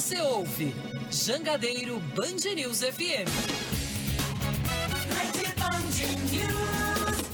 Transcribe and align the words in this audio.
você 0.00 0.20
ouve 0.20 0.72
Jangadeiro 1.10 1.98
Band 2.14 2.54
News 2.54 2.82
FM. 2.82 3.26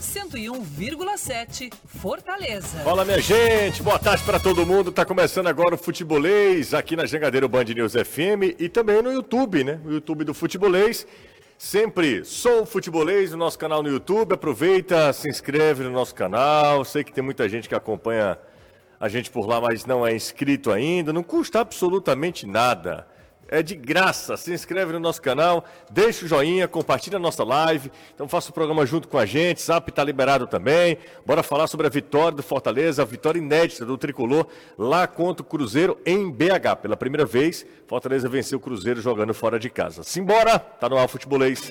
101,7 0.00 1.70
Fortaleza. 1.86 2.78
Fala 2.78 3.04
minha 3.04 3.20
gente, 3.20 3.82
boa 3.82 3.98
tarde 3.98 4.24
para 4.24 4.40
todo 4.40 4.64
mundo. 4.64 4.90
Tá 4.90 5.04
começando 5.04 5.46
agora 5.46 5.74
o 5.74 5.78
Futebolês 5.78 6.72
aqui 6.72 6.96
na 6.96 7.04
Jangadeiro 7.04 7.50
Band 7.50 7.64
News 7.64 7.92
FM 7.92 8.58
e 8.58 8.66
também 8.70 9.02
no 9.02 9.12
YouTube, 9.12 9.62
né? 9.62 9.78
O 9.84 9.92
YouTube 9.92 10.24
do 10.24 10.32
Futebolês. 10.32 11.06
Sempre 11.58 12.24
sou 12.24 12.64
futebolês 12.64 13.32
no 13.32 13.36
nosso 13.36 13.58
canal 13.58 13.82
no 13.82 13.90
YouTube. 13.90 14.32
Aproveita, 14.32 15.12
se 15.12 15.28
inscreve 15.28 15.82
no 15.84 15.90
nosso 15.90 16.14
canal. 16.14 16.82
Sei 16.82 17.04
que 17.04 17.12
tem 17.12 17.22
muita 17.22 17.46
gente 17.46 17.68
que 17.68 17.74
acompanha 17.74 18.38
a 19.04 19.08
gente 19.08 19.30
por 19.30 19.46
lá, 19.46 19.60
mas 19.60 19.84
não 19.84 20.06
é 20.06 20.16
inscrito 20.16 20.72
ainda. 20.72 21.12
Não 21.12 21.22
custa 21.22 21.60
absolutamente 21.60 22.46
nada. 22.46 23.06
É 23.48 23.62
de 23.62 23.74
graça. 23.76 24.34
Se 24.34 24.50
inscreve 24.50 24.94
no 24.94 24.98
nosso 24.98 25.20
canal, 25.20 25.62
deixa 25.90 26.24
o 26.24 26.28
joinha, 26.28 26.66
compartilha 26.66 27.18
a 27.18 27.20
nossa 27.20 27.44
live. 27.44 27.92
Então 28.14 28.26
faça 28.26 28.48
o 28.48 28.54
programa 28.54 28.86
junto 28.86 29.06
com 29.06 29.18
a 29.18 29.26
gente. 29.26 29.60
Zap 29.60 29.90
está 29.90 30.02
liberado 30.02 30.46
também. 30.46 30.96
Bora 31.26 31.42
falar 31.42 31.66
sobre 31.66 31.86
a 31.86 31.90
vitória 31.90 32.38
do 32.38 32.42
Fortaleza, 32.42 33.02
a 33.02 33.04
vitória 33.04 33.38
inédita 33.38 33.84
do 33.84 33.98
Tricolor 33.98 34.46
lá 34.78 35.06
contra 35.06 35.42
o 35.42 35.46
Cruzeiro 35.46 35.98
em 36.06 36.30
BH. 36.30 36.76
Pela 36.80 36.96
primeira 36.96 37.26
vez, 37.26 37.66
Fortaleza 37.86 38.26
venceu 38.26 38.56
o 38.56 38.62
Cruzeiro 38.62 39.02
jogando 39.02 39.34
fora 39.34 39.58
de 39.58 39.68
casa. 39.68 40.02
Simbora! 40.02 40.58
Tá 40.58 40.88
no 40.88 40.96
ar 40.96 41.08
futebolês. 41.10 41.70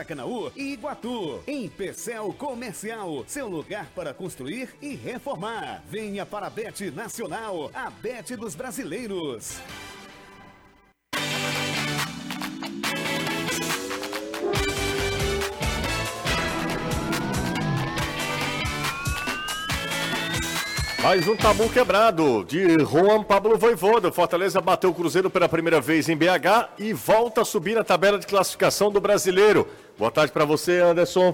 Maracanaú 0.01 0.51
e 0.55 0.73
Iguatu. 0.73 1.43
Em 1.45 1.69
Pecel 1.69 2.33
Comercial, 2.33 3.23
seu 3.27 3.47
lugar 3.47 3.87
para 3.95 4.13
construir 4.13 4.69
e 4.81 4.95
reformar. 4.95 5.83
Venha 5.87 6.25
para 6.25 6.47
a 6.47 6.49
Bet 6.49 6.89
Nacional, 6.91 7.69
a 7.73 7.89
Bet 7.89 8.35
dos 8.35 8.55
Brasileiros. 8.55 9.59
Mais 21.03 21.27
um 21.27 21.35
tabu 21.35 21.67
quebrado 21.67 22.45
de 22.45 22.77
Juan 22.85 23.23
Pablo 23.23 23.57
Voivoda. 23.57 24.11
Fortaleza 24.11 24.61
bateu 24.61 24.91
o 24.91 24.93
Cruzeiro 24.93 25.31
pela 25.31 25.49
primeira 25.49 25.81
vez 25.81 26.07
em 26.07 26.15
BH 26.15 26.69
e 26.77 26.93
volta 26.93 27.41
a 27.41 27.45
subir 27.45 27.73
na 27.73 27.83
tabela 27.83 28.19
de 28.19 28.27
classificação 28.27 28.91
do 28.91 29.01
brasileiro. 29.01 29.67
Boa 29.97 30.11
tarde 30.11 30.31
para 30.31 30.45
você, 30.45 30.79
Anderson. 30.79 31.33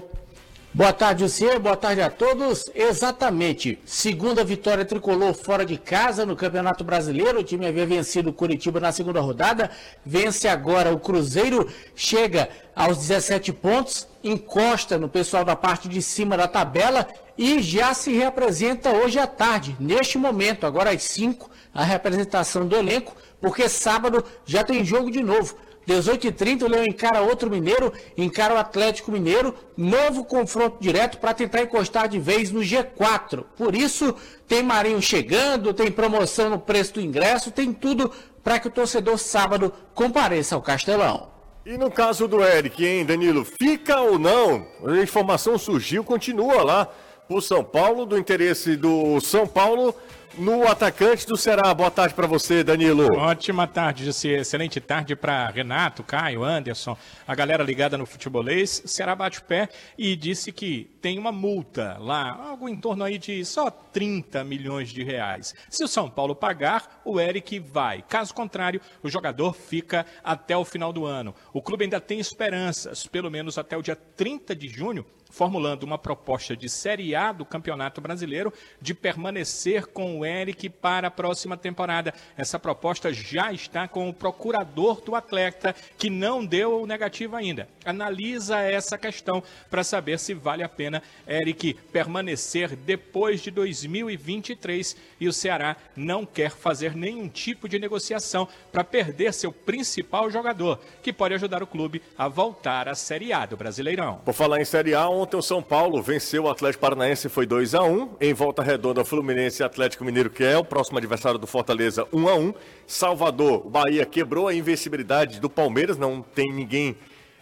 Boa 0.78 0.92
tarde, 0.92 1.24
Luciano. 1.24 1.58
Boa 1.58 1.76
tarde 1.76 2.00
a 2.00 2.08
todos. 2.08 2.70
Exatamente. 2.72 3.80
Segunda 3.84 4.44
vitória 4.44 4.84
tricolor 4.84 5.34
fora 5.34 5.66
de 5.66 5.76
casa 5.76 6.24
no 6.24 6.36
Campeonato 6.36 6.84
Brasileiro. 6.84 7.40
O 7.40 7.42
time 7.42 7.66
havia 7.66 7.84
vencido 7.84 8.30
o 8.30 8.32
Curitiba 8.32 8.78
na 8.78 8.92
segunda 8.92 9.20
rodada. 9.20 9.72
Vence 10.06 10.46
agora 10.46 10.94
o 10.94 11.00
Cruzeiro. 11.00 11.68
Chega 11.96 12.48
aos 12.76 12.98
17 12.98 13.52
pontos. 13.54 14.06
Encosta 14.22 14.96
no 14.96 15.08
pessoal 15.08 15.44
da 15.44 15.56
parte 15.56 15.88
de 15.88 16.00
cima 16.00 16.36
da 16.36 16.46
tabela 16.46 17.08
e 17.36 17.60
já 17.60 17.92
se 17.92 18.12
reapresenta 18.12 18.90
hoje 18.90 19.18
à 19.18 19.26
tarde, 19.26 19.76
neste 19.78 20.18
momento, 20.18 20.66
agora 20.66 20.90
às 20.90 21.04
5, 21.04 21.48
a 21.72 21.84
representação 21.84 22.66
do 22.66 22.74
elenco, 22.74 23.14
porque 23.40 23.68
sábado 23.68 24.24
já 24.44 24.64
tem 24.64 24.84
jogo 24.84 25.08
de 25.08 25.22
novo. 25.22 25.56
18h30 25.88 26.62
o 26.62 26.68
Leão 26.68 26.84
encara 26.84 27.22
outro 27.22 27.50
mineiro, 27.50 27.90
encara 28.16 28.54
o 28.54 28.58
Atlético 28.58 29.10
Mineiro, 29.10 29.54
novo 29.74 30.22
confronto 30.24 30.76
direto 30.78 31.16
para 31.16 31.32
tentar 31.32 31.62
encostar 31.62 32.06
de 32.08 32.18
vez 32.18 32.50
no 32.50 32.60
G4. 32.60 33.44
Por 33.56 33.74
isso, 33.74 34.14
tem 34.46 34.62
Marinho 34.62 35.00
chegando, 35.00 35.72
tem 35.72 35.90
promoção 35.90 36.50
no 36.50 36.58
preço 36.58 36.94
do 36.94 37.00
ingresso, 37.00 37.50
tem 37.50 37.72
tudo 37.72 38.12
para 38.44 38.60
que 38.60 38.68
o 38.68 38.70
torcedor 38.70 39.18
sábado 39.18 39.72
compareça 39.94 40.54
ao 40.54 40.62
Castelão. 40.62 41.30
E 41.64 41.76
no 41.76 41.90
caso 41.90 42.28
do 42.28 42.42
Eric, 42.42 42.84
hein, 42.84 43.04
Danilo? 43.04 43.44
Fica 43.44 44.00
ou 44.00 44.18
não? 44.18 44.66
A 44.86 44.98
informação 45.02 45.58
surgiu, 45.58 46.04
continua 46.04 46.62
lá 46.62 46.88
o 47.28 47.40
São 47.40 47.62
Paulo, 47.62 48.06
do 48.06 48.16
interesse 48.16 48.76
do 48.76 49.20
São 49.20 49.46
Paulo 49.46 49.94
no 50.38 50.66
atacante 50.66 51.26
do 51.26 51.36
Ceará. 51.36 51.72
Boa 51.74 51.90
tarde 51.90 52.14
para 52.14 52.26
você, 52.26 52.62
Danilo. 52.62 53.06
Ótima 53.16 53.66
tarde, 53.66 54.04
José. 54.04 54.40
Excelente 54.40 54.80
tarde 54.80 55.16
para 55.16 55.48
Renato, 55.48 56.02
Caio, 56.02 56.44
Anderson, 56.44 56.96
a 57.26 57.34
galera 57.34 57.62
ligada 57.64 57.98
no 57.98 58.06
futebolês. 58.06 58.82
Ceará 58.86 59.14
bate 59.14 59.40
o 59.40 59.42
pé 59.42 59.68
e 59.96 60.14
disse 60.14 60.52
que 60.52 60.88
tem 61.00 61.18
uma 61.18 61.32
multa 61.32 61.96
lá, 61.98 62.30
algo 62.30 62.68
em 62.68 62.76
torno 62.76 63.04
aí 63.04 63.18
de 63.18 63.44
só 63.44 63.70
30 63.70 64.44
milhões 64.44 64.90
de 64.90 65.02
reais. 65.02 65.54
Se 65.70 65.84
o 65.84 65.88
São 65.88 66.10
Paulo 66.10 66.34
pagar, 66.34 67.00
o 67.04 67.20
Eric 67.20 67.58
vai. 67.58 68.02
Caso 68.02 68.34
contrário, 68.34 68.80
o 69.02 69.08
jogador 69.08 69.52
fica 69.54 70.04
até 70.22 70.56
o 70.56 70.64
final 70.64 70.92
do 70.92 71.04
ano. 71.04 71.34
O 71.52 71.62
clube 71.62 71.84
ainda 71.84 72.00
tem 72.00 72.18
esperanças, 72.18 73.06
pelo 73.06 73.30
menos 73.30 73.58
até 73.58 73.76
o 73.76 73.82
dia 73.82 73.96
30 73.96 74.54
de 74.54 74.68
junho, 74.68 75.04
formulando 75.30 75.82
uma 75.82 75.98
proposta 75.98 76.56
de 76.56 76.68
Série 76.68 77.14
A 77.14 77.32
do 77.32 77.44
Campeonato 77.44 78.00
Brasileiro 78.00 78.52
de 78.80 78.94
permanecer 78.94 79.86
com 79.86 80.18
o 80.18 80.26
Eric 80.26 80.68
para 80.68 81.08
a 81.08 81.10
próxima 81.10 81.56
temporada. 81.56 82.14
Essa 82.36 82.58
proposta 82.58 83.12
já 83.12 83.52
está 83.52 83.86
com 83.86 84.08
o 84.08 84.14
procurador 84.14 85.00
do 85.00 85.14
atleta, 85.14 85.74
que 85.96 86.10
não 86.10 86.44
deu 86.44 86.82
o 86.82 86.86
negativo 86.86 87.36
ainda. 87.36 87.68
Analisa 87.84 88.58
essa 88.60 88.96
questão 88.96 89.42
para 89.70 89.84
saber 89.84 90.18
se 90.18 90.34
vale 90.34 90.62
a 90.62 90.68
pena 90.68 90.97
Eric 91.26 91.74
permanecer 91.92 92.76
depois 92.76 93.40
de 93.40 93.50
2023 93.50 94.96
e 95.20 95.28
o 95.28 95.32
Ceará 95.32 95.76
não 95.96 96.24
quer 96.24 96.50
fazer 96.50 96.94
nenhum 96.94 97.28
tipo 97.28 97.68
de 97.68 97.78
negociação 97.78 98.48
para 98.72 98.84
perder 98.84 99.32
seu 99.32 99.52
principal 99.52 100.30
jogador, 100.30 100.78
que 101.02 101.12
pode 101.12 101.34
ajudar 101.34 101.62
o 101.62 101.66
clube 101.66 102.02
a 102.16 102.28
voltar 102.28 102.88
à 102.88 102.94
Série 102.94 103.32
A 103.32 103.46
do 103.46 103.56
Brasileirão. 103.56 104.20
Por 104.24 104.34
falar 104.34 104.60
em 104.60 104.64
Série 104.64 104.94
A, 104.94 105.08
ontem 105.08 105.36
o 105.36 105.42
São 105.42 105.62
Paulo 105.62 106.02
venceu 106.02 106.44
o 106.44 106.50
Atlético 106.50 106.82
Paranaense, 106.82 107.28
foi 107.28 107.46
2 107.46 107.74
a 107.74 107.82
1 107.82 108.16
Em 108.20 108.34
volta 108.34 108.62
redonda, 108.62 109.04
Fluminense 109.04 109.62
e 109.62 109.64
Atlético 109.64 110.04
Mineiro, 110.04 110.30
que 110.30 110.44
é 110.44 110.56
o 110.56 110.64
próximo 110.64 110.98
adversário 110.98 111.38
do 111.38 111.46
Fortaleza, 111.46 112.06
1 112.12 112.28
a 112.28 112.34
1 112.34 112.54
Salvador, 112.86 113.66
o 113.66 113.70
Bahia 113.70 114.06
quebrou 114.06 114.48
a 114.48 114.54
invencibilidade 114.54 115.40
do 115.40 115.50
Palmeiras, 115.50 115.98
não 115.98 116.22
tem 116.22 116.46
ninguém 116.52 116.96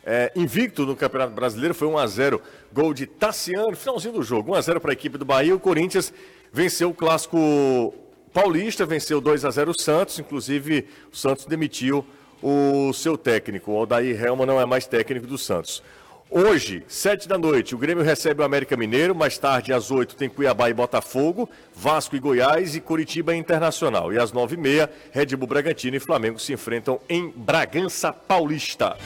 é, 0.07 0.31
invicto 0.37 0.87
no 0.87 0.95
Campeonato 0.95 1.35
Brasileiro, 1.35 1.75
foi 1.75 1.89
1 1.89 1.99
a 1.99 2.07
0 2.07 2.41
Gol 2.73 2.95
de 2.95 3.07
Tassiano, 3.07 3.75
finalzinho 3.75 4.15
do 4.15 4.23
jogo, 4.23 4.53
1 4.53 4.55
a 4.55 4.61
0 4.61 4.81
para 4.81 4.93
a 4.93 4.95
equipe 4.95 5.19
do 5.19 5.25
Bahia. 5.25 5.55
O 5.55 5.59
Corinthians 5.59 6.15
venceu 6.53 6.91
o 6.91 6.95
clássico 6.95 7.93
paulista, 8.33 8.87
venceu 8.87 9.21
2 9.21 9.45
a 9.45 9.51
0 9.51 9.73
o 9.73 9.81
Santos, 9.81 10.19
inclusive 10.21 10.87
o 11.13 11.17
Santos 11.17 11.45
demitiu 11.45 12.07
o 12.41 12.93
seu 12.93 13.19
técnico. 13.19 13.73
O 13.73 13.79
Aldair 13.79 14.25
Helma 14.25 14.47
não 14.47 14.61
é 14.61 14.65
mais 14.65 14.87
técnico 14.87 15.27
do 15.27 15.37
Santos. 15.37 15.83
Hoje, 16.29 16.85
sete 16.89 17.29
da 17.29 17.39
noite, 17.39 17.75
o 17.75 17.79
Grêmio 17.79 18.03
recebe 18.03 18.43
o 18.43 18.45
América 18.45 18.77
Mineiro. 18.77 19.15
Mais 19.15 19.39
tarde, 19.39 19.73
às 19.73 19.93
oito, 19.93 20.17
tem 20.17 20.29
Cuiabá 20.29 20.69
e 20.69 20.75
Botafogo, 20.75 21.49
Vasco 21.73 22.17
e 22.17 22.19
Goiás 22.19 22.75
e 22.75 22.81
Curitiba 22.81 23.35
Internacional. 23.35 24.13
E 24.13 24.19
às 24.19 24.33
nove 24.33 24.57
e 24.57 24.59
meia, 24.59 24.91
Red 25.13 25.37
Bull 25.37 25.47
Bragantino 25.47 25.97
e 25.97 26.01
Flamengo 26.01 26.39
se 26.39 26.53
enfrentam 26.53 27.01
em 27.09 27.31
Bragança 27.31 28.13
Paulista. 28.13 28.97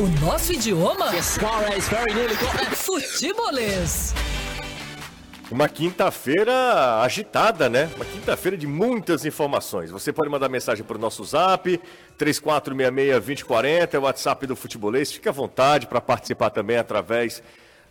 O 0.00 0.08
nosso 0.24 0.54
idioma? 0.54 1.12
Futebolês. 2.74 4.14
Uma 5.50 5.68
quinta-feira 5.68 7.02
agitada, 7.02 7.68
né? 7.68 7.90
Uma 7.96 8.06
quinta-feira 8.06 8.56
de 8.56 8.66
muitas 8.66 9.26
informações. 9.26 9.90
Você 9.90 10.10
pode 10.10 10.30
mandar 10.30 10.48
mensagem 10.48 10.82
para 10.82 10.96
o 10.96 10.98
nosso 10.98 11.22
zap, 11.22 11.78
3466-2040, 12.18 13.92
é 13.92 13.98
o 13.98 14.02
WhatsApp 14.04 14.46
do 14.46 14.56
Futebolês. 14.56 15.12
Fique 15.12 15.28
à 15.28 15.32
vontade 15.32 15.86
para 15.86 16.00
participar 16.00 16.48
também 16.48 16.78
através 16.78 17.42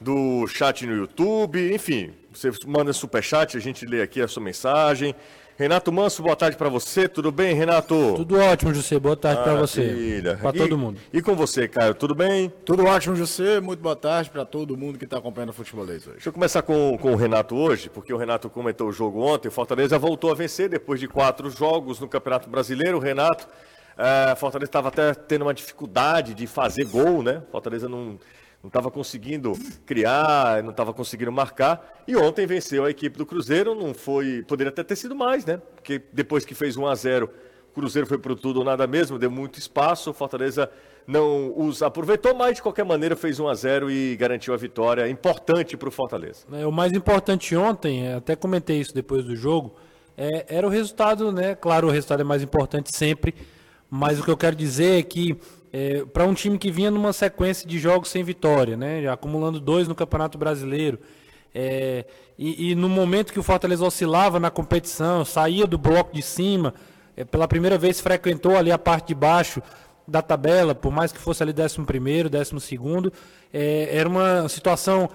do 0.01 0.47
chat 0.47 0.87
no 0.87 0.95
YouTube. 0.95 1.71
Enfim, 1.71 2.11
você 2.33 2.49
manda 2.65 2.91
superchat, 2.91 3.55
a 3.55 3.59
gente 3.59 3.85
lê 3.85 4.01
aqui 4.01 4.19
a 4.19 4.27
sua 4.27 4.41
mensagem. 4.41 5.13
Renato 5.59 5.91
Manso, 5.91 6.23
boa 6.23 6.37
tarde 6.37 6.55
para 6.55 6.69
você. 6.69 7.05
Tudo 7.09 7.33
bem, 7.33 7.53
Renato? 7.53 8.13
Tudo 8.15 8.39
ótimo, 8.39 8.73
José. 8.73 8.97
Boa 8.97 9.17
tarde 9.17 9.43
para 9.43 9.55
você. 9.55 10.23
Para 10.41 10.53
todo 10.53 10.77
mundo. 10.77 11.01
E 11.11 11.21
com 11.21 11.35
você, 11.35 11.67
Caio, 11.67 11.93
tudo 11.93 12.15
bem? 12.15 12.49
Tudo 12.63 12.85
ótimo, 12.85 13.13
José. 13.13 13.59
Muito 13.59 13.81
boa 13.81 13.93
tarde 13.93 14.29
para 14.29 14.45
todo 14.45 14.77
mundo 14.77 14.97
que 14.97 15.03
está 15.03 15.17
acompanhando 15.17 15.49
o 15.49 15.53
futebolês 15.53 16.03
hoje. 16.03 16.13
Deixa 16.13 16.29
eu 16.29 16.33
começar 16.33 16.61
com, 16.61 16.97
com 16.97 17.11
o 17.11 17.17
Renato 17.17 17.57
hoje, 17.57 17.89
porque 17.89 18.13
o 18.13 18.17
Renato 18.17 18.49
comentou 18.49 18.87
o 18.87 18.93
jogo 18.93 19.19
ontem. 19.19 19.49
O 19.49 19.51
Fortaleza 19.51 19.99
voltou 19.99 20.31
a 20.31 20.33
vencer 20.33 20.69
depois 20.69 20.97
de 20.97 21.09
quatro 21.09 21.49
jogos 21.49 21.99
no 21.99 22.07
Campeonato 22.07 22.49
Brasileiro. 22.49 22.95
O 22.95 23.01
Renato, 23.01 23.45
é, 23.97 24.33
Fortaleza 24.37 24.69
estava 24.69 24.87
até 24.87 25.13
tendo 25.13 25.41
uma 25.41 25.53
dificuldade 25.53 26.33
de 26.35 26.47
fazer 26.47 26.85
gol, 26.85 27.21
né? 27.21 27.41
Fortaleza 27.51 27.89
não 27.89 28.17
não 28.61 28.67
estava 28.67 28.91
conseguindo 28.91 29.53
criar, 29.85 30.61
não 30.63 30.71
estava 30.71 30.93
conseguindo 30.93 31.31
marcar. 31.31 32.03
E 32.07 32.15
ontem 32.15 32.45
venceu 32.45 32.85
a 32.85 32.89
equipe 32.89 33.17
do 33.17 33.25
Cruzeiro, 33.25 33.73
não 33.73 33.93
foi. 33.93 34.43
Poderia 34.47 34.69
até 34.69 34.83
ter 34.83 34.95
sido 34.95 35.15
mais, 35.15 35.45
né? 35.45 35.61
Porque 35.75 36.01
depois 36.11 36.45
que 36.45 36.53
fez 36.53 36.75
1 36.75 36.85
a 36.85 36.95
0 36.95 37.29
o 37.69 37.73
Cruzeiro 37.73 38.07
foi 38.07 38.17
para 38.17 38.35
tudo 38.35 38.59
ou 38.59 38.65
nada 38.65 38.87
mesmo, 38.87 39.19
deu 39.19 39.29
muito 39.29 39.59
espaço, 39.59 40.09
o 40.09 40.13
Fortaleza 40.13 40.69
não 41.05 41.53
os 41.55 41.81
aproveitou, 41.81 42.35
mas 42.35 42.55
de 42.55 42.61
qualquer 42.61 42.83
maneira 42.83 43.15
fez 43.15 43.39
1 43.39 43.47
a 43.47 43.53
0 43.53 43.91
e 43.91 44.15
garantiu 44.15 44.53
a 44.53 44.57
vitória 44.57 45.07
importante 45.07 45.77
para 45.77 45.87
o 45.87 45.91
Fortaleza. 45.91 46.45
É, 46.51 46.65
o 46.65 46.71
mais 46.71 46.91
importante 46.93 47.55
ontem, 47.55 48.07
é, 48.07 48.15
até 48.15 48.35
comentei 48.35 48.79
isso 48.79 48.93
depois 48.93 49.23
do 49.23 49.35
jogo, 49.35 49.75
é, 50.17 50.45
era 50.49 50.67
o 50.67 50.69
resultado, 50.69 51.31
né? 51.31 51.55
Claro, 51.55 51.87
o 51.87 51.91
resultado 51.91 52.21
é 52.21 52.23
mais 52.23 52.43
importante 52.43 52.95
sempre, 52.95 53.33
mas 53.89 54.19
o 54.19 54.23
que 54.23 54.31
eu 54.31 54.37
quero 54.37 54.55
dizer 54.55 54.99
é 54.99 55.03
que 55.03 55.39
é, 55.71 56.03
para 56.05 56.25
um 56.25 56.33
time 56.33 56.57
que 56.57 56.71
vinha 56.71 56.89
numa 56.89 57.13
sequência 57.13 57.67
de 57.67 57.77
jogos 57.77 58.09
sem 58.09 58.23
vitória, 58.23 58.75
né, 58.75 59.07
acumulando 59.07 59.59
dois 59.59 59.87
no 59.87 59.95
Campeonato 59.95 60.37
Brasileiro, 60.37 60.99
é, 61.53 62.05
e, 62.37 62.71
e, 62.71 62.75
no 62.75 62.87
momento 62.87 63.33
que 63.33 63.39
o 63.39 63.43
Fortaleza 63.43 63.83
oscilava 63.83 64.39
na 64.39 64.51
competição, 64.51 65.25
saía 65.25 65.65
do 65.65 65.77
bloco 65.77 66.13
de 66.13 66.21
cima, 66.21 66.73
é, 67.17 67.25
pela 67.25 67.47
primeira 67.47 67.77
vez 67.77 67.99
frequentou 67.99 68.55
ali 68.55 68.71
a 68.71 68.77
parte 68.77 69.07
de 69.07 69.15
baixo 69.15 69.61
da 70.07 70.21
tabela, 70.21 70.73
por 70.73 70.91
mais 70.91 71.11
que 71.11 71.19
fosse 71.19 71.43
ali 71.43 71.53
11 71.53 71.81
primeiro, 71.85 72.29
12 72.29 72.59
segundo, 72.59 73.11
é, 73.53 73.89
era 73.91 74.07
uma 74.07 74.47
situação 74.47 75.09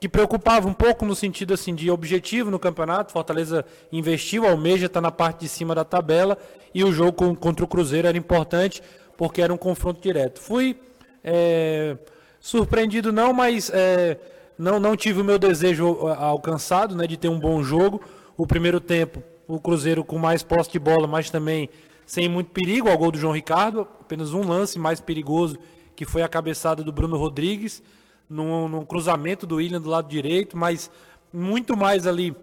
que 0.00 0.08
preocupava 0.08 0.66
um 0.66 0.72
pouco 0.72 1.04
no 1.04 1.14
sentido 1.14 1.52
assim 1.52 1.74
de 1.74 1.90
objetivo 1.90 2.50
no 2.50 2.58
campeonato. 2.58 3.12
Fortaleza 3.12 3.64
investiu, 3.92 4.46
almeja 4.46 4.86
está 4.86 5.00
na 5.00 5.10
parte 5.10 5.40
de 5.40 5.48
cima 5.48 5.74
da 5.74 5.84
tabela 5.84 6.38
e 6.74 6.82
o 6.82 6.90
jogo 6.90 7.36
contra 7.36 7.64
o 7.64 7.68
Cruzeiro 7.68 8.08
era 8.08 8.16
importante 8.16 8.82
porque 9.20 9.42
era 9.42 9.52
um 9.52 9.58
confronto 9.58 10.00
direto. 10.00 10.40
Fui 10.40 10.74
é, 11.22 11.94
surpreendido 12.40 13.12
não, 13.12 13.34
mas 13.34 13.70
é, 13.70 14.18
não, 14.56 14.80
não 14.80 14.96
tive 14.96 15.20
o 15.20 15.24
meu 15.24 15.38
desejo 15.38 16.06
alcançado 16.08 16.96
né, 16.96 17.06
de 17.06 17.18
ter 17.18 17.28
um 17.28 17.38
bom 17.38 17.62
jogo. 17.62 18.00
O 18.34 18.46
primeiro 18.46 18.80
tempo, 18.80 19.22
o 19.46 19.60
Cruzeiro 19.60 20.02
com 20.02 20.16
mais 20.16 20.42
posse 20.42 20.72
de 20.72 20.78
bola, 20.78 21.06
mas 21.06 21.28
também 21.28 21.68
sem 22.06 22.30
muito 22.30 22.50
perigo 22.50 22.88
ao 22.88 22.96
gol 22.96 23.12
do 23.12 23.18
João 23.18 23.34
Ricardo. 23.34 23.86
Apenas 24.00 24.32
um 24.32 24.40
lance 24.40 24.78
mais 24.78 25.02
perigoso, 25.02 25.58
que 25.94 26.06
foi 26.06 26.22
a 26.22 26.28
cabeçada 26.28 26.82
do 26.82 26.90
Bruno 26.90 27.18
Rodrigues, 27.18 27.82
num, 28.26 28.68
num 28.68 28.86
cruzamento 28.86 29.46
do 29.46 29.56
William 29.56 29.82
do 29.82 29.90
lado 29.90 30.08
direito, 30.08 30.56
mas 30.56 30.90
muito 31.30 31.76
mais 31.76 32.06
ali 32.06 32.34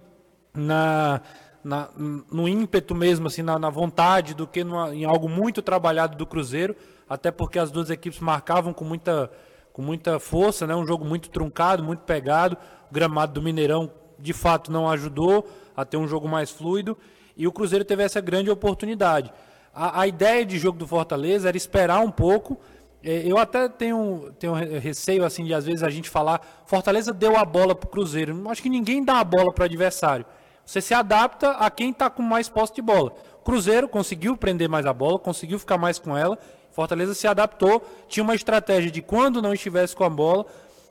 na 0.54 1.22
na, 1.64 1.90
no 2.32 2.48
ímpeto 2.48 2.96
mesmo, 2.96 3.28
assim, 3.28 3.42
na, 3.42 3.58
na 3.60 3.70
vontade, 3.70 4.34
do 4.34 4.48
que 4.48 4.64
numa, 4.64 4.94
em 4.96 5.06
algo 5.06 5.28
muito 5.28 5.62
trabalhado 5.62 6.18
do 6.18 6.26
Cruzeiro, 6.26 6.76
até 7.10 7.32
porque 7.32 7.60
as 7.60 7.72
duas 7.72 7.90
equipes 7.90 8.20
marcavam 8.20 8.74
com 8.74 8.86
muita, 8.86 9.32
com 9.74 9.82
muita 9.82 10.20
força, 10.20 10.66
né? 10.66 10.76
um 10.76 10.86
jogo 10.86 11.06
muito 11.06 11.30
truncado, 11.30 11.84
muito 11.84 12.02
pegado. 12.02 12.58
O 12.90 12.94
gramado 12.94 13.34
do 13.34 13.42
Mineirão, 13.42 13.92
de 14.18 14.34
fato, 14.34 14.72
não 14.72 14.90
ajudou 14.90 15.48
a 15.76 15.86
ter 15.86 15.98
um 15.98 16.08
jogo 16.08 16.28
mais 16.28 16.50
fluido, 16.50 16.98
e 17.36 17.48
o 17.48 17.52
Cruzeiro 17.52 17.86
teve 17.86 18.04
essa 18.04 18.20
grande 18.20 18.50
oportunidade. 18.50 19.32
A, 19.74 20.02
a 20.02 20.08
ideia 20.08 20.44
de 20.44 20.58
jogo 20.58 20.80
do 20.80 20.88
Fortaleza 20.88 21.48
era 21.48 21.56
esperar 21.56 22.00
um 22.00 22.10
pouco. 22.10 22.60
É, 23.04 23.22
eu 23.26 23.38
até 23.38 23.70
tenho, 23.70 24.34
tenho 24.40 24.54
receio 24.56 25.24
assim 25.24 25.46
de 25.46 25.54
às 25.54 25.66
vezes 25.66 25.84
a 25.84 25.90
gente 25.90 26.10
falar 26.10 26.42
Fortaleza 26.66 27.14
deu 27.14 27.38
a 27.38 27.46
bola 27.46 27.76
para 27.76 27.88
o 27.88 27.90
Cruzeiro. 27.92 28.50
Acho 28.50 28.64
que 28.64 28.70
ninguém 28.70 29.06
dá 29.06 29.20
a 29.20 29.24
bola 29.24 29.54
para 29.54 29.62
o 29.62 29.66
adversário. 29.66 30.26
Você 30.68 30.82
se 30.82 30.94
adapta 30.94 31.52
a 31.52 31.72
quem 31.72 31.92
está 31.92 32.10
com 32.10 32.22
mais 32.22 32.50
posse 32.50 32.76
de 32.76 32.82
bola. 32.82 33.14
Cruzeiro 33.42 33.88
conseguiu 33.88 34.36
prender 34.36 34.68
mais 34.68 34.86
a 34.86 34.92
bola, 34.92 35.18
conseguiu 35.18 35.58
ficar 35.58 35.78
mais 35.78 35.98
com 35.98 36.16
ela. 36.16 36.38
Fortaleza 36.72 37.14
se 37.14 37.26
adaptou, 37.26 37.82
tinha 38.10 38.22
uma 38.22 38.36
estratégia 38.36 38.92
de 38.92 39.02
quando 39.02 39.42
não 39.42 39.54
estivesse 39.54 39.96
com 39.96 40.04
a 40.04 40.10
bola, 40.10 40.46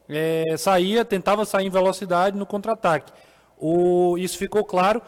é, 0.08 0.56
saía, 0.56 1.05
tentava 1.05 1.44
sair 1.44 1.67
em 1.67 1.70
velocidade 1.70 2.38
no 2.38 2.46
contra-ataque. 2.46 3.12
Isso 4.19 4.38
ficou 4.38 4.64
claro, 4.64 5.02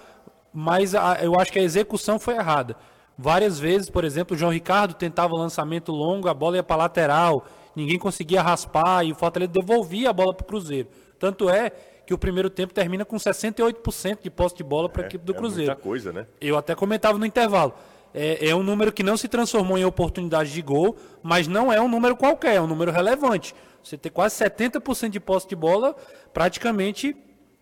mas 0.52 0.94
a, 0.94 1.14
eu 1.22 1.40
acho 1.40 1.50
que 1.50 1.58
a 1.58 1.62
execução 1.62 2.18
foi 2.18 2.34
errada. 2.34 2.76
Várias 3.16 3.58
vezes, 3.58 3.88
por 3.88 4.04
exemplo, 4.04 4.36
o 4.36 4.38
João 4.38 4.52
Ricardo 4.52 4.92
tentava 4.92 5.34
lançamento 5.34 5.92
longo, 5.92 6.28
a 6.28 6.34
bola 6.34 6.56
ia 6.56 6.62
para 6.62 6.76
lateral, 6.76 7.42
ninguém 7.74 7.98
conseguia 7.98 8.42
raspar 8.42 9.02
e 9.02 9.12
o 9.12 9.14
Fortaleza 9.14 9.50
devolvia 9.50 10.10
a 10.10 10.12
bola 10.12 10.34
para 10.34 10.44
o 10.44 10.46
Cruzeiro. 10.46 10.88
Tanto 11.18 11.48
é 11.48 11.72
que 12.08 12.14
o 12.14 12.16
primeiro 12.16 12.48
tempo 12.48 12.72
termina 12.72 13.04
com 13.04 13.16
68% 13.16 14.22
de 14.22 14.30
posse 14.30 14.56
de 14.56 14.64
bola 14.64 14.88
para 14.88 15.02
a 15.02 15.04
é, 15.04 15.08
equipe 15.08 15.26
do 15.26 15.34
Cruzeiro. 15.34 15.72
É 15.72 15.74
muita 15.74 15.82
coisa, 15.82 16.10
né? 16.10 16.26
Eu 16.40 16.56
até 16.56 16.74
comentava 16.74 17.18
no 17.18 17.26
intervalo. 17.26 17.74
É, 18.14 18.48
é, 18.48 18.56
um 18.56 18.62
número 18.62 18.90
que 18.90 19.02
não 19.02 19.14
se 19.14 19.28
transformou 19.28 19.76
em 19.76 19.84
oportunidade 19.84 20.50
de 20.50 20.62
gol, 20.62 20.96
mas 21.22 21.46
não 21.46 21.70
é 21.70 21.78
um 21.78 21.86
número 21.86 22.16
qualquer, 22.16 22.54
é 22.54 22.60
um 22.62 22.66
número 22.66 22.90
relevante. 22.90 23.54
Você 23.84 23.98
ter 23.98 24.08
quase 24.08 24.42
70% 24.42 25.10
de 25.10 25.20
posse 25.20 25.46
de 25.46 25.54
bola, 25.54 25.94
praticamente 26.32 27.14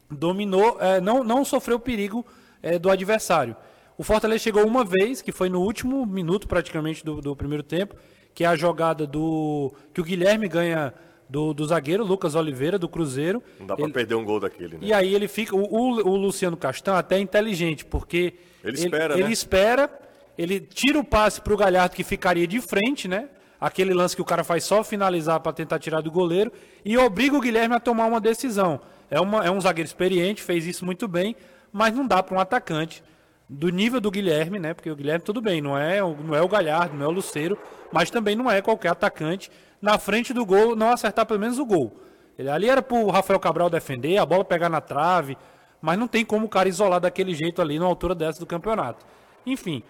dominou, 0.09 0.81
é, 0.81 1.01
não, 1.01 1.25
não 1.25 1.45
sofreu 1.45 1.81
perigo 1.81 2.25
é, 2.63 2.79
do 2.79 2.89
adversário. 2.89 3.57
O 3.99 4.05
Fortaleza 4.05 4.45
chegou 4.45 4.65
uma 4.65 4.85
vez, 4.85 5.21
que 5.21 5.33
foi 5.33 5.49
no 5.49 5.61
último 5.61 6.07
minuto 6.07 6.47
praticamente 6.47 7.05
do, 7.05 7.21
do 7.21 7.35
primeiro 7.35 7.65
tempo, 7.65 7.97
que 8.33 8.45
é 8.45 8.47
a 8.47 8.55
jogada 8.55 9.09
do 9.09 9.75
que 9.93 10.01
o 10.01 10.05
Guilherme 10.05 10.47
ganha 10.47 10.95
do, 11.28 11.52
do 11.52 11.67
zagueiro 11.67 12.05
Lucas 12.05 12.34
Oliveira, 12.34 12.78
do 12.78 12.88
Cruzeiro. 12.88 13.43
Não 13.58 13.67
dá 13.67 13.76
para 13.76 13.88
perder 13.88 14.14
um 14.14 14.25
gol 14.25 14.40
daquele, 14.40 14.75
né? 14.75 14.81
E 14.82 14.93
aí 14.93 15.14
ele 15.14 15.28
fica. 15.28 15.55
O, 15.55 15.62
o, 15.62 16.08
o 16.08 16.17
Luciano 16.17 16.56
Castan 16.56 16.94
até 16.94 17.17
é 17.17 17.20
inteligente, 17.20 17.84
porque. 17.84 18.34
Ele 18.62 18.76
espera, 18.76 19.14
ele, 19.14 19.14
né? 19.14 19.26
ele 19.26 19.32
espera, 19.32 20.00
ele 20.37 20.61
tira 20.61 20.99
o 20.99 21.05
passe 21.05 21.40
para 21.40 21.55
o 21.55 21.56
Galhardo 21.56 21.94
que 21.94 22.05
ficaria 22.05 22.46
de 22.46 22.61
frente, 22.61 23.06
né? 23.08 23.28
Aquele 23.61 23.94
lance 23.94 24.14
que 24.14 24.23
o 24.23 24.25
cara 24.25 24.44
faz 24.44 24.64
só 24.64 24.84
finalizar 24.84 25.40
para 25.40 25.52
tentar 25.52 25.78
tirar 25.78 26.00
do 26.00 26.11
goleiro 26.11 26.52
e 26.84 26.96
obriga 26.99 27.37
o 27.37 27.40
Guilherme 27.40 27.75
a 27.75 27.81
tomar 27.81 28.06
uma 28.06 28.20
decisão. 28.20 28.81
É, 29.11 29.20
uma, 29.20 29.44
é 29.44 29.50
um 29.50 29.61
zagueiro 29.61 29.87
experiente, 29.87 30.43
fez 30.43 30.67
isso 30.67 30.84
muito 30.84 31.08
bem, 31.08 31.34
mas 31.73 31.94
não 31.94 32.06
dá 32.06 32.23
para 32.23 32.37
um 32.37 32.40
atacante 32.40 33.02
do 33.49 33.69
nível 33.69 34.01
do 34.01 34.11
Guilherme, 34.11 34.59
né? 34.59 34.75
Porque 34.75 34.91
o 34.91 34.97
Guilherme, 34.97 35.25
tudo 35.25 35.41
bem, 35.41 35.61
não 35.61 35.79
é, 35.79 36.01
não 36.01 36.35
é 36.35 36.43
o 36.43 36.49
Galhardo, 36.49 36.97
não 36.97 37.05
é 37.05 37.09
o 37.09 37.13
Luceiro, 37.13 37.57
mas 37.93 38.11
também 38.11 38.35
não 38.35 38.51
é 38.51 38.61
qualquer 38.61 38.89
atacante 38.89 39.51
na 39.81 39.99
frente 39.99 40.33
do 40.33 40.45
gol, 40.45 40.75
não 40.75 40.91
acertar 40.91 41.27
pelo 41.27 41.39
menos 41.39 41.59
o 41.59 41.65
gol. 41.65 41.97
Ele, 42.39 42.51
ali 42.51 42.69
era 42.69 42.83
pro 42.83 43.09
Rafael 43.09 43.39
Cabral 43.39 43.71
defender, 43.71 44.19
a 44.19 44.27
bola 44.27 44.45
pegar 44.45 44.69
na 44.69 44.81
trave, 44.81 45.39
mas 45.81 45.99
não 45.99 46.09
tem 46.09 46.25
como 46.25 46.47
o 46.47 46.49
cara 46.49 46.69
isolar 46.69 47.01
daquele 47.01 47.35
jeito 47.35 47.63
ali 47.63 47.79
na 47.79 47.87
altura 47.87 48.15
dessa 48.15 48.41
do 48.41 48.47
campeonato. 48.47 49.07
Enfim, 49.45 49.83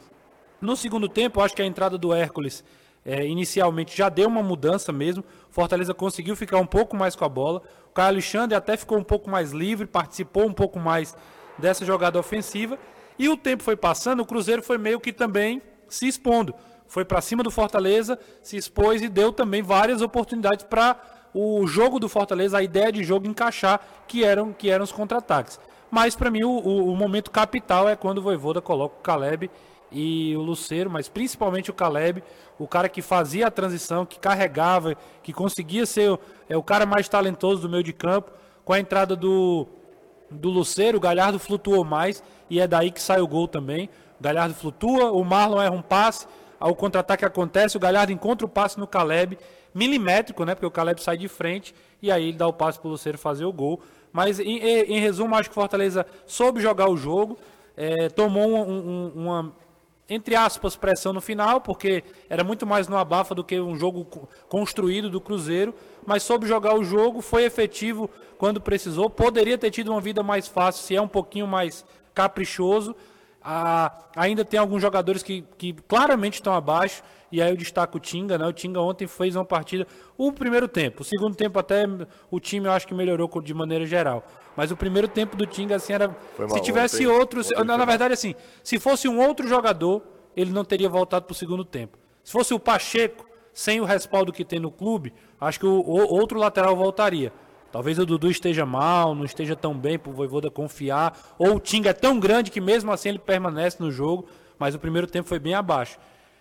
no 0.61 0.77
segundo 0.77 1.09
tempo, 1.09 1.41
acho 1.41 1.55
que 1.55 1.63
a 1.63 1.67
entrada 1.67 1.97
do 1.97 2.13
Hércules 2.13 2.63
é, 3.05 3.27
inicialmente 3.27 3.97
já 3.97 4.09
deu 4.09 4.29
uma 4.29 4.43
mudança 4.43 4.93
mesmo. 4.93 5.25
Fortaleza 5.49 5.95
conseguiu 5.95 6.37
ficar 6.37 6.59
um 6.59 6.67
pouco 6.67 6.97
mais 6.97 7.15
com 7.17 7.25
a 7.25 7.29
bola. 7.29 7.63
O 7.89 7.95
Caio 7.95 8.09
Alexandre 8.09 8.57
até 8.57 8.77
ficou 8.77 8.99
um 8.99 9.05
pouco 9.05 9.31
mais 9.31 9.53
livre, 9.53 9.87
participou 9.87 10.45
um 10.47 10.53
pouco 10.53 10.79
mais 10.79 11.17
dessa 11.57 11.85
jogada 11.85 12.19
ofensiva. 12.19 12.79
E 13.19 13.29
o 13.29 13.37
tempo 13.37 13.63
foi 13.63 13.77
passando, 13.77 14.21
o 14.21 14.27
Cruzeiro 14.27 14.63
foi 14.63 14.79
meio 14.79 15.01
que 15.01 15.13
também 15.13 15.63
se 15.89 16.07
expondo 16.07 16.55
foi 16.87 17.05
para 17.05 17.21
cima 17.21 17.43
do 17.43 17.51
Fortaleza, 17.51 18.19
se 18.43 18.57
expôs 18.57 19.03
e 19.03 19.09
deu 19.09 19.33
também 19.33 19.63
várias 19.63 20.01
oportunidades 20.01 20.65
para 20.65 20.97
o 21.35 21.67
jogo 21.67 21.99
do 21.99 22.09
Fortaleza, 22.09 22.59
a 22.59 22.63
ideia 22.63 22.91
de 22.91 23.05
jogo 23.05 23.27
encaixar, 23.27 23.81
que 24.07 24.25
eram, 24.25 24.53
que 24.53 24.71
eram 24.71 24.85
os 24.85 24.93
contra-ataques. 24.93 25.61
Mas 25.91 26.17
para 26.17 26.31
mim 26.31 26.45
o, 26.45 26.51
o, 26.51 26.93
o, 26.93 26.97
momento 26.97 27.31
capital 27.31 27.89
é 27.89 27.95
quando 27.95 28.19
o 28.19 28.23
Voivoda 28.23 28.61
coloca 28.61 28.97
o 28.99 29.03
Caleb 29.03 29.51
e 29.93 30.35
o 30.37 30.41
Luceiro, 30.41 30.91
mas 30.91 31.09
principalmente 31.09 31.71
o 31.71 31.75
Caleb, 31.75 32.23
o 32.59 32.67
cara 32.67 32.89
que 32.89 33.03
fazia 33.03 33.47
a 33.47 33.51
transição, 33.51 34.07
que 34.07 34.19
carregava, 34.19 34.97
que 35.23 35.33
conseguia 35.33 35.87
ser 35.87 36.19
é, 36.49 36.57
o 36.57 36.63
cara 36.63 36.87
mais 36.87 37.09
talentoso 37.09 37.63
do 37.63 37.69
meio 37.69 37.83
de 37.83 37.93
campo. 37.93 38.33
Com 38.65 38.73
a 38.73 38.81
entrada 38.81 39.15
do, 39.15 39.69
do 40.31 40.49
Luceiro, 40.49 40.99
o 40.99 41.01
Galhardo 41.01 41.39
flutuou 41.39 41.85
mais 41.85 42.23
e 42.51 42.61
é 42.61 42.67
daí 42.67 42.91
que 42.91 43.01
sai 43.01 43.21
o 43.21 43.27
gol 43.27 43.47
também. 43.49 43.89
O 44.19 44.23
Galhardo 44.23 44.55
flutua, 44.55 45.13
o 45.13 45.25
Marlon 45.25 45.61
erra 45.61 45.75
um 45.75 45.83
passe, 45.83 46.27
o 46.61 46.75
contra-ataque 46.75 47.25
acontece, 47.25 47.77
o 47.77 47.81
Galhardo 47.81 48.13
encontra 48.13 48.47
o 48.47 48.49
passe 48.49 48.79
no 48.79 48.87
Caleb, 48.87 49.39
milimétrico, 49.75 50.45
né? 50.45 50.55
Porque 50.55 50.67
o 50.67 50.71
Caleb 50.71 51.03
sai 51.03 51.19
de 51.19 51.29
frente 51.29 51.75
e 52.01 52.11
aí 52.11 52.29
ele 52.29 52.37
dá 52.37 52.47
o 52.47 52.53
passe 52.53 52.79
para 52.79 52.89
o 52.89 52.91
Luceiro 52.93 53.19
fazer 53.19 53.45
o 53.45 53.53
gol. 53.53 53.81
Mas 54.13 54.41
em, 54.41 54.59
em, 54.59 54.99
resumo, 54.99 55.35
acho 55.35 55.51
que 55.51 55.55
Fortaleza 55.55 56.07
soube 56.27 56.61
jogar 56.61 56.89
o 56.89 56.97
jogo, 56.97 57.37
é, 57.77 58.09
tomou 58.09 58.49
um, 58.49 58.73
um, 58.73 59.13
uma, 59.15 59.53
entre 60.09 60.35
aspas, 60.35 60.75
pressão 60.75 61.13
no 61.13 61.21
final, 61.21 61.61
porque 61.61 62.03
era 62.31 62.43
muito 62.43 62.67
mais 62.67 62.89
no 62.89 62.97
abafa 62.97 63.35
do 63.35 63.45
que 63.45 63.61
um 63.61 63.77
jogo 63.77 64.07
construído 64.49 65.11
do 65.11 65.21
Cruzeiro, 65.21 65.75
mas 66.07 66.23
soube 66.23 66.47
jogar 66.47 66.75
o 66.75 66.85
jogo, 66.85 67.21
foi 67.21 67.45
efetivo 67.45 68.09
quando 68.39 68.61
precisou, 68.61 69.11
poderia 69.11 69.59
ter 69.59 69.71
tido 69.71 69.91
uma 69.91 70.01
vida 70.01 70.23
mais 70.23 70.47
fácil 70.47 70.85
se 70.85 70.95
é 70.97 71.01
um 71.03 71.09
pouquinho 71.09 71.47
mais 71.47 71.85
caprichoso, 72.15 72.95
a- 73.43 73.93
ainda 74.17 74.45
tem 74.45 74.59
alguns 74.59 74.81
jogadores 74.83 75.23
que, 75.23 75.45
que 75.57 75.73
claramente 75.87 76.35
estão 76.35 76.53
abaixo, 76.55 77.03
e 77.31 77.43
aí 77.43 77.51
eu 77.51 77.57
destaco 77.57 77.97
o 77.99 78.01
Tinga, 78.01 78.39
né? 78.39 78.47
O 78.47 78.53
Tinga 78.53 78.81
ontem 78.81 79.07
fez 79.07 79.35
uma 79.37 79.45
partida, 79.45 79.87
o 80.17 80.33
primeiro 80.33 80.69
tempo, 80.69 81.03
o 81.03 81.05
segundo 81.05 81.35
tempo 81.37 81.59
até 81.59 81.85
o 82.31 82.39
time 82.41 82.67
eu 82.67 82.73
acho 82.73 82.87
que 82.87 82.95
melhorou 82.95 83.29
de 83.43 83.53
maneira 83.55 83.85
geral. 83.85 84.25
Mas 84.57 84.71
o 84.71 84.77
primeiro 84.77 85.07
tempo 85.07 85.37
do 85.37 85.45
Tinga, 85.45 85.77
assim, 85.77 85.93
era. 85.93 86.09
Foi 86.35 86.49
se 86.49 86.61
tivesse 86.63 87.07
ontem. 87.07 87.19
outro. 87.19 87.41
Ontem 87.41 87.65
na, 87.65 87.77
na 87.77 87.85
verdade, 87.85 88.15
assim, 88.15 88.35
se 88.63 88.79
fosse 88.79 89.07
um 89.07 89.21
outro 89.21 89.47
jogador, 89.47 90.03
ele 90.35 90.51
não 90.51 90.65
teria 90.65 90.89
voltado 90.89 91.27
para 91.27 91.33
o 91.33 91.35
segundo 91.37 91.63
tempo. 91.63 91.99
Se 92.25 92.33
fosse 92.33 92.55
o 92.55 92.59
Pacheco, 92.59 93.26
sem 93.57 93.81
o 93.81 93.85
respaldo 93.87 94.31
que 94.35 94.45
tem 94.45 94.61
no 94.61 94.71
clube, 94.71 95.15
acho 95.41 95.59
que 95.59 95.65
o, 95.67 95.81
o- 95.81 96.13
outro 96.15 96.39
lateral 96.39 96.77
voltaria. 96.77 97.33
Talvez 97.73 97.99
o 97.99 98.05
Dudu 98.05 98.31
esteja 98.31 98.67
mal, 98.67 99.15
não 99.15 99.25
esteja 99.25 99.57
tão 99.57 99.75
bem 99.75 99.99
para 99.99 100.11
o 100.11 100.13
Voivoda 100.13 100.51
confiar. 100.51 101.19
Ou 101.39 101.57
o 101.57 101.61
Tinga 101.61 101.89
é 101.91 101.93
tão 101.95 102.21
grande 102.21 102.51
que 102.51 102.61
mesmo 102.61 102.93
assim 102.93 103.09
ele 103.09 103.19
permanece 103.19 103.79
no 103.83 103.91
jogo, 103.91 104.27
mas 104.59 104.75
o 104.75 104.79
primeiro 104.79 105.07
tempo 105.07 105.27
foi 105.29 105.39
bem 105.39 105.55
abaixo. 105.55 105.99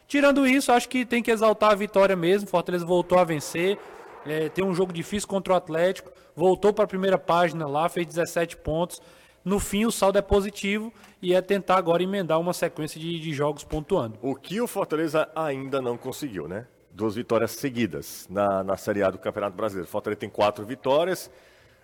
Tirando 0.10 0.45
isso, 0.45 0.72
acho 0.74 0.89
que 0.89 1.05
tem 1.05 1.24
que 1.24 1.31
exaltar 1.31 1.72
a 1.72 1.75
vitória 1.75 2.15
mesmo. 2.17 2.48
Fortaleza 2.50 2.86
voltou 2.86 3.17
a 3.17 3.24
vencer. 3.24 3.77
É, 4.25 4.50
tem 4.50 4.63
um 4.63 4.74
jogo 4.75 4.91
difícil 4.91 5.27
contra 5.27 5.53
o 5.53 5.55
Atlético. 5.55 6.12
Voltou 6.36 6.74
para 6.74 6.84
a 6.84 6.88
primeira 6.88 7.17
página 7.17 7.65
lá, 7.65 7.88
fez 7.89 8.05
17 8.07 8.57
pontos. 8.57 9.01
No 9.43 9.60
fim, 9.60 9.86
o 9.86 9.91
saldo 9.91 10.17
é 10.17 10.22
positivo 10.22 10.91
e 11.22 11.34
é 11.34 11.41
tentar 11.41 11.77
agora 11.77 12.01
emendar 12.03 12.39
uma 12.39 12.53
sequência 12.53 13.00
de, 13.00 13.19
de 13.19 13.34
jogos 13.34 13.63
pontuando. 13.63 14.17
O 14.22 14.36
que 14.36 14.60
o 14.60 14.67
Fortaleza 14.67 15.29
ainda 15.36 15.81
não 15.81 15.98
conseguiu, 15.98 16.48
né? 16.48 16.65
Duas 16.95 17.15
vitórias 17.15 17.51
seguidas 17.51 18.25
na, 18.29 18.63
na 18.63 18.77
Série 18.77 19.03
A 19.03 19.11
do 19.11 19.17
Campeonato 19.17 19.55
Brasileiro. 19.57 19.85
Fortaleza 19.89 20.19
tem 20.21 20.29
quatro 20.29 20.65
vitórias, 20.65 21.29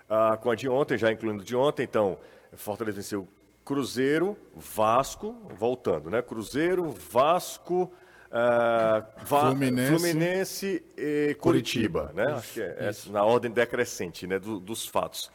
ah, 0.09 0.37
com 0.41 0.49
a 0.49 0.55
de 0.55 0.69
ontem, 0.69 0.97
já 0.97 1.11
incluindo 1.11 1.43
de 1.43 1.53
ontem. 1.53 1.83
Então, 1.83 2.17
Fortaleza 2.53 2.95
venceu 2.95 3.27
Cruzeiro, 3.65 4.37
Vasco, 4.55 5.35
voltando, 5.59 6.09
né? 6.09 6.21
Cruzeiro, 6.21 6.89
Vasco, 7.11 7.91
ah, 8.31 9.03
Va- 9.25 9.49
Fluminense. 9.49 9.91
Fluminense 9.93 10.83
e 10.97 11.35
Curitiba, 11.41 12.11
né? 12.15 12.27
Acho 12.27 12.53
que 12.53 12.61
é, 12.61 12.65
é 12.79 12.91
na 13.11 13.25
ordem 13.25 13.51
decrescente, 13.51 14.25
né? 14.25 14.39
do- 14.39 14.61
dos 14.61 14.87
fatos. 14.87 15.29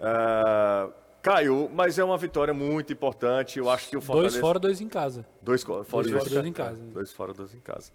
Ah, 0.00 0.88
caiu, 1.22 1.70
mas 1.72 2.00
é 2.00 2.04
uma 2.04 2.18
vitória 2.18 2.52
muito 2.52 2.92
importante. 2.92 3.60
Eu 3.60 3.70
acho 3.70 3.88
que 3.90 3.96
o 3.96 4.00
Fortaleza... 4.00 4.32
Dois 4.34 4.40
fora, 4.40 4.58
dois 4.58 4.80
em 4.80 4.88
casa. 4.88 5.24
Dois 5.40 5.62
co- 5.62 5.84
fora, 5.84 6.08
Dois 6.08 6.18
fora, 6.18 6.30
dois 6.34 6.46
em 6.46 6.52
casa. 6.52 6.82
Dois 6.82 7.12
fora, 7.12 7.32
dois 7.32 7.54
em 7.54 7.60
casa. 7.60 7.92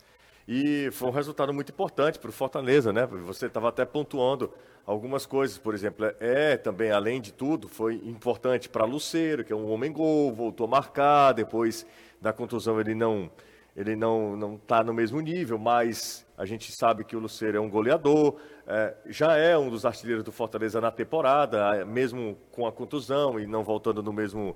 E 0.48 0.90
foi 0.92 1.10
um 1.10 1.12
resultado 1.12 1.52
muito 1.54 1.72
importante 1.72 2.20
para 2.20 2.30
o 2.30 2.34
Fortaleza, 2.34 2.94
né? 2.94 3.06
Você 3.06 3.48
estava 3.48 3.70
até 3.70 3.84
pontuando 3.84 4.54
algumas 4.86 5.25
coisas, 5.25 5.58
por 5.58 5.74
exemplo, 5.74 6.06
é 6.20 6.56
também, 6.56 6.92
além 6.92 7.20
de 7.20 7.34
tudo, 7.34 7.68
foi 7.68 7.96
importante 8.06 8.70
para 8.70 8.86
Luceiro, 8.86 9.44
que 9.44 9.52
é 9.52 9.56
um 9.56 9.70
homem 9.72 9.92
gol, 9.92 10.32
voltou 10.32 10.68
a 10.68 10.70
marcar, 10.70 11.34
depois 11.34 11.86
da 12.22 12.32
contusão 12.32 12.80
ele 12.80 12.94
não 12.94 13.30
ele 13.75 13.96
não 13.96 14.38
não 14.38 14.56
está 14.56 14.84
no 14.84 14.94
mesmo 14.94 15.20
nível, 15.20 15.58
mas 15.58 16.25
a 16.38 16.46
gente 16.46 16.72
sabe 16.72 17.04
que 17.04 17.16
o 17.16 17.20
Luceiro 17.20 17.58
é 17.58 17.60
um 17.60 17.70
goleador, 17.70 18.36
é, 18.68 18.94
já 19.08 19.36
é 19.36 19.58
um 19.58 19.70
dos 19.70 19.86
artilheiros 19.86 20.24
do 20.24 20.32
Fortaleza 20.32 20.80
na 20.80 20.92
temporada, 20.92 21.75
é, 21.75 21.84
mesmo 21.84 22.38
com 22.52 22.68
a 22.68 22.72
contusão 22.72 23.40
e 23.40 23.48
não 23.48 23.64
voltando 23.64 24.02
no 24.04 24.14
mesmo 24.14 24.56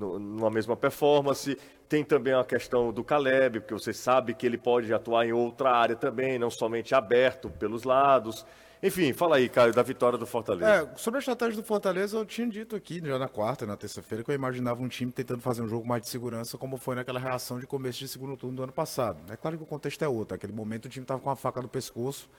numa 0.00 0.50
mesma 0.50 0.76
performance. 0.76 1.56
Tem 1.88 2.04
também 2.04 2.32
a 2.32 2.44
questão 2.44 2.92
do 2.92 3.04
Caleb, 3.04 3.60
porque 3.60 3.74
você 3.74 3.92
sabe 3.92 4.34
que 4.34 4.46
ele 4.46 4.58
pode 4.58 4.92
atuar 4.92 5.26
em 5.26 5.32
outra 5.32 5.70
área 5.70 5.96
também, 5.96 6.38
não 6.38 6.50
somente 6.50 6.94
aberto 6.94 7.50
pelos 7.50 7.84
lados. 7.84 8.46
Enfim, 8.82 9.12
fala 9.12 9.36
aí, 9.36 9.46
Caio, 9.48 9.74
da 9.74 9.82
vitória 9.82 10.16
do 10.16 10.26
Fortaleza. 10.26 10.90
É, 10.90 10.96
sobre 10.96 11.18
a 11.18 11.20
estratégia 11.20 11.60
do 11.60 11.62
Fortaleza, 11.62 12.16
eu 12.16 12.24
tinha 12.24 12.48
dito 12.48 12.74
aqui 12.74 12.98
já 13.04 13.18
na 13.18 13.28
quarta 13.28 13.66
na 13.66 13.76
terça-feira 13.76 14.24
que 14.24 14.30
eu 14.30 14.34
imaginava 14.34 14.82
um 14.82 14.88
time 14.88 15.12
tentando 15.12 15.42
fazer 15.42 15.60
um 15.60 15.68
jogo 15.68 15.86
mais 15.86 16.00
de 16.02 16.08
segurança, 16.08 16.56
como 16.56 16.78
foi 16.78 16.94
naquela 16.94 17.20
reação 17.20 17.60
de 17.60 17.66
começo 17.66 17.98
de 17.98 18.08
segundo 18.08 18.38
turno 18.38 18.56
do 18.56 18.62
ano 18.62 18.72
passado. 18.72 19.20
É 19.30 19.36
claro 19.36 19.58
que 19.58 19.64
o 19.64 19.66
contexto 19.66 20.02
é 20.02 20.08
outro. 20.08 20.34
Naquele 20.34 20.54
momento 20.54 20.86
o 20.86 20.88
time 20.88 21.04
estava 21.04 21.20
com 21.20 21.28
a 21.28 21.36
faca 21.36 21.60
no 21.60 21.68
pescoço, 21.68 22.30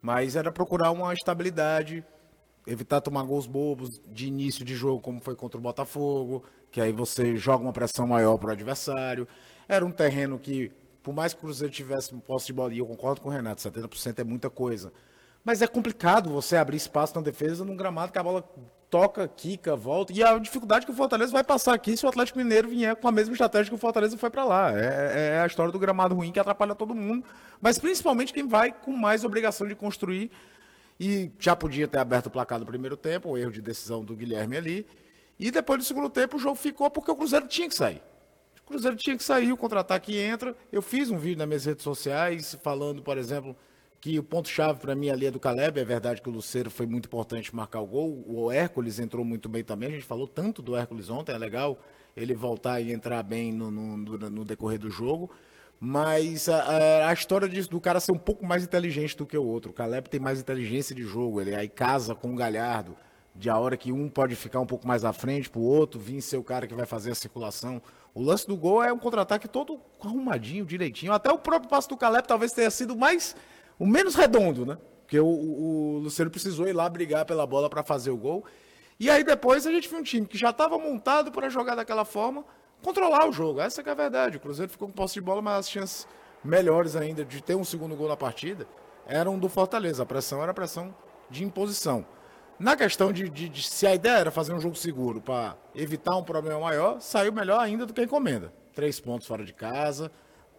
mas 0.00 0.36
era 0.36 0.50
procurar 0.50 0.90
uma 0.90 1.12
estabilidade, 1.12 2.02
evitar 2.66 3.00
tomar 3.00 3.22
gols 3.24 3.46
bobos 3.46 4.00
de 4.06 4.26
início 4.26 4.64
de 4.64 4.74
jogo, 4.74 5.00
como 5.00 5.20
foi 5.20 5.34
contra 5.34 5.58
o 5.58 5.60
Botafogo, 5.60 6.44
que 6.70 6.80
aí 6.80 6.92
você 6.92 7.36
joga 7.36 7.62
uma 7.62 7.72
pressão 7.72 8.06
maior 8.06 8.38
para 8.38 8.48
o 8.48 8.52
adversário. 8.52 9.28
Era 9.68 9.84
um 9.84 9.90
terreno 9.90 10.38
que, 10.38 10.72
por 11.02 11.14
mais 11.14 11.32
que 11.32 11.38
o 11.40 11.42
Cruzeiro 11.42 11.72
tivesse 11.72 12.14
posse 12.14 12.46
de 12.46 12.52
bola, 12.52 12.72
e 12.72 12.78
eu 12.78 12.86
concordo 12.86 13.20
com 13.20 13.28
o 13.28 13.32
Renato, 13.32 13.62
70% 13.62 14.18
é 14.18 14.24
muita 14.24 14.48
coisa. 14.48 14.92
Mas 15.44 15.60
é 15.60 15.66
complicado 15.66 16.30
você 16.30 16.56
abrir 16.56 16.78
espaço 16.78 17.14
na 17.14 17.20
defesa 17.20 17.64
num 17.64 17.76
gramado 17.76 18.10
que 18.10 18.18
a 18.18 18.22
bola 18.22 18.42
toca, 18.94 19.26
quica, 19.28 19.74
volta. 19.76 20.12
E 20.12 20.22
a 20.22 20.38
dificuldade 20.38 20.86
que 20.86 20.92
o 20.92 20.94
Fortaleza 20.94 21.32
vai 21.32 21.42
passar 21.42 21.74
aqui 21.74 21.96
se 21.96 22.06
o 22.06 22.08
Atlético 22.08 22.38
Mineiro 22.38 22.68
vier 22.68 22.94
com 22.96 23.08
a 23.08 23.12
mesma 23.12 23.32
estratégia 23.34 23.68
que 23.68 23.74
o 23.74 23.78
Fortaleza 23.78 24.16
foi 24.16 24.30
para 24.30 24.44
lá. 24.44 24.72
É, 24.72 25.34
é 25.34 25.40
a 25.40 25.46
história 25.46 25.72
do 25.72 25.78
gramado 25.78 26.14
ruim 26.14 26.30
que 26.32 26.38
atrapalha 26.38 26.74
todo 26.74 26.94
mundo, 26.94 27.26
mas 27.60 27.78
principalmente 27.78 28.32
quem 28.32 28.46
vai 28.46 28.72
com 28.72 28.92
mais 28.92 29.24
obrigação 29.24 29.66
de 29.66 29.74
construir 29.74 30.30
e 30.98 31.30
já 31.38 31.54
podia 31.56 31.88
ter 31.88 31.98
aberto 31.98 32.26
o 32.26 32.30
placar 32.30 32.58
no 32.58 32.66
primeiro 32.66 32.96
tempo, 32.96 33.30
o 33.30 33.38
erro 33.38 33.50
de 33.52 33.60
decisão 33.60 34.04
do 34.04 34.14
Guilherme 34.14 34.56
ali. 34.56 34.86
E 35.38 35.50
depois 35.50 35.78
do 35.80 35.84
segundo 35.84 36.08
tempo 36.08 36.36
o 36.36 36.38
jogo 36.40 36.54
ficou 36.56 36.88
porque 36.90 37.10
o 37.10 37.16
Cruzeiro 37.16 37.46
tinha 37.48 37.68
que 37.68 37.74
sair. 37.74 38.00
O 38.62 38.66
Cruzeiro 38.66 38.96
tinha 38.96 39.16
que 39.16 39.22
sair, 39.24 39.52
o 39.52 39.56
contra-ataque 39.56 40.16
entra. 40.16 40.56
Eu 40.72 40.80
fiz 40.80 41.10
um 41.10 41.18
vídeo 41.18 41.38
nas 41.38 41.46
minhas 41.48 41.64
redes 41.64 41.82
sociais 41.82 42.56
falando, 42.62 43.02
por 43.02 43.18
exemplo, 43.18 43.54
que 44.00 44.18
o 44.18 44.22
ponto-chave 44.22 44.80
para 44.80 44.94
mim 44.94 45.10
ali 45.10 45.26
é 45.26 45.30
do 45.30 45.40
Caleb. 45.40 45.80
É 45.80 45.84
verdade 45.84 46.22
que 46.22 46.28
o 46.28 46.32
Luceiro 46.32 46.70
foi 46.70 46.86
muito 46.86 47.06
importante 47.06 47.54
marcar 47.54 47.80
o 47.80 47.86
gol. 47.86 48.24
O 48.26 48.50
Hércules 48.50 48.98
entrou 48.98 49.24
muito 49.24 49.48
bem 49.48 49.62
também. 49.64 49.88
A 49.90 49.92
gente 49.92 50.04
falou 50.06 50.26
tanto 50.28 50.62
do 50.62 50.76
Hércules 50.76 51.10
ontem, 51.10 51.32
é 51.34 51.38
legal 51.38 51.78
ele 52.16 52.32
voltar 52.34 52.80
e 52.80 52.92
entrar 52.92 53.22
bem 53.22 53.52
no, 53.52 53.70
no, 53.70 53.96
no- 53.96 54.30
no 54.30 54.44
decorrer 54.44 54.78
do 54.78 54.88
jogo. 54.88 55.30
Mas 55.80 56.48
a, 56.48 57.08
a- 57.08 57.12
história 57.12 57.48
do 57.48 57.80
cara 57.80 58.00
ser 58.00 58.12
um 58.12 58.18
pouco 58.18 58.44
mais 58.46 58.62
inteligente 58.62 59.16
do 59.16 59.26
que 59.26 59.36
o 59.36 59.44
outro. 59.44 59.70
O 59.70 59.74
Caleb 59.74 60.08
tem 60.08 60.20
mais 60.20 60.40
inteligência 60.40 60.94
de 60.94 61.02
jogo. 61.02 61.40
Ele 61.40 61.54
aí 61.54 61.68
casa 61.68 62.14
com 62.14 62.32
o 62.32 62.36
Galhardo. 62.36 62.96
De 63.36 63.50
a 63.50 63.58
hora 63.58 63.76
que 63.76 63.90
um 63.90 64.08
pode 64.08 64.36
ficar 64.36 64.60
um 64.60 64.66
pouco 64.66 64.86
mais 64.86 65.04
à 65.04 65.12
frente 65.12 65.50
pro 65.50 65.60
outro, 65.60 65.98
vir 65.98 66.22
ser 66.22 66.36
o 66.36 66.44
cara 66.44 66.68
que 66.68 66.74
vai 66.74 66.86
fazer 66.86 67.10
a 67.10 67.14
circulação. 67.16 67.82
O 68.14 68.22
lance 68.22 68.46
do 68.46 68.56
gol 68.56 68.80
é 68.82 68.92
um 68.92 68.98
contra-ataque 68.98 69.48
todo 69.48 69.80
arrumadinho, 70.00 70.64
direitinho. 70.64 71.12
Até 71.12 71.32
o 71.32 71.38
próprio 71.38 71.68
passo 71.68 71.88
do 71.88 71.96
Caleb 71.96 72.28
talvez 72.28 72.52
tenha 72.52 72.70
sido 72.70 72.94
mais 72.94 73.34
o 73.76 73.84
menos 73.86 74.14
redondo, 74.14 74.64
né? 74.64 74.78
Porque 75.02 75.18
o, 75.18 75.26
o, 75.26 75.94
o 75.96 75.98
Luciano 75.98 76.30
precisou 76.30 76.68
ir 76.68 76.72
lá 76.72 76.88
brigar 76.88 77.24
pela 77.24 77.44
bola 77.44 77.68
para 77.68 77.82
fazer 77.82 78.10
o 78.10 78.16
gol. 78.16 78.44
E 79.00 79.10
aí 79.10 79.24
depois 79.24 79.66
a 79.66 79.72
gente 79.72 79.88
viu 79.88 79.98
um 79.98 80.02
time 80.04 80.26
que 80.28 80.38
já 80.38 80.50
estava 80.50 80.78
montado 80.78 81.32
para 81.32 81.48
jogar 81.48 81.74
daquela 81.74 82.04
forma, 82.04 82.44
controlar 82.84 83.28
o 83.28 83.32
jogo. 83.32 83.60
Essa 83.60 83.80
é 83.82 83.90
a 83.90 83.94
verdade. 83.94 84.36
O 84.36 84.40
Cruzeiro 84.40 84.70
ficou 84.70 84.86
com 84.88 84.94
posse 84.94 85.14
de 85.14 85.20
bola, 85.20 85.42
mas 85.42 85.60
as 85.60 85.70
chances 85.70 86.06
melhores 86.44 86.94
ainda 86.94 87.24
de 87.24 87.42
ter 87.42 87.54
um 87.56 87.64
segundo 87.64 87.96
gol 87.96 88.08
na 88.08 88.16
partida 88.16 88.66
eram 89.06 89.38
do 89.38 89.48
Fortaleza. 89.48 90.02
A 90.02 90.06
pressão 90.06 90.42
era 90.42 90.50
a 90.52 90.54
pressão 90.54 90.94
de 91.30 91.42
imposição. 91.42 92.06
Na 92.58 92.76
questão 92.76 93.12
de, 93.12 93.28
de- 93.28 93.48
de 93.48 93.62
se 93.62 93.86
a 93.86 93.94
ideia 93.94 94.18
era 94.18 94.30
fazer 94.30 94.52
um 94.52 94.60
jogo 94.60 94.76
seguro 94.76 95.20
para 95.20 95.56
evitar 95.74 96.16
um 96.16 96.22
problema 96.22 96.60
maior, 96.60 97.00
saiu 97.00 97.32
melhor 97.32 97.58
ainda 97.58 97.84
do 97.84 97.92
que 97.92 98.00
a 98.00 98.04
encomenda. 98.04 98.52
Três 98.74 99.00
pontos 99.00 99.26
fora 99.26 99.44
de 99.44 99.52
casa, 99.52 100.10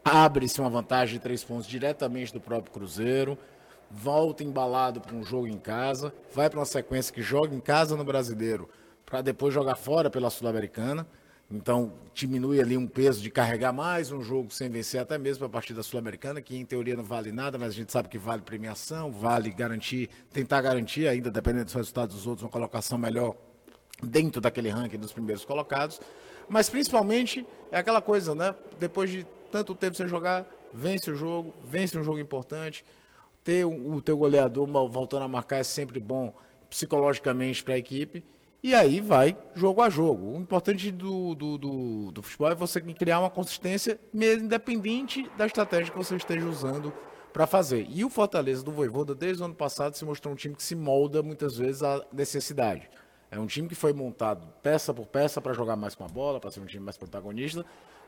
abre-se 0.03 0.59
uma 0.59 0.69
vantagem 0.69 1.15
de 1.17 1.23
três 1.23 1.43
pontos 1.43 1.65
diretamente 1.67 2.33
do 2.33 2.41
próprio 2.41 2.73
Cruzeiro, 2.73 3.37
volta 3.89 4.43
embalado 4.43 4.99
para 4.99 5.15
um 5.15 5.23
jogo 5.23 5.47
em 5.47 5.57
casa, 5.57 6.13
vai 6.33 6.49
para 6.49 6.59
uma 6.59 6.65
sequência 6.65 7.13
que 7.13 7.21
joga 7.21 7.55
em 7.55 7.59
casa 7.61 7.95
no 7.95 8.03
Brasileiro, 8.03 8.69
para 9.05 9.21
depois 9.21 9.53
jogar 9.53 9.75
fora 9.75 10.09
pela 10.09 10.29
Sul-Americana. 10.29 11.07
Então, 11.49 11.93
diminui 12.13 12.59
ali 12.59 12.75
um 12.75 12.87
peso 12.87 13.21
de 13.21 13.29
carregar 13.29 13.71
mais 13.71 14.11
um 14.11 14.21
jogo 14.21 14.51
sem 14.51 14.67
vencer, 14.67 14.99
até 14.99 15.17
mesmo 15.17 15.45
a 15.45 15.49
partir 15.49 15.73
da 15.73 15.83
Sul-Americana, 15.83 16.41
que 16.41 16.57
em 16.57 16.65
teoria 16.65 16.95
não 16.95 17.03
vale 17.03 17.31
nada, 17.31 17.57
mas 17.57 17.69
a 17.69 17.73
gente 17.73 17.91
sabe 17.91 18.09
que 18.09 18.17
vale 18.17 18.41
premiação, 18.41 19.11
vale 19.11 19.51
garantir, 19.51 20.09
tentar 20.33 20.61
garantir, 20.61 21.07
ainda 21.07 21.29
dependendo 21.29 21.65
dos 21.65 21.73
resultados 21.73 22.15
dos 22.15 22.25
outros, 22.25 22.43
uma 22.43 22.49
colocação 22.49 22.97
melhor 22.97 23.35
dentro 24.01 24.41
daquele 24.41 24.69
ranking 24.69 24.97
dos 24.97 25.13
primeiros 25.13 25.45
colocados. 25.45 26.01
Mas 26.49 26.69
principalmente 26.69 27.45
é 27.71 27.77
aquela 27.77 28.01
coisa, 28.01 28.33
né? 28.33 28.55
Depois 28.79 29.09
de 29.09 29.25
tanto 29.51 29.75
tempo 29.75 29.95
sem 29.95 30.07
jogar, 30.07 30.45
vence 30.73 31.09
o 31.11 31.15
jogo, 31.15 31.53
vence 31.63 31.97
um 31.97 32.03
jogo 32.03 32.19
importante. 32.19 32.83
Ter 33.43 33.65
o, 33.65 34.01
teu 34.01 34.17
goleador 34.17 34.67
voltando 34.89 35.23
a 35.23 35.27
marcar 35.27 35.57
é 35.57 35.63
sempre 35.63 35.99
bom 35.99 36.33
psicologicamente 36.69 37.63
para 37.63 37.75
a 37.75 37.77
equipe. 37.77 38.23
E 38.65 38.73
aí 38.73 38.99
vai 38.99 39.37
jogo 39.53 39.79
a 39.79 39.91
jogo. 39.91 40.35
O 40.35 40.41
importante 40.41 40.91
do, 40.91 41.35
do, 41.35 41.55
do, 41.55 42.11
do 42.11 42.23
futebol 42.23 42.49
é 42.49 42.55
você 42.55 42.81
criar 42.81 43.19
uma 43.19 43.29
consistência 43.29 43.99
mesmo 44.11 44.45
independente 44.45 45.29
da 45.37 45.45
estratégia 45.45 45.91
que 45.91 45.97
você 45.99 46.15
esteja 46.15 46.47
usando 46.47 46.91
para 47.31 47.45
fazer. 47.45 47.85
E 47.87 48.03
o 48.03 48.09
Fortaleza 48.09 48.63
do 48.63 48.71
Voivoda, 48.71 49.13
desde 49.13 49.43
o 49.43 49.45
ano 49.45 49.53
passado, 49.53 49.95
se 49.95 50.03
mostrou 50.03 50.33
um 50.33 50.35
time 50.35 50.55
que 50.55 50.63
se 50.63 50.75
molda 50.75 51.21
muitas 51.21 51.55
vezes 51.55 51.83
à 51.83 52.03
necessidade. 52.11 52.89
É 53.29 53.37
um 53.37 53.45
time 53.45 53.69
que 53.69 53.75
foi 53.75 53.93
montado 53.93 54.51
peça 54.63 54.91
por 54.91 55.05
peça 55.05 55.39
para 55.39 55.53
jogar 55.53 55.75
mais 55.75 55.93
com 55.93 56.03
a 56.03 56.07
bola, 56.07 56.39
para 56.39 56.49
ser 56.49 56.59
um 56.59 56.65
time 56.65 56.83
mais 56.83 56.97
protagonista. 56.97 57.63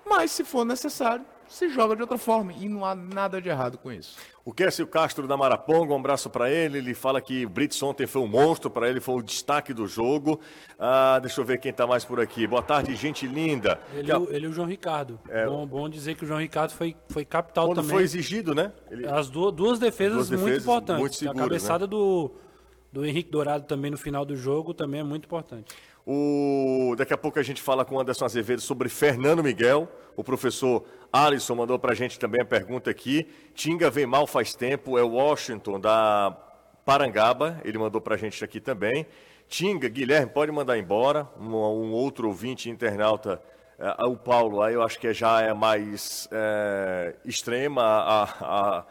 Mas 0.10 0.32
se 0.32 0.44
for 0.44 0.66
necessário, 0.66 1.26
se 1.48 1.70
joga 1.70 1.96
de 1.96 2.02
outra 2.02 2.18
forma. 2.18 2.54
E 2.54 2.68
não 2.68 2.86
há 2.86 2.94
nada 2.94 3.42
de 3.42 3.50
errado 3.50 3.78
com 3.78 3.92
isso. 3.92 4.18
O 4.44 4.54
Kécio 4.54 4.86
Castro 4.88 5.28
da 5.28 5.36
Maraponga, 5.36 5.94
um 5.94 5.98
abraço 5.98 6.30
para 6.30 6.50
ele. 6.52 6.78
Ele 6.78 6.94
fala 6.94 7.22
que 7.22 7.46
o 7.46 7.50
Brits 7.50 7.82
ontem 7.82 8.06
foi 8.06 8.22
um 8.22 8.28
monstro, 8.28 8.70
para 8.70 8.90
ele 8.90 9.00
foi 9.00 9.16
o 9.16 9.22
destaque 9.22 9.74
do 9.74 9.88
jogo. 9.88 10.40
Ah, 10.80 11.20
deixa 11.20 11.42
eu 11.42 11.46
ver 11.46 11.60
quem 11.60 11.72
está 11.72 11.88
mais 11.88 12.06
por 12.06 12.20
aqui. 12.20 12.46
Boa 12.48 12.62
tarde, 12.62 12.96
gente 12.96 13.26
linda. 13.26 13.80
Ele, 13.94 14.12
e 14.12 14.36
ele 14.36 14.46
e 14.46 14.50
o 14.50 14.54
João 14.54 14.68
Ricardo. 14.68 15.20
É, 15.30 15.46
bom, 15.46 15.66
bom 15.66 15.90
dizer 15.90 16.16
que 16.16 16.24
o 16.24 16.28
João 16.28 16.40
Ricardo 16.40 16.72
foi, 16.72 16.96
foi 17.10 17.26
capital 17.26 17.68
quando 17.68 17.78
também. 17.78 17.92
foi 17.92 18.04
exigido, 18.04 18.54
né? 18.54 18.72
Ele... 18.90 19.08
As 19.08 19.30
duas, 19.30 19.54
duas, 19.54 19.80
defesas 19.80 20.16
duas 20.16 20.30
defesas 20.30 20.50
muito 20.50 20.62
importantes. 20.62 21.02
Muito 21.02 21.16
seguras, 21.16 21.40
a 21.40 21.44
cabeçada 21.44 21.86
né? 21.86 21.90
do, 21.90 22.32
do 22.92 23.06
Henrique 23.06 23.30
Dourado 23.30 23.66
também 23.66 23.92
no 23.92 23.98
final 23.98 24.26
do 24.26 24.36
jogo 24.36 24.74
também 24.74 25.02
é 25.02 25.04
muito 25.04 25.26
importante. 25.26 25.76
O... 26.10 26.96
Daqui 26.98 27.14
a 27.14 27.18
pouco 27.18 27.38
a 27.38 27.44
gente 27.44 27.62
fala 27.62 27.84
com 27.84 27.96
o 27.96 28.00
Anderson 28.00 28.24
Azevedo 28.24 28.62
sobre 28.62 28.88
Fernando 28.88 29.44
Miguel. 29.44 29.90
O 30.16 30.24
professor 30.24 30.86
Alisson 31.12 31.54
mandou 31.54 31.78
para 31.78 31.92
a 31.92 31.96
gente 31.96 32.18
também 32.18 32.42
a 32.42 32.46
pergunta 32.46 32.90
aqui. 32.90 33.28
Tinga 33.54 33.90
vem 33.90 34.06
mal 34.06 34.26
faz 34.26 34.56
tempo, 34.56 34.98
é 34.98 35.04
o 35.04 35.10
Washington 35.10 35.78
da 35.78 36.34
Parangaba. 36.86 37.60
Ele 37.66 37.78
mandou 37.78 38.00
para 38.00 38.16
a 38.16 38.18
gente 38.18 38.42
aqui 38.42 38.62
também. 38.62 39.06
Tinga, 39.50 39.90
Guilherme, 39.90 40.32
pode 40.32 40.50
mandar 40.50 40.78
embora. 40.78 41.28
Um, 41.38 41.54
um 41.54 41.92
outro 41.92 42.30
ouvinte 42.30 42.70
internauta, 42.70 43.42
é, 43.78 44.06
o 44.06 44.16
Paulo, 44.16 44.62
aí 44.62 44.76
eu 44.76 44.84
acho 44.84 44.98
que 44.98 45.14
já 45.14 45.42
é 45.42 45.54
mais 45.54 46.30
é, 46.32 47.16
extrema 47.26 47.84
a, 47.84 48.24
a, 48.24 48.86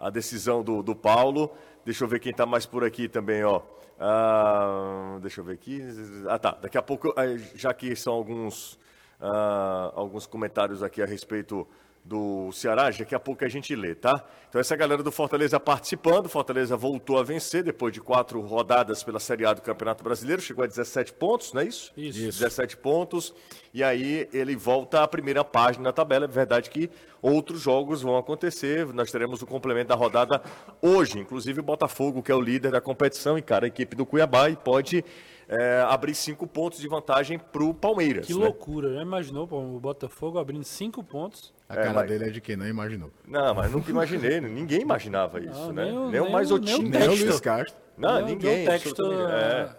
a 0.00 0.08
decisão 0.08 0.62
do, 0.62 0.82
do 0.82 0.96
Paulo. 0.96 1.52
Deixa 1.84 2.02
eu 2.02 2.08
ver 2.08 2.18
quem 2.18 2.32
está 2.32 2.46
mais 2.46 2.64
por 2.64 2.82
aqui 2.82 3.08
também, 3.08 3.44
ó. 3.44 3.60
Ah, 3.98 5.18
deixa 5.20 5.40
eu 5.40 5.44
ver 5.44 5.52
aqui. 5.52 5.82
Ah, 6.26 6.38
tá. 6.38 6.56
Daqui 6.60 6.78
a 6.78 6.82
pouco, 6.82 7.14
já 7.54 7.74
que 7.74 7.94
são 7.94 8.14
alguns, 8.14 8.78
ah, 9.20 9.92
alguns 9.94 10.26
comentários 10.26 10.82
aqui 10.82 11.02
a 11.02 11.06
respeito 11.06 11.68
do 12.04 12.50
Ceará, 12.52 12.90
daqui 12.90 13.14
a 13.14 13.20
pouco 13.20 13.44
a 13.44 13.48
gente 13.48 13.74
lê, 13.74 13.94
tá? 13.94 14.24
Então 14.48 14.60
essa 14.60 14.74
galera 14.74 15.02
do 15.02 15.12
Fortaleza 15.12 15.60
participando, 15.60 16.28
Fortaleza 16.28 16.76
voltou 16.76 17.18
a 17.18 17.22
vencer 17.22 17.62
depois 17.62 17.92
de 17.92 18.00
quatro 18.00 18.40
rodadas 18.40 19.02
pela 19.02 19.20
Série 19.20 19.44
A 19.44 19.52
do 19.52 19.62
Campeonato 19.62 20.02
Brasileiro, 20.02 20.42
chegou 20.42 20.64
a 20.64 20.66
17 20.66 21.12
pontos, 21.12 21.52
não 21.52 21.60
é 21.60 21.66
isso? 21.66 21.92
Isso. 21.96 22.38
17 22.38 22.76
pontos, 22.78 23.34
e 23.72 23.84
aí 23.84 24.28
ele 24.32 24.56
volta 24.56 25.02
à 25.02 25.08
primeira 25.08 25.44
página 25.44 25.84
da 25.84 25.92
tabela, 25.92 26.24
é 26.24 26.28
verdade 26.28 26.70
que 26.70 26.90
outros 27.22 27.60
jogos 27.60 28.02
vão 28.02 28.16
acontecer, 28.16 28.86
nós 28.92 29.12
teremos 29.12 29.42
o 29.42 29.46
complemento 29.46 29.88
da 29.88 29.94
rodada 29.94 30.42
hoje, 30.82 31.18
inclusive 31.18 31.60
o 31.60 31.62
Botafogo, 31.62 32.22
que 32.22 32.32
é 32.32 32.34
o 32.34 32.40
líder 32.40 32.72
da 32.72 32.80
competição, 32.80 33.38
encara 33.38 33.66
a 33.66 33.68
equipe 33.68 33.94
do 33.94 34.06
Cuiabá 34.06 34.48
e 34.48 34.56
pode 34.56 35.04
é, 35.50 35.84
abrir 35.88 36.14
cinco 36.14 36.46
pontos 36.46 36.78
de 36.78 36.86
vantagem 36.86 37.36
para 37.36 37.64
o 37.64 37.74
Palmeiras. 37.74 38.24
Que 38.24 38.32
né? 38.32 38.38
loucura, 38.38 38.94
já 38.94 39.02
imaginou 39.02 39.48
o 39.50 39.80
Botafogo 39.80 40.38
abrindo 40.38 40.62
cinco 40.62 41.02
pontos? 41.02 41.52
A 41.68 41.74
cara 41.74 41.90
é, 41.90 41.92
mas... 41.92 42.08
dele 42.08 42.24
é 42.26 42.30
de 42.30 42.40
quem 42.40 42.56
não 42.56 42.66
imaginou. 42.68 43.10
Não, 43.26 43.52
mas 43.54 43.72
nunca 43.72 43.90
imaginei, 43.90 44.40
ninguém 44.40 44.82
imaginava 44.82 45.40
isso, 45.40 45.66
não, 45.66 45.72
né? 45.72 45.84
Nem 45.86 45.98
o, 45.98 46.10
nem 46.10 46.20
o 46.20 46.30
mais 46.30 46.52
otimista. 46.52 46.98
Nem 46.98 47.08
o 47.08 47.14
Luiz 47.16 47.40
Castro. 47.40 47.80
Não, 47.98 48.24
ninguém. 48.24 48.64
Texto, 48.64 49.02
é. 49.28 49.76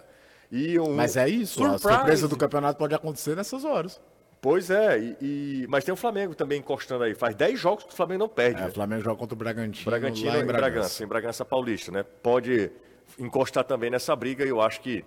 E 0.51 0.78
um... 0.78 0.94
Mas 0.94 1.16
é 1.16 1.30
isso, 1.30 1.60
Surprise. 1.60 1.88
a 1.88 1.92
surpresa 1.96 2.28
do 2.28 2.36
campeonato 2.36 2.78
pode 2.78 2.94
acontecer 2.94 3.36
nessas 3.38 3.63
horas. 3.63 4.01
Pois 4.42 4.70
é, 4.70 5.00
e, 5.00 5.18
e, 5.22 5.68
mas 5.70 5.86
tem 5.86 5.94
o 5.94 5.96
Flamengo 5.96 6.36
também 6.36 6.60
encostando 6.60 7.04
aí. 7.04 7.13
Faz 7.13 7.34
10 7.36 7.60
jogos 7.60 7.84
que 7.86 7.94
o 7.94 7.96
Flamengo 7.96 8.20
não 8.20 8.30
perde. 8.30 8.60
É, 8.60 8.63
né? 8.63 8.70
o 8.70 8.74
Flamengo 8.74 9.04
joga 9.04 9.16
contra 9.16 9.36
o 9.36 9.38
Bragantino. 9.38 9.86
Bragantino 9.86 10.30
em 10.30 10.46
Bragança. 10.46 10.60
Bragança, 10.60 11.04
em 11.04 11.08
Bragança 11.08 11.46
Paulista, 11.46 11.92
né? 11.92 12.04
Pode 12.04 12.72
encostar 13.20 13.63
também 13.63 13.90
nessa 13.90 14.16
briga 14.16 14.44
e 14.44 14.50
eu 14.50 14.60
acho 14.60 14.82
que 14.82 15.06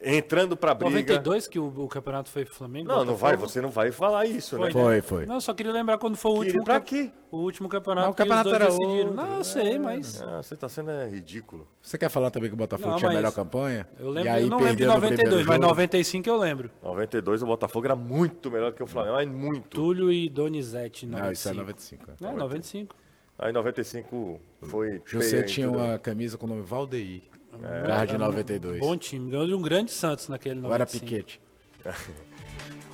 entrando 0.00 0.56
para 0.56 0.74
briga. 0.74 0.92
92 0.92 1.48
que 1.48 1.58
o, 1.58 1.66
o, 1.66 1.88
campeonato 1.88 2.30
foi 2.30 2.44
Flamengo? 2.44 2.88
Não, 2.88 3.04
não 3.04 3.16
vai, 3.16 3.36
você 3.36 3.60
não 3.60 3.70
vai 3.70 3.90
falar 3.90 4.26
isso, 4.26 4.56
foi, 4.56 4.66
né? 4.66 4.72
Foi, 4.72 5.00
foi. 5.00 5.26
Não, 5.26 5.40
só 5.40 5.54
queria 5.54 5.72
lembrar 5.72 5.98
quando 5.98 6.16
foi 6.16 6.30
o 6.30 6.34
último. 6.34 6.64
Para 6.64 6.80
quê? 6.80 7.10
O 7.30 7.38
último 7.38 7.68
campeonato. 7.68 8.06
Não, 8.06 8.12
o 8.12 8.14
campeonato 8.14 8.54
era 8.54 8.66
decidiram. 8.66 9.08
Outro. 9.08 9.14
Não, 9.14 9.36
eu 9.38 9.44
sei, 9.44 9.78
mas. 9.78 10.22
Ah, 10.22 10.42
você 10.42 10.54
está 10.54 10.68
sendo 10.68 10.90
é, 10.90 11.08
ridículo. 11.08 11.66
Você 11.80 11.98
quer 11.98 12.08
falar 12.08 12.30
também 12.30 12.48
que 12.48 12.54
o 12.54 12.58
Botafogo 12.58 12.90
não, 12.90 12.98
tinha 12.98 13.10
a 13.10 13.14
melhor 13.14 13.32
campanha? 13.32 13.88
Eu 13.98 14.10
lembro, 14.10 14.30
eu 14.30 14.48
não 14.48 14.58
lembro 14.58 14.76
de 14.76 14.86
92, 14.86 15.46
mas 15.46 15.60
95 15.60 16.28
eu 16.28 16.36
lembro. 16.36 16.70
92 16.82 17.42
o 17.42 17.46
Botafogo 17.46 17.86
era 17.86 17.96
muito 17.96 18.50
melhor 18.50 18.72
que 18.72 18.82
o 18.82 18.86
Flamengo, 18.86 19.16
mas 19.16 19.28
muito. 19.28 19.68
Túlio 19.68 20.12
e 20.12 20.28
Donizete, 20.28 21.06
95. 21.06 21.24
Não, 21.24 21.32
isso 21.32 21.48
é 21.48 21.52
95. 21.52 22.10
É, 22.20 22.32
95. 22.32 22.96
Aí 23.38 23.52
95 23.52 24.40
foi. 24.62 25.02
José 25.04 25.42
tinha 25.42 25.70
uma 25.70 25.98
camisa 25.98 26.38
com 26.38 26.46
o 26.46 26.48
nome 26.48 26.62
Valdeir. 26.62 27.22
É, 27.62 27.86
Garra 27.86 28.04
de 28.06 28.18
92. 28.18 28.80
Bom 28.80 28.96
time, 28.96 29.30
ganhou 29.30 29.46
de 29.46 29.54
um 29.54 29.62
grande 29.62 29.90
Santos 29.90 30.28
naquele 30.28 30.60
95. 30.60 30.68
Ou 30.68 30.74
era 30.74 30.86
Piquete. 30.86 31.40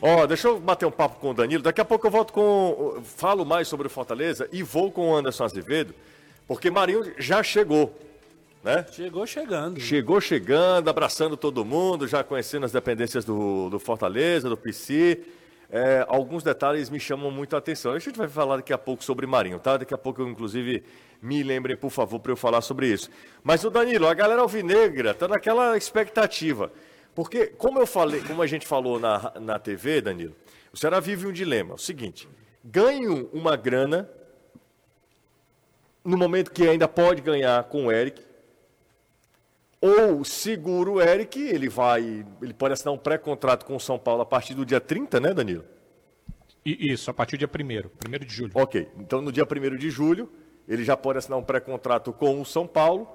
Ó, 0.03 0.23
oh, 0.23 0.27
deixa 0.27 0.49
eu 0.49 0.59
bater 0.59 0.85
um 0.85 0.91
papo 0.91 1.21
com 1.21 1.31
o 1.31 1.35
Danilo. 1.35 1.63
Daqui 1.63 1.81
a 1.81 1.85
pouco 1.85 2.07
eu 2.07 2.11
volto 2.11 2.33
com. 2.33 3.01
Falo 3.05 3.45
mais 3.45 3.69
sobre 3.69 3.87
o 3.87 3.91
Fortaleza 3.91 4.49
e 4.51 4.63
vou 4.63 4.91
com 4.91 5.11
o 5.11 5.17
Anderson 5.17 5.45
Azevedo, 5.45 5.95
porque 6.49 6.71
Marinho 6.71 7.13
já 7.19 7.41
chegou. 7.43 7.97
Né? 8.65 8.85
Chegou 8.91 9.27
chegando. 9.27 9.81
Chegou 9.81 10.21
chegando, 10.21 10.89
abraçando 10.89 11.37
todo 11.37 11.65
mundo, 11.65 12.07
já 12.07 12.23
conhecendo 12.23 12.65
as 12.65 12.73
dependências 12.73 13.25
do, 13.25 13.71
do 13.71 13.79
Fortaleza, 13.79 14.49
do 14.49 14.57
PC. 14.57 15.21
É, 15.75 16.05
alguns 16.07 16.43
detalhes 16.43 16.91
me 16.91 17.01
chamam 17.01 17.31
muito 17.31 17.57
a 17.57 17.59
atenção. 17.59 17.93
A 17.93 17.99
gente 17.99 18.19
vai 18.19 18.29
falar 18.29 18.57
daqui 18.57 18.75
a 18.75 18.79
pouco 18.79 19.03
sobre 19.03 19.27
Marinho, 19.27 19.59
tá? 19.59 19.79
Daqui 19.79 19.95
a 19.95 19.99
pouco 19.99 20.21
eu, 20.21 20.29
inclusive, 20.29 20.85
me 21.23 21.43
lembrem, 21.43 21.75
por 21.75 21.89
favor, 21.91 22.21
para 22.21 22.31
eu 22.31 22.37
falar 22.37 22.61
sobre 22.61 22.89
isso. 22.89 23.09
Mas 23.43 23.65
o 23.65 23.71
Danilo, 23.71 24.07
a 24.07 24.13
galera 24.13 24.43
alvinegra 24.43 25.13
está 25.13 25.27
naquela 25.27 25.75
expectativa. 25.75 26.71
Porque, 27.15 27.47
como 27.47 27.79
eu 27.79 27.87
falei, 27.87 28.21
como 28.21 28.43
a 28.43 28.47
gente 28.47 28.67
falou 28.67 29.01
na, 29.01 29.33
na 29.41 29.59
TV, 29.59 30.03
Danilo, 30.03 30.37
o 30.71 30.77
Ceará 30.77 31.01
vive 31.01 31.27
um 31.27 31.33
dilema. 31.33 31.75
O 31.75 31.79
seguinte, 31.79 32.29
ganho 32.63 33.31
uma 33.33 33.57
grana 33.57 34.11
no 36.05 36.19
momento 36.19 36.51
que 36.51 36.69
ainda 36.69 36.87
pode 36.87 37.23
ganhar 37.23 37.65
com 37.65 37.87
o 37.87 37.93
Eric, 37.93 38.23
ou 39.83 40.25
seguro 40.25 40.93
o 40.93 41.03
Eric, 41.03 41.43
ele 41.43 41.69
vai, 41.69 42.25
ele 42.41 42.55
pode 42.55 42.75
assinar 42.75 42.95
um 42.95 42.99
pré-contrato 42.99 43.67
com 43.67 43.75
o 43.75 43.81
São 43.81 43.99
Paulo 43.99 44.23
a 44.23 44.25
partir 44.25 44.55
do 44.55 44.65
dia 44.65 44.81
30, 44.81 45.19
né, 45.19 45.35
Danilo? 45.35 45.65
Isso, 46.65 47.11
a 47.11 47.15
partir 47.15 47.37
do 47.37 47.41
dia 47.41 47.51
1 47.51 48.17
1 48.17 48.19
de 48.25 48.33
julho. 48.33 48.53
Ok, 48.55 48.89
então 48.97 49.21
no 49.21 49.33
dia 49.33 49.43
1 49.43 49.77
de 49.77 49.91
julho, 49.91 50.31
ele 50.69 50.85
já 50.85 50.97
pode 50.97 51.19
assinar 51.19 51.37
um 51.37 51.43
pré-contrato 51.43 52.13
com 52.13 52.41
o 52.41 52.45
São 52.45 52.65
Paulo 52.65 53.11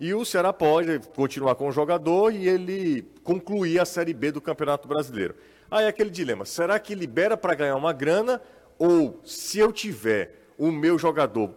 e 0.00 0.12
o 0.12 0.24
Ceará 0.24 0.52
pode 0.52 0.98
continuar 1.14 1.54
com 1.54 1.68
o 1.68 1.72
jogador 1.72 2.34
e 2.34 2.48
ele 2.48 3.02
concluir 3.22 3.80
a 3.80 3.84
Série 3.84 4.12
B 4.12 4.32
do 4.32 4.40
Campeonato 4.40 4.88
Brasileiro. 4.88 5.36
Aí 5.70 5.84
é 5.84 5.88
aquele 5.88 6.10
dilema, 6.10 6.44
será 6.44 6.80
que 6.80 6.96
libera 6.96 7.36
para 7.36 7.54
ganhar 7.54 7.76
uma 7.76 7.92
grana 7.92 8.42
ou 8.76 9.20
se 9.24 9.60
eu 9.60 9.72
tiver 9.72 10.48
o 10.58 10.72
meu 10.72 10.98
jogador 10.98 11.54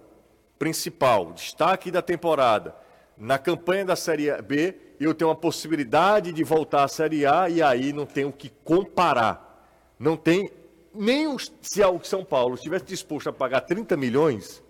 principal, 0.59 1.33
destaque 1.33 1.89
da 1.89 2.03
temporada, 2.03 2.75
na 3.21 3.37
campanha 3.37 3.85
da 3.85 3.95
Série 3.95 4.31
B, 4.41 4.75
eu 4.99 5.13
tenho 5.13 5.29
uma 5.29 5.35
possibilidade 5.35 6.33
de 6.33 6.43
voltar 6.43 6.83
à 6.83 6.87
Série 6.87 7.23
A 7.23 7.47
e 7.47 7.61
aí 7.61 7.93
não 7.93 8.03
tenho 8.03 8.29
o 8.29 8.33
que 8.33 8.49
comparar. 8.63 9.93
Não 9.99 10.17
tem 10.17 10.49
nem 10.91 11.37
se 11.61 11.83
o 11.83 12.03
São 12.03 12.25
Paulo 12.25 12.55
estivesse 12.55 12.85
disposto 12.85 13.29
a 13.29 13.33
pagar 13.33 13.61
30 13.61 13.95
milhões, 13.95 14.63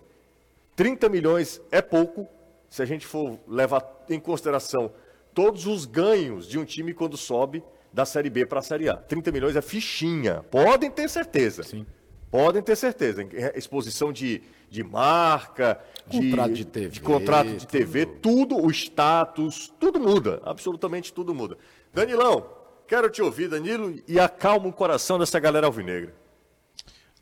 30 0.76 1.08
milhões 1.08 1.62
é 1.70 1.80
pouco 1.80 2.28
se 2.68 2.82
a 2.82 2.84
gente 2.84 3.06
for 3.06 3.38
levar 3.48 4.04
em 4.10 4.20
consideração 4.20 4.92
todos 5.32 5.66
os 5.66 5.86
ganhos 5.86 6.46
de 6.46 6.58
um 6.58 6.64
time 6.66 6.92
quando 6.92 7.16
sobe 7.16 7.64
da 7.90 8.04
Série 8.04 8.28
B 8.28 8.44
para 8.44 8.60
a 8.60 8.62
Série 8.62 8.86
A. 8.86 8.96
30 8.96 9.32
milhões 9.32 9.56
é 9.56 9.62
fichinha, 9.62 10.42
podem 10.50 10.90
ter 10.90 11.08
certeza. 11.08 11.62
Sim. 11.62 11.86
Podem 12.32 12.62
ter 12.62 12.76
certeza. 12.76 13.28
Exposição 13.54 14.10
de, 14.10 14.42
de 14.70 14.82
marca, 14.82 15.78
contrato 16.10 16.52
de, 16.54 16.64
de 16.64 16.64
TV, 16.64 16.88
de 16.88 17.00
contrato 17.02 17.56
de 17.58 17.66
TV 17.66 18.06
tudo. 18.06 18.56
tudo, 18.56 18.66
o 18.66 18.70
status, 18.70 19.70
tudo 19.78 20.00
muda. 20.00 20.40
Absolutamente 20.42 21.12
tudo 21.12 21.34
muda. 21.34 21.58
Danilão, 21.92 22.46
quero 22.88 23.10
te 23.10 23.20
ouvir, 23.20 23.50
Danilo, 23.50 24.02
e 24.08 24.18
acalma 24.18 24.66
o 24.66 24.72
coração 24.72 25.18
dessa 25.18 25.38
galera 25.38 25.66
alvinegra. 25.66 26.14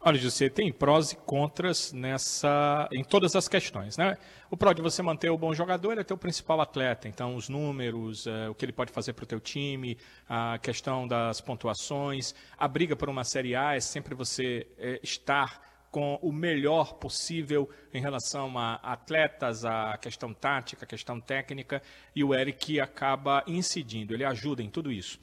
Olha, 0.02 0.16
José, 0.16 0.48
tem 0.48 0.72
prós 0.72 1.12
e 1.12 1.16
contras 1.16 1.92
nessa, 1.92 2.88
em 2.90 3.04
todas 3.04 3.36
as 3.36 3.46
questões, 3.46 3.98
né? 3.98 4.16
O 4.50 4.56
pró 4.56 4.72
de 4.72 4.80
você 4.80 5.02
manter 5.02 5.28
o 5.28 5.36
bom 5.36 5.52
jogador 5.52 5.98
é 5.98 6.02
ter 6.02 6.14
o 6.14 6.16
principal 6.16 6.58
atleta, 6.58 7.06
então 7.06 7.36
os 7.36 7.50
números, 7.50 8.26
é, 8.26 8.48
o 8.48 8.54
que 8.54 8.64
ele 8.64 8.72
pode 8.72 8.90
fazer 8.92 9.12
para 9.12 9.24
o 9.24 9.26
teu 9.26 9.38
time, 9.38 9.98
a 10.26 10.58
questão 10.58 11.06
das 11.06 11.42
pontuações, 11.42 12.34
a 12.56 12.66
briga 12.66 12.96
por 12.96 13.10
uma 13.10 13.24
Série 13.24 13.54
A 13.54 13.74
é 13.76 13.80
sempre 13.80 14.14
você 14.14 14.66
é, 14.78 14.98
estar 15.02 15.60
com 15.90 16.18
o 16.22 16.32
melhor 16.32 16.94
possível 16.94 17.68
em 17.92 18.00
relação 18.00 18.56
a 18.56 18.76
atletas, 18.76 19.66
a 19.66 19.98
questão 19.98 20.32
tática, 20.32 20.86
a 20.86 20.88
questão 20.88 21.20
técnica, 21.20 21.82
e 22.16 22.24
o 22.24 22.34
Eric 22.34 22.80
acaba 22.80 23.44
incidindo, 23.46 24.14
ele 24.14 24.24
ajuda 24.24 24.62
em 24.62 24.70
tudo 24.70 24.90
isso. 24.90 25.20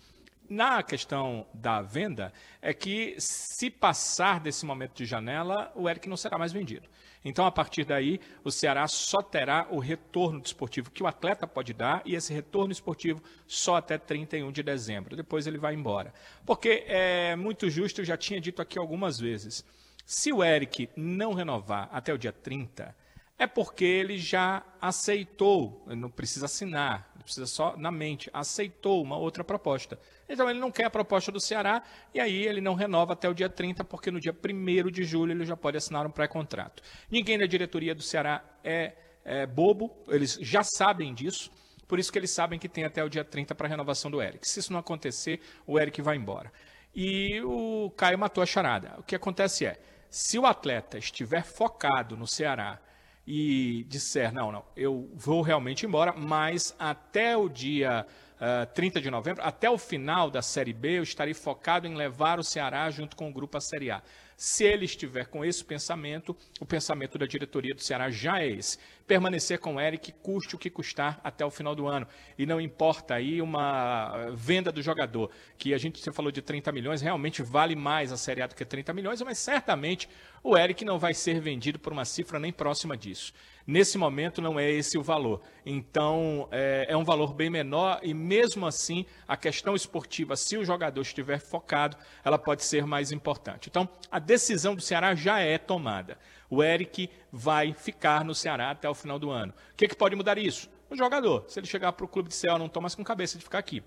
Na 0.49 0.81
questão 0.81 1.45
da 1.53 1.81
venda, 1.81 2.31
é 2.61 2.73
que 2.73 3.15
se 3.19 3.69
passar 3.69 4.39
desse 4.39 4.65
momento 4.65 4.93
de 4.93 5.05
janela, 5.05 5.71
o 5.75 5.89
Eric 5.89 6.07
não 6.07 6.15
será 6.15 6.37
mais 6.37 6.53
vendido. 6.53 6.87
Então, 7.25 7.45
a 7.45 7.51
partir 7.51 7.83
daí, 7.83 8.21
o 8.43 8.49
Ceará 8.49 8.87
só 8.87 9.21
terá 9.21 9.67
o 9.69 9.79
retorno 9.79 10.39
desportivo 10.39 10.89
que 10.89 11.03
o 11.03 11.07
atleta 11.07 11.45
pode 11.45 11.73
dar 11.73 12.01
e 12.05 12.15
esse 12.15 12.33
retorno 12.33 12.71
esportivo 12.71 13.21
só 13.45 13.75
até 13.75 13.97
31 13.97 14.49
de 14.51 14.63
dezembro. 14.63 15.17
Depois 15.17 15.45
ele 15.45 15.57
vai 15.57 15.73
embora. 15.73 16.13
Porque 16.45 16.85
é 16.87 17.35
muito 17.35 17.69
justo, 17.69 17.99
eu 17.99 18.05
já 18.05 18.15
tinha 18.15 18.39
dito 18.39 18.61
aqui 18.61 18.79
algumas 18.79 19.19
vezes. 19.19 19.65
Se 20.05 20.31
o 20.31 20.41
Eric 20.41 20.89
não 20.95 21.33
renovar 21.33 21.89
até 21.91 22.13
o 22.13 22.17
dia 22.17 22.31
30, 22.31 22.95
é 23.37 23.45
porque 23.45 23.83
ele 23.83 24.17
já 24.17 24.63
aceitou, 24.79 25.83
não 25.87 26.09
precisa 26.09 26.45
assinar, 26.45 27.11
precisa 27.27 27.45
só 27.45 27.75
na 27.75 27.91
mente, 27.91 28.29
aceitou 28.31 29.03
uma 29.03 29.17
outra 29.17 29.43
proposta. 29.43 29.99
Então 30.29 30.49
ele 30.49 30.59
não 30.59 30.71
quer 30.71 30.85
a 30.85 30.89
proposta 30.89 31.31
do 31.31 31.39
Ceará 31.39 31.81
e 32.13 32.19
aí 32.19 32.45
ele 32.45 32.59
não 32.59 32.73
renova 32.73 33.13
até 33.13 33.29
o 33.29 33.33
dia 33.33 33.49
30, 33.49 33.83
porque 33.83 34.11
no 34.11 34.19
dia 34.19 34.33
1 34.33 34.91
de 34.91 35.03
julho 35.03 35.31
ele 35.31 35.45
já 35.45 35.55
pode 35.55 35.77
assinar 35.77 36.05
um 36.05 36.11
pré-contrato. 36.11 36.83
Ninguém 37.09 37.37
da 37.37 37.45
diretoria 37.45 37.95
do 37.95 38.01
Ceará 38.01 38.43
é, 38.63 38.93
é 39.23 39.45
bobo, 39.45 39.95
eles 40.07 40.37
já 40.41 40.63
sabem 40.63 41.13
disso. 41.13 41.51
Por 41.87 41.99
isso 41.99 42.11
que 42.11 42.19
eles 42.19 42.31
sabem 42.31 42.59
que 42.59 42.67
tem 42.67 42.83
até 42.83 43.01
o 43.03 43.09
dia 43.09 43.23
30 43.23 43.55
para 43.55 43.67
a 43.67 43.69
renovação 43.69 44.11
do 44.11 44.21
Eric. 44.21 44.47
Se 44.47 44.59
isso 44.59 44.73
não 44.73 44.79
acontecer, 44.79 45.39
o 45.65 45.79
Eric 45.79 46.01
vai 46.01 46.17
embora. 46.17 46.51
E 46.93 47.39
o 47.41 47.91
Caio 47.95 48.19
matou 48.19 48.43
a 48.43 48.45
charada. 48.45 48.95
O 48.97 49.03
que 49.03 49.15
acontece 49.15 49.65
é, 49.65 49.79
se 50.09 50.37
o 50.37 50.45
atleta 50.45 50.97
estiver 50.97 51.43
focado 51.43 52.17
no 52.17 52.27
Ceará 52.27 52.79
e 53.25 53.85
disser, 53.87 54.33
não, 54.33 54.51
não, 54.51 54.65
eu 54.75 55.09
vou 55.13 55.41
realmente 55.41 55.85
embora, 55.85 56.13
mas 56.13 56.75
até 56.79 57.37
o 57.37 57.47
dia 57.47 58.05
uh, 58.37 58.65
30 58.73 59.01
de 59.01 59.09
novembro, 59.11 59.43
até 59.43 59.69
o 59.69 59.77
final 59.77 60.29
da 60.29 60.41
Série 60.41 60.73
B, 60.73 60.99
eu 60.99 61.03
estarei 61.03 61.33
focado 61.33 61.87
em 61.87 61.95
levar 61.95 62.39
o 62.39 62.43
Ceará 62.43 62.89
junto 62.89 63.15
com 63.15 63.29
o 63.29 63.33
grupo 63.33 63.57
à 63.57 63.61
Série 63.61 63.91
A. 63.91 64.01
Se 64.35 64.63
ele 64.63 64.85
estiver 64.85 65.25
com 65.25 65.43
esse 65.43 65.63
pensamento, 65.65 66.35
o 66.59 66.65
pensamento 66.65 67.17
da 67.17 67.25
diretoria 67.25 67.73
do 67.73 67.81
Ceará 67.81 68.11
já 68.11 68.39
é 68.39 68.47
esse. 68.47 68.77
Permanecer 69.07 69.59
com 69.59 69.75
o 69.75 69.79
Eric, 69.79 70.11
custe 70.21 70.55
o 70.55 70.59
que 70.59 70.69
custar 70.69 71.21
até 71.23 71.45
o 71.45 71.49
final 71.49 71.73
do 71.73 71.87
ano. 71.87 72.05
E 72.37 72.45
não 72.45 72.59
importa 72.59 73.15
aí 73.15 73.41
uma 73.41 74.31
venda 74.33 74.69
do 74.69 74.81
jogador, 74.81 75.31
que 75.57 75.73
a 75.73 75.77
gente 75.77 76.01
você 76.01 76.11
falou 76.11 76.29
de 76.29 76.41
30 76.41 76.71
milhões, 76.73 77.01
realmente 77.01 77.41
vale 77.41 77.73
mais 77.73 78.11
a 78.11 78.17
Série 78.17 78.41
A 78.41 78.47
do 78.47 78.55
que 78.55 78.65
30 78.65 78.93
milhões, 78.93 79.21
mas 79.21 79.37
certamente 79.37 80.09
o 80.43 80.57
Eric 80.57 80.83
não 80.83 80.99
vai 80.99 81.13
ser 81.13 81.39
vendido 81.39 81.79
por 81.79 81.93
uma 81.93 82.03
cifra 82.03 82.37
nem 82.37 82.51
próxima 82.51 82.97
disso. 82.97 83.33
Nesse 83.65 83.97
momento 83.97 84.41
não 84.41 84.57
é 84.57 84.71
esse 84.71 84.97
o 84.97 85.03
valor. 85.03 85.41
Então 85.65 86.47
é, 86.51 86.87
é, 86.89 86.95
um 86.95 87.03
valor 87.03 87.33
bem 87.33 87.49
menor 87.49 87.99
e 88.01 88.13
mesmo 88.13 88.65
assim 88.65 89.05
a 89.27 89.35
questão 89.35 89.75
esportiva, 89.75 90.37
se 90.37 90.57
o 90.57 90.63
jogador 90.63 91.01
estiver 91.01 91.39
focado, 91.39 91.97
ela 92.23 92.37
pode 92.37 92.63
ser 92.63 92.85
mais 92.85 93.11
importante. 93.11 93.67
Então 93.69 93.87
a 94.09 94.19
decisão 94.19 94.75
do 94.75 94.81
Ceará 94.81 95.15
já 95.15 95.39
é 95.39 95.57
tomada. 95.57 96.17
O 96.49 96.63
Eric 96.63 97.09
vai 97.31 97.73
ficar 97.73 98.23
no 98.23 98.33
Ceará 98.33 98.71
até 98.71 98.89
o 98.89 98.95
final 98.95 99.19
do 99.19 99.29
ano. 99.29 99.53
O 99.73 99.75
que, 99.75 99.87
que 99.87 99.95
pode 99.95 100.15
mudar 100.15 100.37
isso? 100.37 100.69
O 100.89 100.95
jogador. 100.95 101.45
Se 101.47 101.59
ele 101.59 101.67
chegar 101.67 101.91
para 101.93 102.05
o 102.05 102.07
clube 102.07 102.29
de 102.29 102.35
céu, 102.35 102.57
não 102.57 102.67
estou 102.67 102.81
mais 102.81 102.95
com 102.95 103.03
cabeça 103.03 103.37
de 103.37 103.43
ficar 103.43 103.59
aqui. 103.59 103.83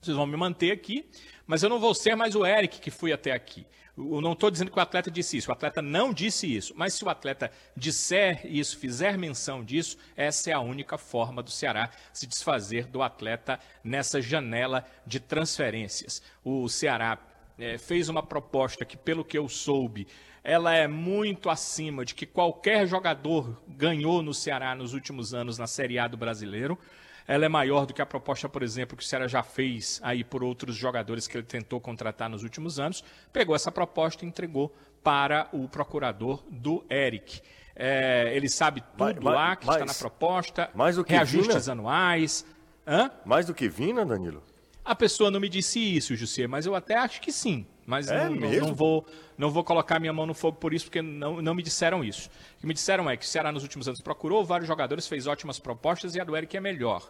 Vocês 0.00 0.16
vão 0.16 0.26
me 0.26 0.36
manter 0.36 0.70
aqui, 0.70 1.08
mas 1.46 1.62
eu 1.62 1.68
não 1.68 1.80
vou 1.80 1.94
ser 1.94 2.14
mais 2.14 2.34
o 2.34 2.44
Eric 2.44 2.80
que 2.80 2.90
fui 2.90 3.12
até 3.12 3.32
aqui. 3.32 3.66
Eu 3.96 4.20
não 4.20 4.34
estou 4.34 4.50
dizendo 4.50 4.70
que 4.70 4.78
o 4.78 4.82
atleta 4.82 5.10
disse 5.10 5.38
isso, 5.38 5.48
o 5.48 5.52
atleta 5.52 5.80
não 5.80 6.12
disse 6.12 6.54
isso, 6.54 6.74
mas 6.76 6.92
se 6.92 7.02
o 7.02 7.08
atleta 7.08 7.50
disser 7.74 8.42
isso, 8.44 8.78
fizer 8.78 9.16
menção 9.16 9.64
disso, 9.64 9.96
essa 10.14 10.50
é 10.50 10.52
a 10.52 10.60
única 10.60 10.98
forma 10.98 11.42
do 11.42 11.50
Ceará 11.50 11.90
se 12.12 12.26
desfazer 12.26 12.86
do 12.86 13.02
atleta 13.02 13.58
nessa 13.82 14.20
janela 14.20 14.84
de 15.06 15.18
transferências. 15.18 16.22
O 16.44 16.68
Ceará 16.68 17.18
é, 17.58 17.78
fez 17.78 18.10
uma 18.10 18.22
proposta 18.22 18.84
que, 18.84 18.98
pelo 18.98 19.24
que 19.24 19.38
eu 19.38 19.48
soube, 19.48 20.06
ela 20.48 20.72
é 20.72 20.86
muito 20.86 21.50
acima 21.50 22.04
de 22.04 22.14
que 22.14 22.24
qualquer 22.24 22.86
jogador 22.86 23.60
ganhou 23.66 24.22
no 24.22 24.32
Ceará 24.32 24.76
nos 24.76 24.94
últimos 24.94 25.34
anos 25.34 25.58
na 25.58 25.66
Série 25.66 25.98
A 25.98 26.06
do 26.06 26.16
Brasileiro 26.16 26.78
ela 27.26 27.44
é 27.44 27.48
maior 27.48 27.84
do 27.84 27.92
que 27.92 28.00
a 28.00 28.06
proposta, 28.06 28.48
por 28.48 28.62
exemplo, 28.62 28.96
que 28.96 29.02
o 29.02 29.06
Ceará 29.06 29.26
já 29.26 29.42
fez 29.42 30.00
aí 30.04 30.22
por 30.22 30.44
outros 30.44 30.76
jogadores 30.76 31.26
que 31.26 31.36
ele 31.36 31.44
tentou 31.44 31.80
contratar 31.80 32.30
nos 32.30 32.44
últimos 32.44 32.78
anos. 32.78 33.02
Pegou 33.32 33.56
essa 33.56 33.72
proposta 33.72 34.24
e 34.24 34.28
entregou 34.28 34.72
para 35.02 35.48
o 35.52 35.68
procurador 35.68 36.44
do 36.48 36.84
Eric. 36.88 37.40
É, 37.74 38.30
ele 38.32 38.48
sabe 38.48 38.80
tudo 38.96 39.24
mas, 39.24 39.34
lá 39.34 39.56
que 39.56 39.66
mas, 39.66 39.76
está 39.76 39.86
na 39.86 39.94
proposta, 39.94 40.70
mais 40.72 40.94
do 40.94 41.04
que 41.04 41.12
reajustes 41.12 41.64
Vina? 41.64 41.72
anuais. 41.72 42.46
Hã? 42.86 43.10
Mais 43.24 43.46
do 43.46 43.52
que 43.52 43.68
Vina, 43.68 44.06
Danilo? 44.06 44.40
A 44.84 44.94
pessoa 44.94 45.28
não 45.28 45.40
me 45.40 45.48
disse 45.48 45.80
isso, 45.80 46.14
José, 46.14 46.46
mas 46.46 46.64
eu 46.64 46.76
até 46.76 46.94
acho 46.94 47.20
que 47.20 47.32
sim. 47.32 47.66
Mas 47.86 48.10
é 48.10 48.28
não, 48.28 48.34
não, 48.34 48.74
vou, 48.74 49.06
não 49.38 49.50
vou 49.50 49.62
colocar 49.62 50.00
minha 50.00 50.12
mão 50.12 50.26
no 50.26 50.34
fogo 50.34 50.58
por 50.58 50.74
isso, 50.74 50.86
porque 50.86 51.00
não, 51.00 51.40
não 51.40 51.54
me 51.54 51.62
disseram 51.62 52.02
isso. 52.02 52.28
O 52.56 52.60
que 52.60 52.66
me 52.66 52.74
disseram 52.74 53.08
é 53.08 53.16
que 53.16 53.24
o 53.24 53.28
Ceará 53.28 53.52
nos 53.52 53.62
últimos 53.62 53.86
anos 53.86 54.00
procurou 54.00 54.44
vários 54.44 54.66
jogadores, 54.66 55.06
fez 55.06 55.26
ótimas 55.26 55.60
propostas 55.60 56.16
e 56.16 56.20
a 56.20 56.24
do 56.24 56.36
Eric 56.36 56.56
é 56.56 56.60
melhor. 56.60 57.08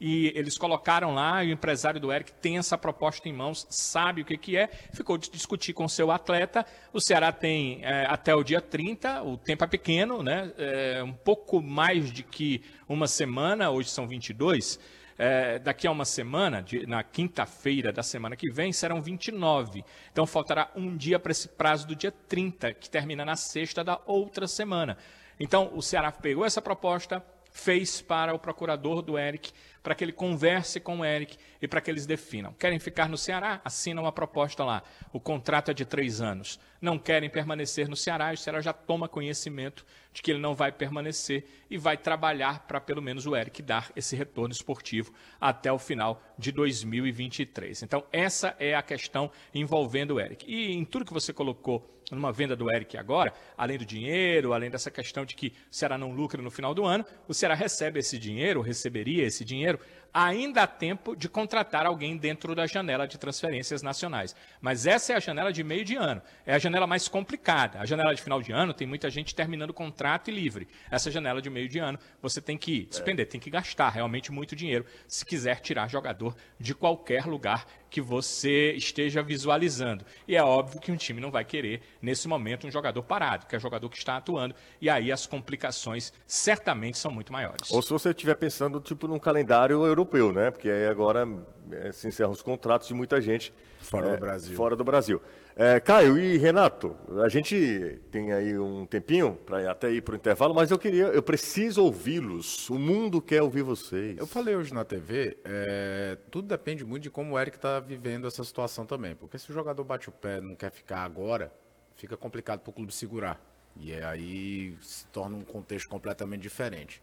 E 0.00 0.32
eles 0.34 0.58
colocaram 0.58 1.14
lá, 1.14 1.44
e 1.44 1.50
o 1.50 1.52
empresário 1.52 2.00
do 2.00 2.12
Eric 2.12 2.32
tem 2.32 2.58
essa 2.58 2.76
proposta 2.76 3.28
em 3.28 3.32
mãos, 3.32 3.66
sabe 3.70 4.22
o 4.22 4.24
que, 4.24 4.36
que 4.36 4.56
é, 4.56 4.68
ficou 4.92 5.16
de 5.16 5.30
discutir 5.30 5.72
com 5.72 5.84
o 5.84 5.88
seu 5.88 6.10
atleta. 6.10 6.66
O 6.92 7.00
Ceará 7.00 7.30
tem 7.30 7.80
é, 7.82 8.06
até 8.06 8.34
o 8.34 8.42
dia 8.42 8.60
30, 8.60 9.22
o 9.22 9.36
tempo 9.36 9.62
é 9.62 9.66
pequeno, 9.66 10.22
né? 10.22 10.52
É, 10.56 11.02
um 11.02 11.12
pouco 11.12 11.62
mais 11.62 12.10
de 12.10 12.22
que 12.22 12.62
uma 12.88 13.06
semana, 13.06 13.70
hoje 13.70 13.90
são 13.90 14.08
22 14.08 14.80
é, 15.18 15.58
daqui 15.58 15.86
a 15.86 15.90
uma 15.90 16.04
semana, 16.04 16.62
de, 16.62 16.86
na 16.86 17.02
quinta-feira 17.02 17.92
da 17.92 18.02
semana 18.02 18.36
que 18.36 18.50
vem, 18.50 18.72
serão 18.72 19.00
29. 19.00 19.84
Então 20.12 20.26
faltará 20.26 20.70
um 20.74 20.96
dia 20.96 21.18
para 21.18 21.32
esse 21.32 21.48
prazo 21.48 21.86
do 21.86 21.96
dia 21.96 22.12
30, 22.12 22.74
que 22.74 22.90
termina 22.90 23.24
na 23.24 23.36
sexta 23.36 23.84
da 23.84 24.00
outra 24.06 24.46
semana. 24.46 24.96
Então 25.38 25.70
o 25.74 25.82
Ceará 25.82 26.12
pegou 26.12 26.44
essa 26.44 26.62
proposta, 26.62 27.24
fez 27.54 28.02
para 28.02 28.34
o 28.34 28.38
procurador 28.38 29.00
do 29.00 29.16
Eric, 29.16 29.52
para 29.80 29.94
que 29.94 30.02
ele 30.02 30.12
converse 30.12 30.80
com 30.80 30.98
o 30.98 31.04
Eric 31.04 31.36
e 31.62 31.68
para 31.68 31.80
que 31.80 31.88
eles 31.88 32.04
definam. 32.04 32.52
Querem 32.54 32.80
ficar 32.80 33.08
no 33.08 33.16
Ceará? 33.16 33.60
Assinam 33.64 34.02
uma 34.02 34.12
proposta 34.12 34.64
lá. 34.64 34.82
O 35.12 35.20
contrato 35.20 35.70
é 35.70 35.74
de 35.74 35.84
três 35.84 36.20
anos. 36.20 36.58
Não 36.80 36.98
querem 36.98 37.30
permanecer 37.30 37.88
no 37.88 37.94
Ceará, 37.94 38.32
o 38.32 38.36
Ceará 38.36 38.60
já 38.60 38.72
toma 38.72 39.08
conhecimento 39.08 39.86
de 40.12 40.20
que 40.20 40.32
ele 40.32 40.40
não 40.40 40.52
vai 40.52 40.72
permanecer 40.72 41.46
e 41.70 41.78
vai 41.78 41.96
trabalhar 41.96 42.66
para 42.66 42.80
pelo 42.80 43.00
menos 43.00 43.24
o 43.24 43.36
Eric 43.36 43.62
dar 43.62 43.92
esse 43.94 44.16
retorno 44.16 44.52
esportivo 44.52 45.12
até 45.40 45.72
o 45.72 45.78
final 45.78 46.20
de 46.36 46.50
2023. 46.50 47.84
Então, 47.84 48.04
essa 48.12 48.56
é 48.58 48.74
a 48.74 48.82
questão 48.82 49.30
envolvendo 49.54 50.14
o 50.14 50.20
Eric. 50.20 50.44
E 50.52 50.72
em 50.72 50.84
tudo 50.84 51.04
que 51.04 51.12
você 51.12 51.32
colocou 51.32 51.88
numa 52.10 52.32
venda 52.32 52.54
do 52.54 52.70
Eric 52.70 52.96
agora, 52.96 53.32
além 53.56 53.78
do 53.78 53.84
dinheiro, 53.84 54.52
além 54.52 54.70
dessa 54.70 54.90
questão 54.90 55.24
de 55.24 55.34
que 55.34 55.48
o 55.48 55.52
Ceará 55.70 55.96
não 55.96 56.12
lucra 56.12 56.42
no 56.42 56.50
final 56.50 56.74
do 56.74 56.84
ano, 56.84 57.04
o 57.26 57.34
Ceará 57.34 57.54
recebe 57.54 57.98
esse 57.98 58.18
dinheiro, 58.18 58.60
receberia 58.60 59.24
esse 59.24 59.44
dinheiro 59.44 59.78
ainda 60.14 60.62
há 60.62 60.66
tempo 60.66 61.16
de 61.16 61.28
contratar 61.28 61.84
alguém 61.84 62.16
dentro 62.16 62.54
da 62.54 62.68
janela 62.68 63.04
de 63.04 63.18
transferências 63.18 63.82
nacionais. 63.82 64.36
Mas 64.60 64.86
essa 64.86 65.12
é 65.12 65.16
a 65.16 65.20
janela 65.20 65.52
de 65.52 65.64
meio 65.64 65.84
de 65.84 65.96
ano. 65.96 66.22
É 66.46 66.54
a 66.54 66.58
janela 66.58 66.86
mais 66.86 67.08
complicada. 67.08 67.80
A 67.80 67.84
janela 67.84 68.14
de 68.14 68.22
final 68.22 68.40
de 68.40 68.52
ano 68.52 68.72
tem 68.72 68.86
muita 68.86 69.10
gente 69.10 69.34
terminando 69.34 69.70
o 69.70 69.74
contrato 69.74 70.30
e 70.30 70.32
livre. 70.32 70.68
Essa 70.88 71.10
janela 71.10 71.42
de 71.42 71.50
meio 71.50 71.68
de 71.68 71.80
ano 71.80 71.98
você 72.22 72.40
tem 72.40 72.56
que 72.56 72.84
despender, 72.84 73.26
tem 73.26 73.40
que 73.40 73.50
gastar 73.50 73.88
realmente 73.88 74.30
muito 74.30 74.54
dinheiro 74.54 74.86
se 75.08 75.26
quiser 75.26 75.58
tirar 75.60 75.88
jogador 75.88 76.36
de 76.60 76.74
qualquer 76.74 77.26
lugar 77.26 77.66
que 77.90 78.00
você 78.00 78.72
esteja 78.72 79.22
visualizando. 79.22 80.04
E 80.26 80.36
é 80.36 80.42
óbvio 80.42 80.80
que 80.80 80.90
um 80.90 80.96
time 80.96 81.20
não 81.20 81.30
vai 81.30 81.44
querer, 81.44 81.80
nesse 82.02 82.26
momento, 82.26 82.66
um 82.66 82.70
jogador 82.70 83.02
parado, 83.04 83.46
que 83.46 83.54
é 83.54 83.58
jogador 83.58 83.88
que 83.88 83.96
está 83.96 84.16
atuando, 84.16 84.52
e 84.80 84.90
aí 84.90 85.12
as 85.12 85.26
complicações 85.26 86.12
certamente 86.26 86.98
são 86.98 87.12
muito 87.12 87.32
maiores. 87.32 87.70
Ou 87.70 87.80
se 87.80 87.90
você 87.90 88.10
estiver 88.10 88.34
pensando, 88.34 88.80
tipo, 88.80 89.06
num 89.06 89.18
calendário 89.18 89.86
europeu, 89.86 90.03
né? 90.32 90.50
Porque 90.50 90.68
aí 90.68 90.86
agora 90.86 91.26
é, 91.70 91.92
se 91.92 92.08
encerram 92.08 92.30
os 92.30 92.42
contratos 92.42 92.88
de 92.88 92.94
muita 92.94 93.20
gente 93.20 93.52
fora 93.80 94.08
é, 94.08 94.14
do 94.14 94.20
Brasil. 94.20 94.56
Fora 94.56 94.76
do 94.76 94.84
Brasil. 94.84 95.20
É, 95.56 95.78
Caio 95.78 96.18
e 96.18 96.36
Renato, 96.36 96.96
a 97.22 97.28
gente 97.28 98.00
tem 98.10 98.32
aí 98.32 98.58
um 98.58 98.84
tempinho 98.86 99.38
para 99.46 99.70
até 99.70 99.90
ir 99.92 100.02
para 100.02 100.14
o 100.14 100.16
intervalo, 100.16 100.52
mas 100.52 100.70
eu 100.70 100.78
queria, 100.78 101.04
eu 101.04 101.22
preciso 101.22 101.84
ouvi-los. 101.84 102.68
O 102.68 102.78
mundo 102.78 103.22
quer 103.22 103.40
ouvir 103.40 103.62
vocês. 103.62 104.18
Eu 104.18 104.26
falei 104.26 104.56
hoje 104.56 104.74
na 104.74 104.84
TV, 104.84 105.38
é, 105.44 106.18
tudo 106.30 106.48
depende 106.48 106.84
muito 106.84 107.04
de 107.04 107.10
como 107.10 107.34
o 107.34 107.38
Eric 107.38 107.56
está 107.56 107.78
vivendo 107.78 108.26
essa 108.26 108.42
situação 108.42 108.84
também. 108.84 109.14
Porque 109.14 109.38
se 109.38 109.48
o 109.50 109.54
jogador 109.54 109.84
bate 109.84 110.08
o 110.08 110.12
pé 110.12 110.38
e 110.38 110.40
não 110.40 110.56
quer 110.56 110.72
ficar 110.72 111.04
agora, 111.04 111.52
fica 111.94 112.16
complicado 112.16 112.60
para 112.60 112.70
o 112.70 112.72
clube 112.72 112.92
segurar. 112.92 113.40
E 113.76 113.92
aí 113.94 114.76
se 114.80 115.06
torna 115.08 115.36
um 115.36 115.42
contexto 115.42 115.88
completamente 115.88 116.42
diferente. 116.42 117.00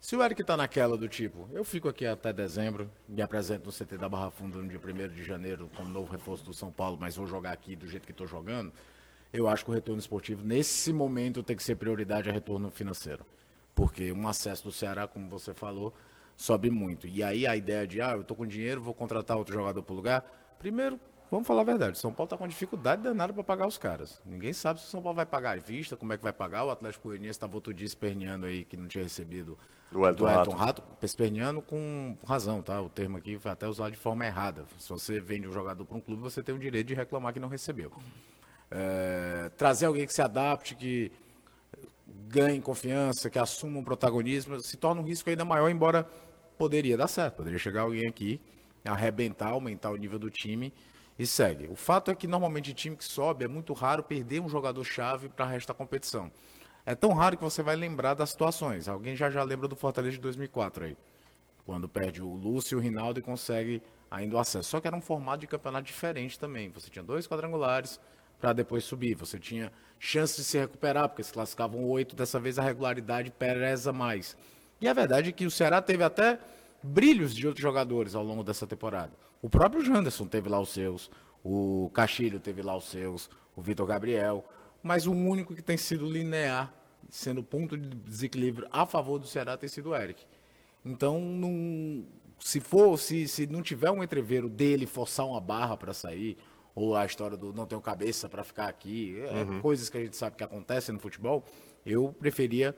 Se 0.00 0.16
o 0.16 0.22
Eric 0.24 0.42
tá 0.42 0.56
naquela 0.56 0.96
do 0.96 1.06
tipo, 1.06 1.46
eu 1.52 1.62
fico 1.62 1.86
aqui 1.86 2.06
até 2.06 2.32
dezembro, 2.32 2.90
me 3.06 3.20
apresento 3.20 3.66
no 3.66 3.72
CT 3.72 3.98
da 3.98 4.08
Barra 4.08 4.30
Funda 4.30 4.56
no 4.56 4.66
dia 4.66 4.80
1 4.82 5.08
de 5.08 5.22
janeiro 5.22 5.70
como 5.76 5.90
novo 5.90 6.10
reforço 6.10 6.42
do 6.42 6.54
São 6.54 6.72
Paulo, 6.72 6.96
mas 6.98 7.16
vou 7.16 7.26
jogar 7.26 7.52
aqui 7.52 7.76
do 7.76 7.86
jeito 7.86 8.06
que 8.06 8.10
estou 8.10 8.26
jogando, 8.26 8.72
eu 9.30 9.46
acho 9.46 9.62
que 9.62 9.70
o 9.70 9.74
retorno 9.74 10.00
esportivo, 10.00 10.42
nesse 10.42 10.90
momento, 10.90 11.42
tem 11.42 11.54
que 11.54 11.62
ser 11.62 11.76
prioridade 11.76 12.30
a 12.30 12.32
retorno 12.32 12.70
financeiro. 12.70 13.26
Porque 13.74 14.10
um 14.10 14.26
acesso 14.26 14.64
do 14.64 14.72
Ceará, 14.72 15.06
como 15.06 15.28
você 15.28 15.52
falou, 15.52 15.94
sobe 16.34 16.70
muito. 16.70 17.06
E 17.06 17.22
aí 17.22 17.46
a 17.46 17.54
ideia 17.54 17.86
de, 17.86 18.00
ah, 18.00 18.12
eu 18.12 18.22
estou 18.22 18.34
com 18.34 18.46
dinheiro, 18.46 18.80
vou 18.80 18.94
contratar 18.94 19.36
outro 19.36 19.52
jogador 19.52 19.82
para 19.82 19.92
o 19.92 19.96
lugar, 19.96 20.24
Primeiro, 20.60 21.00
vamos 21.30 21.46
falar 21.46 21.62
a 21.62 21.64
verdade. 21.64 21.92
O 21.92 22.00
São 22.00 22.12
Paulo 22.12 22.26
está 22.26 22.36
com 22.36 22.48
dificuldade 22.48 23.02
danada 23.02 23.32
para 23.32 23.44
pagar 23.44 23.66
os 23.66 23.78
caras. 23.78 24.20
Ninguém 24.24 24.52
sabe 24.52 24.80
se 24.80 24.86
o 24.86 24.88
São 24.88 25.00
Paulo 25.00 25.16
vai 25.16 25.26
pagar 25.26 25.56
à 25.56 25.60
vista, 25.60 25.96
como 25.96 26.12
é 26.12 26.16
que 26.16 26.22
vai 26.22 26.32
pagar. 26.32 26.64
O 26.64 26.70
Atlético 26.70 27.08
Goianiense 27.08 27.30
estava 27.30 27.54
outro 27.54 27.72
dia 27.72 27.86
esperneando 27.86 28.46
aí 28.46 28.64
que 28.64 28.76
não 28.76 28.88
tinha 28.88 29.04
recebido 29.04 29.56
Do 29.90 30.06
Elton 30.06 30.24
Rato. 30.24 30.50
Rato. 30.50 30.82
Esperneando 31.02 31.62
com 31.62 32.16
razão, 32.26 32.62
tá? 32.62 32.80
O 32.80 32.88
termo 32.88 33.16
aqui 33.16 33.38
foi 33.38 33.50
até 33.50 33.66
usado 33.66 33.92
de 33.92 33.98
forma 33.98 34.26
errada. 34.26 34.64
Se 34.78 34.88
você 34.88 35.20
vende 35.20 35.46
um 35.46 35.52
jogador 35.52 35.84
para 35.84 35.96
um 35.96 36.00
clube, 36.00 36.22
você 36.22 36.42
tem 36.42 36.54
o 36.54 36.58
direito 36.58 36.88
de 36.88 36.94
reclamar 36.94 37.32
que 37.32 37.40
não 37.40 37.48
recebeu. 37.48 37.92
É, 38.70 39.50
trazer 39.56 39.86
alguém 39.86 40.06
que 40.06 40.12
se 40.12 40.22
adapte, 40.22 40.74
que 40.74 41.10
ganhe 42.28 42.60
confiança, 42.60 43.28
que 43.28 43.38
assuma 43.38 43.78
um 43.78 43.84
protagonismo, 43.84 44.60
se 44.60 44.76
torna 44.76 45.00
um 45.00 45.04
risco 45.04 45.28
ainda 45.30 45.44
maior, 45.44 45.68
embora 45.68 46.06
poderia 46.58 46.96
dar 46.96 47.08
certo. 47.08 47.36
Poderia 47.36 47.58
chegar 47.58 47.82
alguém 47.82 48.06
aqui, 48.06 48.40
arrebentar, 48.84 49.48
aumentar 49.48 49.90
o 49.90 49.96
nível 49.96 50.18
do 50.18 50.30
time 50.30 50.72
e 51.20 51.26
segue. 51.26 51.68
O 51.70 51.76
fato 51.76 52.10
é 52.10 52.14
que 52.14 52.26
normalmente 52.26 52.72
time 52.72 52.96
que 52.96 53.04
sobe 53.04 53.44
é 53.44 53.48
muito 53.48 53.74
raro 53.74 54.02
perder 54.02 54.40
um 54.40 54.48
jogador-chave 54.48 55.28
para 55.28 55.44
o 55.44 55.48
resto 55.50 55.68
da 55.68 55.74
competição. 55.74 56.32
É 56.86 56.94
tão 56.94 57.12
raro 57.12 57.36
que 57.36 57.44
você 57.44 57.62
vai 57.62 57.76
lembrar 57.76 58.14
das 58.14 58.30
situações. 58.30 58.88
Alguém 58.88 59.14
já 59.14 59.28
já 59.28 59.42
lembra 59.42 59.68
do 59.68 59.76
Fortaleza 59.76 60.16
de 60.16 60.22
2004 60.22 60.86
aí. 60.86 60.96
Quando 61.66 61.86
perde 61.86 62.22
o 62.22 62.32
Lúcio 62.32 62.74
e 62.74 62.78
o 62.78 62.80
Rinaldo 62.80 63.20
e 63.20 63.22
consegue 63.22 63.82
ainda 64.10 64.36
o 64.36 64.38
acesso. 64.38 64.70
Só 64.70 64.80
que 64.80 64.86
era 64.86 64.96
um 64.96 65.00
formato 65.02 65.40
de 65.40 65.46
campeonato 65.46 65.84
diferente 65.84 66.38
também. 66.38 66.70
Você 66.70 66.88
tinha 66.88 67.02
dois 67.02 67.26
quadrangulares 67.26 68.00
para 68.40 68.54
depois 68.54 68.84
subir. 68.84 69.14
Você 69.16 69.38
tinha 69.38 69.70
chance 69.98 70.38
de 70.38 70.44
se 70.44 70.56
recuperar, 70.56 71.06
porque 71.10 71.22
se 71.22 71.34
classificavam 71.34 71.84
oito. 71.84 72.16
Dessa 72.16 72.40
vez 72.40 72.58
a 72.58 72.62
regularidade 72.62 73.30
pesa 73.30 73.92
mais. 73.92 74.34
E 74.80 74.88
a 74.88 74.94
verdade 74.94 75.28
é 75.28 75.32
que 75.32 75.44
o 75.44 75.50
Ceará 75.50 75.82
teve 75.82 76.02
até 76.02 76.38
brilhos 76.82 77.34
de 77.34 77.46
outros 77.46 77.60
jogadores 77.60 78.14
ao 78.14 78.24
longo 78.24 78.42
dessa 78.42 78.66
temporada. 78.66 79.12
O 79.42 79.48
próprio 79.48 79.82
Janderson 79.84 80.26
teve 80.26 80.48
lá 80.48 80.60
os 80.60 80.68
seus, 80.70 81.10
o 81.42 81.90
Castilho 81.94 82.38
teve 82.38 82.62
lá 82.62 82.76
os 82.76 82.84
seus, 82.84 83.30
o 83.56 83.62
Vitor 83.62 83.86
Gabriel, 83.86 84.44
mas 84.82 85.06
o 85.06 85.12
único 85.12 85.54
que 85.54 85.62
tem 85.62 85.76
sido 85.76 86.10
linear, 86.10 86.72
sendo 87.08 87.42
ponto 87.42 87.76
de 87.76 87.88
desequilíbrio 87.88 88.68
a 88.70 88.84
favor 88.84 89.18
do 89.18 89.26
Ceará, 89.26 89.56
tem 89.56 89.68
sido 89.68 89.90
o 89.90 89.96
Eric. 89.96 90.24
Então, 90.84 91.20
não, 91.20 92.04
se 92.38 92.60
for, 92.60 92.98
se, 92.98 93.28
se 93.28 93.46
não 93.46 93.62
tiver 93.62 93.90
um 93.90 94.02
entreveiro 94.02 94.48
dele 94.48 94.86
forçar 94.86 95.26
uma 95.26 95.40
barra 95.40 95.76
para 95.76 95.92
sair, 95.92 96.38
ou 96.74 96.96
a 96.96 97.04
história 97.04 97.36
do 97.36 97.52
não 97.52 97.66
tenho 97.66 97.80
cabeça 97.80 98.28
para 98.28 98.44
ficar 98.44 98.68
aqui, 98.68 99.20
é, 99.20 99.60
coisas 99.60 99.88
que 99.88 99.98
a 99.98 100.00
gente 100.00 100.16
sabe 100.16 100.36
que 100.36 100.44
acontecem 100.44 100.94
no 100.94 101.00
futebol, 101.00 101.44
eu 101.84 102.14
preferia 102.18 102.74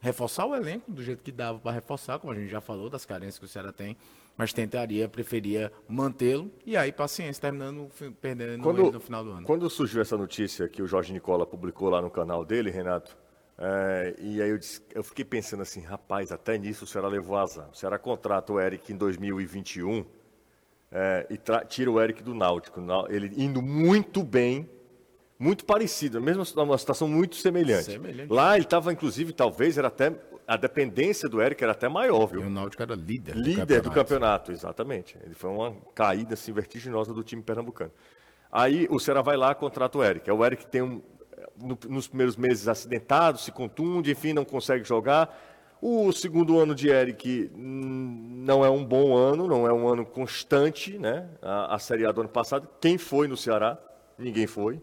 reforçar 0.00 0.46
o 0.46 0.54
elenco 0.54 0.90
do 0.90 1.02
jeito 1.02 1.22
que 1.22 1.32
dava 1.32 1.58
para 1.58 1.72
reforçar, 1.72 2.18
como 2.18 2.32
a 2.32 2.36
gente 2.36 2.50
já 2.50 2.60
falou, 2.60 2.88
das 2.88 3.04
carências 3.04 3.38
que 3.38 3.44
o 3.44 3.48
Ceará 3.48 3.72
tem, 3.72 3.96
mas 4.36 4.52
tentaria, 4.52 5.08
preferia 5.08 5.70
mantê-lo 5.88 6.50
e 6.64 6.76
aí 6.76 6.90
paciência, 6.92 7.40
terminando 7.40 7.88
perdendo 8.20 8.52
ele 8.52 8.90
no 8.90 9.00
final 9.00 9.22
do 9.24 9.30
ano. 9.32 9.46
Quando 9.46 9.68
surgiu 9.68 10.00
essa 10.00 10.16
notícia 10.16 10.68
que 10.68 10.82
o 10.82 10.86
Jorge 10.86 11.12
Nicola 11.12 11.46
publicou 11.46 11.88
lá 11.90 12.00
no 12.00 12.10
canal 12.10 12.44
dele, 12.44 12.70
Renato, 12.70 13.16
é, 13.58 14.14
e 14.18 14.40
aí 14.42 14.50
eu, 14.50 14.58
disse- 14.58 14.82
eu 14.94 15.02
fiquei 15.04 15.24
pensando 15.24 15.60
assim, 15.62 15.80
rapaz, 15.80 16.32
até 16.32 16.56
nisso 16.58 16.84
o 16.84 16.86
Ceará 16.86 17.06
levou 17.08 17.36
azar. 17.36 17.68
O 17.70 17.76
Ceará 17.76 17.98
contrata 17.98 18.52
o 18.52 18.58
Eric 18.60 18.92
em 18.92 18.96
2021 18.96 20.04
é, 20.90 21.26
e 21.30 21.36
tra- 21.36 21.64
tira 21.64 21.90
o 21.90 22.00
Eric 22.00 22.22
do 22.22 22.34
Náutico. 22.34 22.80
Ele 23.08 23.32
indo 23.36 23.62
muito 23.62 24.22
bem, 24.24 24.68
muito 25.38 25.64
parecido, 25.64 26.20
mesmo 26.20 26.42
uma 26.56 26.78
situação 26.78 27.06
muito 27.08 27.36
semelhante. 27.36 27.84
Semelhante. 27.84 28.32
Lá 28.32 28.56
ele 28.56 28.64
estava, 28.64 28.92
inclusive, 28.92 29.32
talvez, 29.32 29.76
era 29.78 29.88
até 29.88 30.10
a 30.46 30.56
dependência 30.56 31.28
do 31.28 31.40
Eric 31.40 31.62
era 31.62 31.72
até 31.72 31.88
maior, 31.88 32.26
viu? 32.26 32.42
E 32.42 32.46
o 32.46 32.50
Náutico 32.50 32.82
era 32.82 32.94
líder, 32.94 33.36
Líder 33.36 33.80
do 33.80 33.90
campeonato, 33.90 34.52
exatamente. 34.52 35.16
Ele 35.24 35.34
foi 35.34 35.50
uma 35.50 35.74
caída 35.94 36.34
assim, 36.34 36.52
vertiginosa 36.52 37.12
do 37.14 37.22
time 37.22 37.42
pernambucano. 37.42 37.92
Aí 38.50 38.86
o 38.90 38.98
Ceará 38.98 39.22
vai 39.22 39.36
lá 39.36 39.54
contrata 39.54 39.96
o 39.98 40.04
Eric. 40.04 40.28
É 40.28 40.32
o 40.32 40.44
Eric 40.44 40.66
tem 40.66 40.82
um, 40.82 41.02
no- 41.56 41.78
nos 41.88 42.06
primeiros 42.06 42.36
meses 42.36 42.68
acidentado, 42.68 43.38
se 43.38 43.50
contunde, 43.50 44.10
enfim, 44.10 44.32
não 44.32 44.44
consegue 44.44 44.84
jogar. 44.84 45.34
O 45.80 46.12
segundo 46.12 46.58
ano 46.60 46.74
de 46.74 46.88
Eric 46.88 47.50
hum, 47.54 48.42
não 48.44 48.64
é 48.64 48.70
um 48.70 48.84
bom 48.84 49.16
ano, 49.16 49.48
não 49.48 49.66
é 49.66 49.72
um 49.72 49.88
ano 49.88 50.04
constante, 50.06 50.96
né? 50.98 51.28
A, 51.40 51.74
a 51.74 51.78
Série 51.78 52.06
A 52.06 52.12
do 52.12 52.20
ano 52.20 52.30
passado. 52.30 52.68
Quem 52.80 52.98
foi 52.98 53.26
no 53.26 53.36
Ceará? 53.36 53.78
Ninguém 54.18 54.46
foi. 54.46 54.80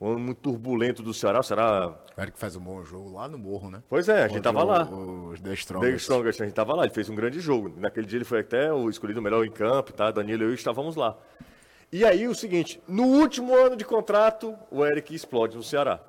Um 0.00 0.10
ano 0.10 0.18
muito 0.20 0.38
turbulento 0.40 1.02
do 1.02 1.12
Ceará. 1.12 1.40
O 1.40 1.42
Ceará. 1.42 1.98
O 2.16 2.20
Eric 2.20 2.38
faz 2.38 2.54
um 2.54 2.60
bom 2.60 2.82
jogo 2.84 3.12
lá 3.14 3.26
no 3.28 3.36
Morro, 3.38 3.70
né? 3.70 3.82
Pois 3.88 4.08
é, 4.08 4.24
a 4.24 4.28
gente 4.28 4.42
tava 4.42 4.62
lá. 4.62 4.82
Os 4.84 5.40
The 5.40 5.54
Strongest. 5.54 5.96
Strongest, 6.02 6.40
a 6.40 6.44
gente 6.44 6.52
estava 6.52 6.74
lá, 6.74 6.84
ele 6.84 6.94
fez 6.94 7.08
um 7.08 7.14
grande 7.14 7.40
jogo. 7.40 7.72
Naquele 7.76 8.06
dia 8.06 8.18
ele 8.18 8.24
foi 8.24 8.40
até 8.40 8.72
o 8.72 8.88
escolhido 8.88 9.20
melhor 9.20 9.44
em 9.44 9.50
campo, 9.50 9.92
tá? 9.92 10.10
Danilo 10.10 10.44
e 10.44 10.46
eu 10.46 10.54
estávamos 10.54 10.94
lá. 10.94 11.16
E 11.90 12.04
aí 12.04 12.28
o 12.28 12.34
seguinte, 12.34 12.80
no 12.86 13.04
último 13.04 13.56
ano 13.56 13.74
de 13.74 13.84
contrato, 13.84 14.54
o 14.70 14.84
Eric 14.84 15.14
explode 15.14 15.56
no 15.56 15.62
Ceará. 15.62 16.00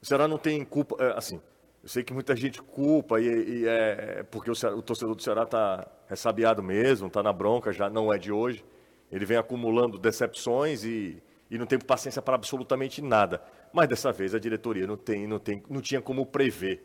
O 0.00 0.06
Ceará 0.06 0.28
não 0.28 0.38
tem 0.38 0.64
culpa, 0.64 0.94
é, 1.02 1.16
assim, 1.18 1.40
eu 1.82 1.88
sei 1.88 2.04
que 2.04 2.12
muita 2.12 2.36
gente 2.36 2.60
culpa 2.62 3.20
e, 3.20 3.24
e 3.62 3.64
é 3.66 4.24
porque 4.30 4.50
o, 4.50 4.54
Ceará- 4.54 4.76
o 4.76 4.82
torcedor 4.82 5.14
do 5.16 5.22
Ceará 5.22 5.44
tá 5.46 5.86
ressabiado 6.06 6.62
mesmo, 6.62 7.08
tá 7.10 7.22
na 7.22 7.32
bronca, 7.32 7.72
já 7.72 7.88
não 7.90 8.12
é 8.12 8.18
de 8.18 8.30
hoje. 8.30 8.64
Ele 9.10 9.24
vem 9.24 9.36
acumulando 9.38 9.98
decepções 9.98 10.84
e, 10.84 11.20
e 11.50 11.56
não 11.58 11.66
tem 11.66 11.78
paciência 11.78 12.20
para 12.22 12.34
absolutamente 12.34 13.00
nada. 13.02 13.42
Mas 13.72 13.88
dessa 13.88 14.12
vez 14.12 14.34
a 14.34 14.38
diretoria 14.38 14.86
não 14.86 14.96
tem, 14.96 15.26
não 15.26 15.38
tem, 15.38 15.62
não 15.68 15.80
tinha 15.80 16.00
como 16.00 16.24
prever. 16.26 16.82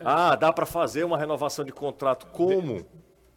Ah, 0.00 0.36
dá 0.36 0.52
para 0.52 0.66
fazer 0.66 1.04
uma 1.04 1.16
renovação 1.18 1.64
de 1.64 1.72
contrato 1.72 2.26
como? 2.26 2.86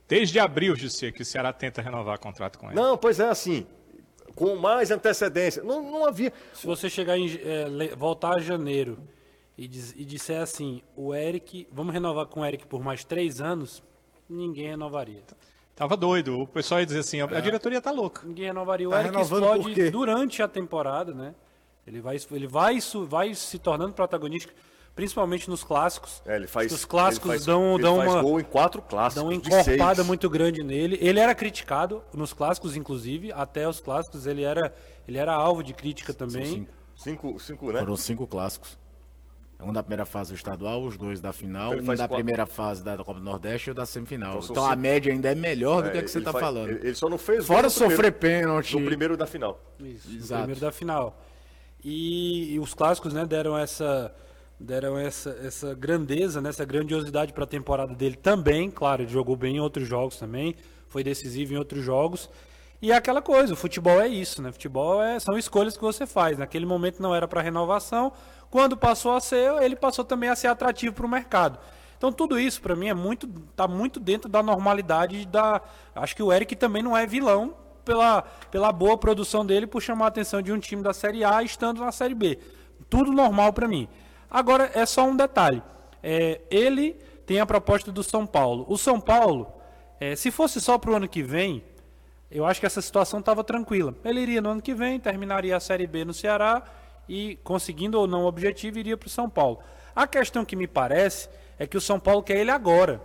Desde 0.07 0.39
abril, 0.39 0.75
Jussi, 0.75 1.11
que 1.11 1.21
o 1.21 1.25
Ceará 1.25 1.53
tenta 1.53 1.81
renovar 1.81 2.19
contrato 2.19 2.57
com 2.57 2.65
ele. 2.67 2.75
Não, 2.75 2.97
pois 2.97 3.19
é 3.19 3.29
assim, 3.29 3.65
com 4.35 4.55
mais 4.55 4.89
antecedência. 4.91 5.63
Não, 5.63 5.83
não 5.83 6.05
havia. 6.05 6.33
Se 6.53 6.65
você 6.65 6.89
chegar 6.89 7.17
em, 7.17 7.27
é, 7.43 7.95
voltar 7.95 8.35
a 8.35 8.39
janeiro 8.39 8.97
e, 9.57 9.67
diz- 9.67 9.93
e 9.95 10.03
disser 10.03 10.41
assim, 10.41 10.81
o 10.95 11.13
Eric, 11.13 11.67
vamos 11.71 11.93
renovar 11.93 12.25
com 12.25 12.41
o 12.41 12.45
Eric 12.45 12.65
por 12.65 12.81
mais 12.83 13.03
três 13.03 13.39
anos, 13.39 13.83
ninguém 14.27 14.67
renovaria. 14.69 15.21
Tava 15.79 15.95
doido. 15.95 16.41
O 16.41 16.45
pessoal 16.45 16.81
ia 16.81 16.85
dizer 16.85 16.99
assim, 16.99 17.21
a, 17.21 17.23
a 17.23 17.39
diretoria 17.39 17.79
tá 17.79 17.89
louca. 17.89 18.23
Ninguém 18.27 18.47
renovaria. 18.47 18.85
O 18.85 18.91
Tá 18.91 18.99
Eric 18.99 19.21
explode 19.21 19.89
durante 19.91 20.43
a 20.43 20.47
temporada, 20.47 21.13
né? 21.13 21.33
Ele 21.87 22.01
vai, 22.01 22.17
ele 22.31 22.47
vai, 22.47 22.77
vai 23.07 23.33
se 23.33 23.57
tornando 23.57 23.93
protagonista, 23.93 24.51
principalmente 24.93 25.49
nos 25.49 25.63
clássicos. 25.63 26.21
É, 26.25 26.35
ele 26.35 26.47
faz. 26.47 26.69
Os 26.73 26.83
clássicos 26.83 27.29
ele 27.29 27.37
faz, 27.37 27.45
dão, 27.45 27.75
ele 27.75 27.81
dão 27.83 27.95
faz 27.95 28.11
uma, 28.11 28.21
gol 28.21 28.41
em 28.41 28.43
quatro 28.43 28.81
clássicos. 28.81 29.15
dão 29.15 29.31
uma 29.31 29.33
encorpada 29.33 30.03
muito 30.03 30.29
grande 30.29 30.61
nele. 30.61 30.97
Ele 30.99 31.17
era 31.17 31.33
criticado 31.33 32.03
nos 32.13 32.33
clássicos, 32.33 32.75
inclusive, 32.75 33.31
até 33.31 33.65
os 33.65 33.79
clássicos 33.79 34.27
ele 34.27 34.43
era, 34.43 34.75
ele 35.07 35.17
era 35.17 35.33
alvo 35.33 35.63
de 35.63 35.73
crítica 35.73 36.13
também. 36.13 36.45
cinco. 36.45 36.73
Cinco, 36.93 37.39
cinco, 37.39 37.71
né? 37.71 37.79
Foram 37.79 37.95
cinco 37.95 38.27
clássicos. 38.27 38.77
Um 39.61 39.73
da 39.73 39.83
primeira 39.83 40.05
fase 40.05 40.31
do 40.31 40.35
estadual, 40.37 40.81
os 40.83 40.95
dois 40.97 41.19
da 41.19 41.33
final, 41.33 41.73
Ele 41.73 41.81
um 41.81 41.85
da 41.85 41.95
quatro. 41.97 42.15
primeira 42.15 42.45
fase 42.45 42.81
da 42.81 42.95
Copa 42.97 43.15
do 43.15 43.19
Nordeste 43.19 43.69
e 43.69 43.71
o 43.71 43.75
da 43.75 43.85
semifinal. 43.85 44.37
Então 44.37 44.51
Então, 44.51 44.65
a 44.65 44.69
cinco. 44.69 44.81
média 44.81 45.11
ainda 45.11 45.29
é 45.31 45.35
melhor 45.35 45.83
do 45.83 45.91
que 45.91 45.97
a 45.97 45.99
É, 45.99 46.03
que 46.03 46.09
você 46.09 46.19
está 46.19 46.31
falando. 46.31 46.69
Ele, 46.69 46.95
só 46.95 47.09
não 47.09 47.17
fez 47.17 47.45
Fora 47.45 47.69
sofrer 47.69 48.13
primeiro- 48.13 48.47
pênalti. 48.47 48.77
No 48.79 48.85
primeiro 48.85 49.17
da 49.17 49.25
final. 49.27 49.59
Isso, 49.79 50.09
Exato. 50.09 50.33
no 50.33 50.45
primeiro 50.47 50.61
da 50.61 50.71
final. 50.71 51.21
E, 51.83 52.53
e 52.53 52.59
os 52.59 52.73
clássicos, 52.73 53.13
né, 53.13 53.25
deram 53.25 53.57
essa 53.57 54.13
deram 54.61 54.97
essa, 54.99 55.29
essa 55.41 55.73
grandeza, 55.73 56.41
né, 56.41 56.49
essa 56.49 56.65
grandiosidade 56.65 57.31
para 57.31 57.45
a 57.45 57.47
temporada 57.47 57.95
dele 57.95 58.17
também. 58.17 58.69
Claro, 58.69 59.03
ele 59.03 59.09
jogou 59.11 59.35
bem 59.37 59.55
em 59.55 59.59
outros 59.61 59.87
jogos 59.87 60.17
também, 60.17 60.53
foi 60.89 61.01
decisivo 61.01 61.53
em 61.53 61.57
outros 61.57 61.81
jogos. 61.81 62.29
E 62.81 62.91
é 62.91 62.95
aquela 62.95 63.21
coisa, 63.21 63.53
o 63.53 63.55
futebol 63.57 64.01
é 64.01 64.07
isso, 64.09 64.41
né? 64.41 64.51
Futebol 64.51 65.01
é, 65.01 65.17
são 65.19 65.37
escolhas 65.37 65.75
que 65.77 65.81
você 65.83 66.05
faz. 66.05 66.37
Naquele 66.37 66.65
momento 66.65 67.01
não 67.01 67.15
era 67.15 67.25
para 67.25 67.41
renovação, 67.41 68.11
quando 68.49 68.75
passou 68.75 69.15
a 69.15 69.19
ser, 69.19 69.51
ele 69.61 69.75
passou 69.75 70.03
também 70.03 70.29
a 70.29 70.35
ser 70.35 70.47
atrativo 70.47 70.95
para 70.95 71.05
o 71.05 71.09
mercado. 71.09 71.59
Então 71.97 72.11
tudo 72.11 72.39
isso 72.39 72.61
para 72.61 72.75
mim 72.75 72.87
é 72.87 72.93
muito 72.93 73.27
tá 73.55 73.67
muito 73.67 73.99
dentro 73.99 74.29
da 74.29 74.41
normalidade 74.41 75.25
da 75.25 75.61
acho 75.93 76.15
que 76.15 76.23
o 76.23 76.31
Eric 76.31 76.55
também 76.55 76.81
não 76.81 76.95
é 76.95 77.05
vilão 77.05 77.53
pela, 77.83 78.21
pela 78.49 78.71
boa 78.71 78.97
produção 78.97 79.45
dele 79.45 79.67
por 79.67 79.81
chamar 79.81 80.05
a 80.05 80.07
atenção 80.07 80.41
de 80.41 80.51
um 80.53 80.59
time 80.59 80.81
da 80.81 80.93
Série 80.93 81.23
A 81.23 81.43
estando 81.43 81.81
na 81.81 81.91
Série 81.91 82.15
B. 82.15 82.39
Tudo 82.89 83.11
normal 83.11 83.51
para 83.51 83.67
mim. 83.67 83.87
Agora 84.29 84.71
é 84.73 84.85
só 84.85 85.05
um 85.05 85.15
detalhe. 85.15 85.61
É, 86.01 86.41
ele 86.49 86.93
tem 87.25 87.39
a 87.39 87.45
proposta 87.45 87.91
do 87.91 88.03
São 88.03 88.25
Paulo. 88.25 88.65
O 88.69 88.77
São 88.77 88.99
Paulo, 89.01 89.51
é, 89.99 90.15
se 90.15 90.31
fosse 90.31 90.61
só 90.61 90.77
para 90.77 90.91
o 90.91 90.95
ano 90.95 91.07
que 91.07 91.21
vem, 91.21 91.63
eu 92.31 92.45
acho 92.45 92.59
que 92.59 92.65
essa 92.65 92.81
situação 92.81 93.19
estava 93.19 93.43
tranquila. 93.43 93.93
Ele 94.05 94.21
iria 94.21 94.41
no 94.41 94.49
ano 94.49 94.61
que 94.61 94.73
vem, 94.73 94.99
terminaria 94.99 95.57
a 95.57 95.59
Série 95.59 95.87
B 95.87 96.05
no 96.05 96.13
Ceará 96.13 96.63
e, 97.09 97.37
conseguindo 97.43 97.99
ou 97.99 98.07
não 98.07 98.23
o 98.23 98.27
objetivo, 98.27 98.77
iria 98.79 98.95
para 98.95 99.07
o 99.07 99.09
São 99.09 99.29
Paulo. 99.29 99.59
A 99.95 100.05
questão 100.07 100.45
que 100.45 100.55
me 100.55 100.67
parece 100.67 101.27
é 101.57 101.65
que 101.67 101.75
o 101.75 101.81
São 101.81 101.99
Paulo 101.99 102.21
quer 102.23 102.37
ele 102.37 102.51
agora. 102.51 103.01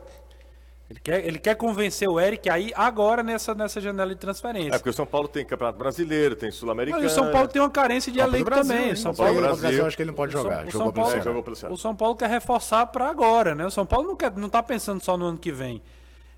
Ele 0.90 1.00
quer, 1.02 1.26
ele 1.26 1.38
quer 1.38 1.54
convencer 1.56 2.06
o 2.06 2.20
Eric 2.20 2.48
aí 2.50 2.70
agora 2.76 3.22
nessa, 3.22 3.54
nessa 3.54 3.80
janela 3.80 4.10
de 4.10 4.16
É 4.16 4.18
transferência. 4.18 4.70
porque 4.72 4.90
o 4.90 4.92
São 4.92 5.06
Paulo 5.06 5.26
tem 5.26 5.42
Campeonato 5.44 5.78
Brasileiro, 5.78 6.36
tem 6.36 6.50
Sul-Americano. 6.50 7.02
Mas 7.02 7.10
o 7.10 7.14
São 7.14 7.32
Paulo 7.32 7.48
tem 7.48 7.62
uma 7.62 7.70
carência 7.70 8.12
de 8.12 8.20
elenco 8.20 8.50
também. 8.50 8.92
O 8.92 8.96
São 8.96 9.14
Paulo, 9.14 9.40
Brasil. 9.40 9.60
Brasil, 9.62 9.86
acho 9.86 9.96
que 9.96 10.02
ele 10.02 10.10
não 10.10 10.14
pode 10.14 10.36
o 10.36 10.38
São- 10.38 10.42
jogar. 10.42 10.66
o 10.66 10.70
São 10.70 10.92
Paulo- 10.92 11.10
Ceará. 11.10 11.72
o 11.72 11.76
São 11.78 11.96
Paulo 11.96 12.16
quer 12.16 12.28
reforçar 12.28 12.86
para 12.88 13.08
agora, 13.08 13.54
né? 13.54 13.64
O 13.64 13.70
São 13.70 13.86
Paulo 13.86 14.08
não, 14.08 14.14
quer, 14.14 14.30
não 14.36 14.48
tá 14.50 14.62
pensando 14.62 15.02
só 15.02 15.16
no 15.16 15.24
ano 15.24 15.38
que 15.38 15.50
vem. 15.50 15.82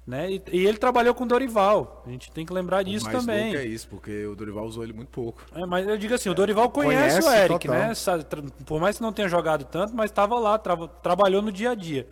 Né? 0.07 0.31
E, 0.31 0.43
e 0.53 0.67
ele 0.67 0.79
trabalhou 0.79 1.13
com 1.15 1.25
o 1.25 1.27
Dorival. 1.27 2.05
A 2.07 2.11
gente 2.11 2.31
tem 2.31 2.47
que 2.47 2.53
lembrar 2.53 2.85
disso 2.85 3.07
mais 3.07 3.19
também. 3.19 3.47
louco 3.47 3.59
é 3.59 3.65
isso, 3.67 3.89
porque 3.89 4.25
o 4.27 4.37
Dorival 4.37 4.65
usou 4.65 4.85
ele 4.85 4.93
muito 4.93 5.09
pouco. 5.09 5.43
É, 5.53 5.67
mas 5.67 5.87
eu 5.89 5.99
digo 5.99 6.15
assim, 6.15 6.29
o 6.29 6.35
Dorival 6.35 6.71
conhece, 6.71 7.21
Conhece, 7.23 7.29
o 7.29 7.33
Eric, 7.33 7.67
total. 7.67 7.81
né? 7.89 7.95
Tra- 8.29 8.43
Por 8.65 8.81
mais 8.81 8.97
que 8.97 9.03
não 9.03 9.13
tenha 9.13 9.29
jogado 9.29 9.65
tanto, 9.65 9.97
mas 9.97 10.11
estava 10.11 10.39
lá, 10.39 10.57
trava- 10.59 10.87
trabalhou 10.87 11.43
no 11.43 11.51
dia 11.51 11.71
a 11.71 11.75
dia. 11.75 12.07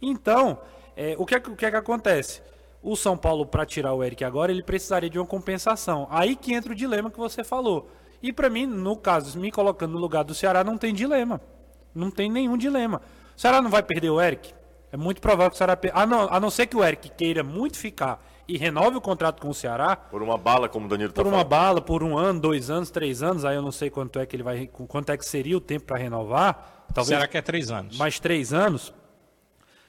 Então, 0.00 0.58
é, 0.96 1.14
o, 1.18 1.26
que 1.26 1.34
é, 1.34 1.40
que- 1.40 1.50
o 1.50 1.56
que 1.56 1.66
é 1.66 1.70
que 1.70 1.76
acontece? 1.76 2.40
O 2.82 2.96
São 2.96 3.14
Paulo, 3.16 3.44
para 3.44 3.66
tirar 3.66 3.92
o 3.92 4.02
Eric 4.02 4.24
agora, 4.24 4.50
ele 4.50 4.62
precisaria 4.62 5.10
de 5.10 5.18
uma 5.18 5.26
compensação. 5.26 6.06
Aí 6.10 6.36
que 6.36 6.54
entra 6.54 6.72
o 6.72 6.74
dilema 6.74 7.10
que 7.10 7.18
você 7.18 7.44
falou. 7.44 7.90
E 8.22 8.32
para 8.32 8.48
mim, 8.48 8.64
no 8.64 8.96
caso, 8.96 9.38
me 9.38 9.50
colocando 9.50 9.92
no 9.92 9.98
lugar 9.98 10.24
do 10.24 10.34
Ceará, 10.34 10.64
não 10.64 10.78
tem 10.78 10.94
dilema. 10.94 11.40
Não 11.94 12.10
tem 12.10 12.30
nenhum 12.30 12.56
dilema. 12.56 13.02
O 13.36 13.40
Ceará 13.40 13.60
não 13.60 13.70
vai 13.70 13.82
perder 13.82 14.08
o 14.10 14.18
Eric? 14.20 14.54
É 14.94 14.96
muito 14.96 15.20
provável 15.20 15.50
que 15.50 15.56
o 15.56 15.58
Ceará. 15.58 15.76
A 15.92 16.06
não, 16.06 16.32
a 16.32 16.38
não 16.38 16.50
ser 16.50 16.66
que 16.68 16.76
o 16.76 16.84
Eric 16.84 17.08
queira 17.16 17.42
muito 17.42 17.76
ficar 17.76 18.24
e 18.46 18.56
renove 18.56 18.96
o 18.96 19.00
contrato 19.00 19.42
com 19.42 19.48
o 19.48 19.54
Ceará, 19.54 19.96
Por 19.96 20.22
uma 20.22 20.38
bala, 20.38 20.68
como 20.68 20.86
o 20.86 20.88
Danilo 20.88 21.12
tá 21.12 21.20
por 21.20 21.26
uma 21.26 21.38
falando. 21.38 21.48
bala, 21.48 21.80
por 21.80 22.04
um 22.04 22.16
ano, 22.16 22.38
dois 22.38 22.70
anos, 22.70 22.92
três 22.92 23.20
anos, 23.20 23.44
aí 23.44 23.56
eu 23.56 23.62
não 23.62 23.72
sei 23.72 23.90
quanto 23.90 24.20
é 24.20 24.24
que 24.26 24.36
ele 24.36 24.44
vai, 24.44 24.68
quanto 24.68 25.10
é 25.10 25.16
que 25.16 25.26
seria 25.26 25.56
o 25.56 25.60
tempo 25.60 25.86
para 25.86 25.98
renovar. 25.98 26.84
Talvez 26.94 27.08
Será 27.08 27.26
que 27.26 27.36
é 27.36 27.42
três 27.42 27.72
anos? 27.72 27.98
mais 27.98 28.20
três 28.20 28.52
anos. 28.52 28.94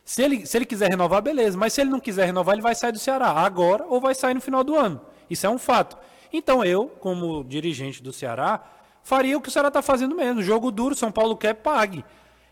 Se 0.04 0.24
ele, 0.24 0.44
se 0.44 0.58
ele 0.58 0.65
quiser 0.65 0.89
renovar, 0.89 1.22
beleza. 1.22 1.56
Mas 1.56 1.74
se 1.74 1.82
ele 1.82 1.91
não 1.91 2.00
quiser 2.00 2.26
renovar, 2.26 2.56
ele 2.56 2.63
vai 2.63 2.74
sair 2.74 2.91
do 2.91 2.98
Ceará 2.98 3.28
agora 3.30 3.86
ou 3.88 4.02
vai 4.02 4.15
sair 4.15 4.34
no 4.34 4.41
final 4.41 4.63
do 4.63 4.76
ano. 4.76 5.00
Isso 5.30 5.46
é 5.46 5.50
um 5.52 5.60
fato. 5.60 5.96
Então 6.34 6.65
eu, 6.65 6.88
como 6.88 7.44
dirigente 7.44 8.02
do 8.02 8.12
Ceará, 8.12 8.60
faria 9.04 9.38
o 9.38 9.41
que 9.41 9.50
o 9.50 9.52
Ceará 9.52 9.68
está 9.68 9.84
fazendo 9.84 10.15
mesmo. 10.15 10.41
Jogo 10.41 10.72
duro, 10.72 10.96
São 10.96 11.12
Paulo 11.12 11.38
quer, 11.38 11.54
pague. 11.54 12.04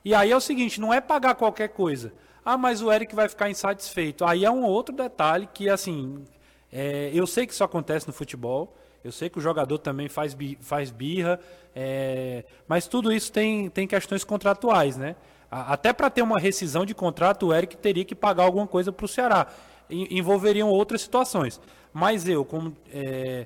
E 0.06 0.14
aí 0.14 0.32
é 0.32 0.36
o 0.36 0.42
seguinte, 0.42 0.80
não 0.80 0.94
é 0.94 1.02
pagar 1.02 1.34
qualquer 1.34 1.70
coisa. 1.70 2.14
Ah, 2.46 2.58
mas 2.58 2.82
o 2.82 2.92
Eric 2.92 3.16
vai 3.16 3.30
ficar 3.30 3.50
insatisfeito. 3.50 4.26
Aí 4.26 4.44
é 4.44 4.52
um 4.52 4.64
outro 4.64 4.94
detalhe 4.96 5.48
que, 5.54 5.70
assim, 5.70 6.24
é, 6.72 7.10
eu 7.14 7.26
sei 7.26 7.48
que 7.48 7.54
isso 7.54 7.64
acontece 7.64 8.06
no 8.08 8.14
futebol. 8.14 8.76
Eu 9.04 9.12
sei 9.12 9.30
que 9.30 9.38
o 9.38 9.42
jogador 9.42 9.78
também 9.80 10.08
faz, 10.08 10.36
faz 10.62 10.90
birra, 10.90 11.38
é, 11.76 12.46
mas 12.68 12.88
tudo 12.88 13.12
isso 13.12 13.32
tem, 13.34 13.70
tem 13.70 13.86
questões 13.86 14.24
contratuais, 14.24 14.96
né? 14.96 15.16
Até 15.52 15.92
para 15.94 16.10
ter 16.10 16.22
uma 16.22 16.40
rescisão 16.40 16.86
de 16.86 16.96
contrato, 16.96 17.48
o 17.48 17.54
Eric 17.54 17.76
teria 17.78 18.06
que 18.06 18.16
pagar 18.16 18.44
alguma 18.44 18.66
coisa 18.66 18.92
para 18.92 19.06
o 19.06 19.08
Ceará. 19.08 19.48
En- 19.90 20.08
envolveriam 20.10 20.70
outras 20.70 21.02
situações. 21.02 21.60
Mas 21.92 22.28
eu, 22.28 22.44
como 22.46 22.76
é, 22.92 23.46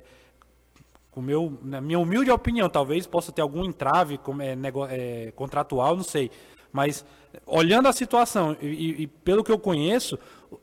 com 1.10 1.20
meu, 1.20 1.58
na 1.62 1.80
minha 1.80 1.98
humilde 1.98 2.30
opinião, 2.30 2.68
talvez 2.68 3.06
possa 3.06 3.32
ter 3.32 3.42
algum 3.42 3.64
entrave 3.64 4.18
como 4.18 4.42
é, 4.42 4.56
é, 4.90 5.32
contratual, 5.32 5.96
não 5.96 6.04
sei. 6.04 6.30
Mas 6.72 7.04
olhando 7.46 7.88
a 7.88 7.92
situação 7.92 8.56
e, 8.60 9.02
e- 9.02 9.06
pelo 9.06 9.44
que 9.44 9.52
eu 9.52 9.58
conheço, 9.58 10.18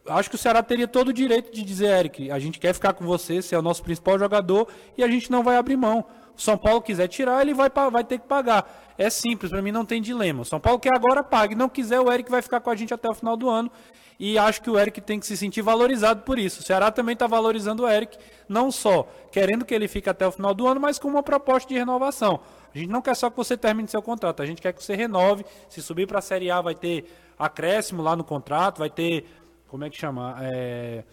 acho 0.08 0.30
que 0.30 0.36
o 0.36 0.39
Ceará 0.39 0.62
teria 0.63 0.88
todo 0.88 1.10
o 1.10 1.13
direito 1.13 1.54
de 1.54 1.63
dizer, 1.63 1.88
Eric, 1.88 2.32
a 2.32 2.39
gente 2.39 2.60
quer 2.60 2.74
ficar 2.74 2.93
com 2.93 3.06
você, 3.06 3.41
você 3.41 3.56
é 3.56 3.60
o 3.60 3.62
nosso 3.62 3.84
principal 3.84 4.17
jogador 4.17 4.67
e 4.98 5.04
a 5.04 5.08
gente 5.08 5.32
não 5.32 5.43
vai 5.43 5.58
abrir 5.58 5.78
mão. 5.78 6.06
O 6.38 6.41
São 6.41 6.58
Paulo 6.58 6.82
quiser 6.82 7.08
tirar, 7.08 7.41
ele 7.41 7.54
vai, 7.54 7.69
vai 7.91 8.04
ter 8.04 8.19
que 8.19 8.28
pagar. 8.28 8.93
É 8.98 9.10
simples, 9.10 9.52
para 9.52 9.62
mim 9.62 9.71
não 9.71 9.86
tem 9.86 10.02
dilema. 10.02 10.41
O 10.41 10.45
São 10.45 10.60
Paulo 10.60 10.80
quer 10.80 10.93
agora, 10.93 11.24
pague. 11.24 11.56
Não 11.56 11.69
quiser, 11.69 12.00
o 12.00 12.12
Eric 12.12 12.30
vai 12.30 12.41
ficar 12.41 12.60
com 12.60 12.69
a 12.69 12.76
gente 12.76 12.93
até 12.93 13.10
o 13.10 13.13
final 13.13 13.38
do 13.38 13.50
ano. 13.50 13.71
E 14.19 14.38
acho 14.38 14.62
que 14.62 14.69
o 14.69 14.80
Eric 14.80 15.02
tem 15.02 15.19
que 15.19 15.26
se 15.26 15.36
sentir 15.36 15.62
valorizado 15.62 16.21
por 16.21 16.39
isso. 16.39 16.62
O 16.62 16.63
Ceará 16.63 16.89
também 16.89 17.13
está 17.13 17.28
valorizando 17.28 17.84
o 17.84 17.89
Eric, 17.89 18.17
não 18.48 18.71
só 18.71 19.08
querendo 19.32 19.65
que 19.65 19.74
ele 19.74 19.88
fique 19.88 20.10
até 20.10 20.26
o 20.26 20.32
final 20.32 20.54
do 20.54 20.65
ano, 20.67 20.80
mas 20.80 20.98
com 20.98 21.08
uma 21.08 21.21
proposta 21.21 21.67
de 21.67 21.76
renovação. 21.76 22.39
A 22.74 22.78
gente 22.78 22.89
não 22.89 23.02
quer 23.02 23.15
só 23.15 23.30
que 23.30 23.36
você 23.36 23.58
termine 23.58 23.88
seu 23.88 24.02
contrato, 24.02 24.41
a 24.41 24.45
gente 24.45 24.62
quer 24.62 24.74
que 24.74 24.84
você 24.84 24.95
renove. 24.95 25.45
Se 25.69 25.82
subir 25.82 26.08
para 26.08 26.19
a 26.19 26.21
Série 26.21 26.50
A, 26.50 26.62
vai 26.62 26.76
ter 26.76 27.06
acréscimo 27.38 28.02
lá 28.02 28.15
no 28.15 28.24
contrato, 28.24 28.80
vai 28.80 28.89
ter. 28.89 29.26
Como 29.75 29.83
é 29.83 29.89
que 29.89 29.97
chama? 29.97 30.38
É, 30.39 31.03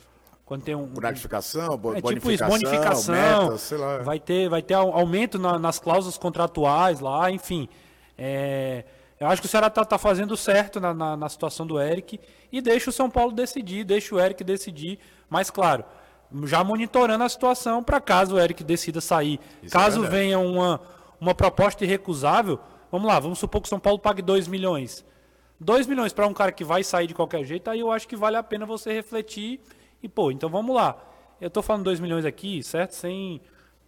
quando 0.46 0.62
tem 0.62 0.72
um. 0.76 0.86
Gratificação, 0.94 1.76
bo- 1.76 1.94
É 1.94 2.00
tipo 2.00 2.30
isso, 2.30 2.44
bonificação, 2.44 2.48
bonificação. 2.60 3.14
meta, 3.42 3.58
sei 3.58 3.76
lá. 3.76 3.98
Vai 3.98 4.20
ter, 4.20 4.48
vai 4.48 4.62
ter 4.62 4.74
au- 4.74 4.92
aumento 4.96 5.36
na- 5.36 5.58
nas 5.58 5.80
cláusulas 5.80 6.16
contratuais 6.16 7.00
lá, 7.00 7.28
enfim. 7.28 7.68
É, 8.16 8.84
eu 9.18 9.26
acho 9.26 9.42
que 9.42 9.46
o 9.48 9.50
Ceará 9.50 9.68
tá, 9.68 9.84
tá 9.84 9.98
fazendo 9.98 10.36
certo 10.36 10.78
na, 10.78 10.94
na- 10.94 11.16
na 11.16 11.28
situação 11.28 11.66
do 11.66 11.80
Eric 11.80 12.20
e 12.52 12.60
deixa 12.60 12.88
o 12.88 12.92
São 12.92 13.10
Paulo 13.10 13.32
decidir, 13.32 13.82
deixa 13.82 14.14
o 14.14 14.20
Eric 14.20 14.44
decidir. 14.44 15.00
Mas, 15.28 15.50
claro, 15.50 15.84
já 16.44 16.62
monitorando 16.62 17.24
a 17.24 17.28
situação 17.28 17.82
para 17.82 18.00
caso 18.00 18.36
o 18.36 18.38
Eric 18.40 18.62
decida 18.62 19.00
sair. 19.00 19.40
Isso 19.60 19.76
é 19.76 19.80
caso 19.80 20.02
verdade. 20.02 20.22
venha 20.22 20.38
uma, 20.38 20.80
uma 21.20 21.34
proposta 21.34 21.84
irrecusável, 21.84 22.60
vamos 22.92 23.08
lá, 23.08 23.18
vamos 23.18 23.40
supor 23.40 23.60
que 23.60 23.66
o 23.66 23.68
São 23.68 23.80
Paulo 23.80 23.98
pague 23.98 24.22
2 24.22 24.46
milhões. 24.46 25.04
2 25.62 25.86
milhões 25.86 26.12
para 26.12 26.26
um 26.26 26.34
cara 26.34 26.50
que 26.50 26.64
vai 26.64 26.82
sair 26.82 27.06
de 27.06 27.14
qualquer 27.14 27.44
jeito, 27.44 27.70
aí 27.70 27.80
eu 27.80 27.90
acho 27.90 28.08
que 28.08 28.16
vale 28.16 28.36
a 28.36 28.42
pena 28.42 28.66
você 28.66 28.92
refletir 28.92 29.60
e, 30.02 30.08
pô, 30.08 30.30
então 30.30 30.50
vamos 30.50 30.74
lá. 30.74 30.96
Eu 31.40 31.48
tô 31.48 31.62
falando 31.62 31.84
2 31.84 32.00
milhões 32.00 32.24
aqui, 32.24 32.62
certo? 32.62 32.92
Sem 32.92 33.40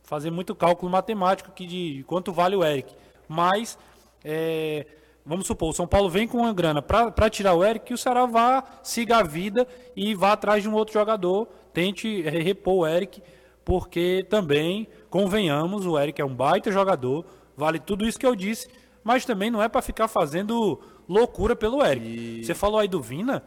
fazer 0.02 0.30
muito 0.30 0.54
cálculo 0.54 0.90
matemático 0.90 1.50
aqui 1.50 1.66
de 1.66 2.04
quanto 2.06 2.32
vale 2.32 2.54
o 2.54 2.64
Eric. 2.64 2.94
Mas, 3.28 3.76
é, 4.24 4.86
vamos 5.26 5.46
supor, 5.46 5.70
o 5.70 5.72
São 5.72 5.86
Paulo 5.86 6.08
vem 6.08 6.28
com 6.28 6.38
uma 6.38 6.52
grana 6.52 6.80
para 6.80 7.28
tirar 7.28 7.54
o 7.54 7.64
Eric, 7.64 7.86
que 7.86 7.94
o 7.94 7.98
Ceará 7.98 8.24
vá, 8.24 8.62
siga 8.82 9.18
a 9.18 9.22
vida 9.22 9.66
e 9.96 10.14
vá 10.14 10.32
atrás 10.32 10.62
de 10.62 10.68
um 10.68 10.74
outro 10.74 10.94
jogador, 10.94 11.48
tente 11.72 12.22
repor 12.22 12.74
o 12.74 12.86
Eric, 12.86 13.20
porque 13.64 14.24
também, 14.28 14.86
convenhamos, 15.10 15.86
o 15.86 15.98
Eric 15.98 16.20
é 16.20 16.24
um 16.24 16.34
baita 16.34 16.70
jogador, 16.70 17.24
vale 17.56 17.80
tudo 17.80 18.06
isso 18.06 18.18
que 18.18 18.26
eu 18.26 18.36
disse, 18.36 18.68
mas 19.02 19.24
também 19.24 19.50
não 19.50 19.62
é 19.62 19.68
para 19.68 19.82
ficar 19.82 20.06
fazendo 20.06 20.80
loucura 21.08 21.54
pelo 21.56 21.84
Eric. 21.84 22.44
Você 22.44 22.54
falou 22.54 22.78
aí 22.80 22.88
do 22.88 23.00
Vina, 23.00 23.42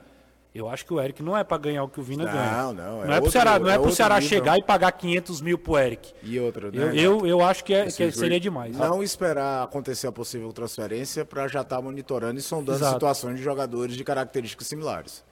eu 0.56 0.68
acho 0.68 0.86
que 0.86 0.94
o 0.94 1.00
Eric 1.00 1.22
não 1.22 1.38
é 1.38 1.44
para 1.44 1.58
ganhar 1.58 1.84
o 1.84 1.88
que 1.90 2.00
o 2.00 2.04
Vina 2.04 2.26
Não, 2.26 2.32
ganha. 2.32 2.52
não, 2.52 2.72
é 2.72 2.74
Não 2.74 3.02
é 3.02 3.06
pro 3.06 3.14
outro- 3.16 3.32
Ceará, 3.32 3.60
não 3.60 3.68
é 3.68 3.72
é 3.72 3.74
pro 3.74 3.82
outro 3.84 3.96
Ceará 3.96 4.16
nível. 4.16 4.30
chegar 4.30 4.58
e 4.58 4.64
pagar 4.64 4.92
500 4.92 5.42
mil 5.42 5.58
pro 5.58 5.78
Eric. 5.78 6.14
E 6.24 6.40
outra, 6.40 6.72
né? 6.72 6.78
Eu, 6.94 6.94
eu, 7.20 7.28
eu 7.28 7.42
acho 7.44 7.64
que, 7.64 7.74
é, 7.74 7.84
que 7.86 8.04
Esse 8.04 8.18
seria 8.18 8.40
demais. 8.40 8.76
Não 8.76 9.04
esperar 9.04 9.64
acontecer 9.64 10.08
a 10.08 10.12
possível 10.12 10.52
transferência 10.52 11.24
para 11.24 11.48
já 11.48 11.62
estar 11.62 11.82
monitorando 11.82 12.40
e 12.40 12.42
sondando 12.42 12.80
Exato. 12.80 12.94
situações 12.94 13.38
de 13.38 13.44
jogadores 13.44 13.96
de 13.96 14.04
características 14.04 14.66
similares. 14.68 15.24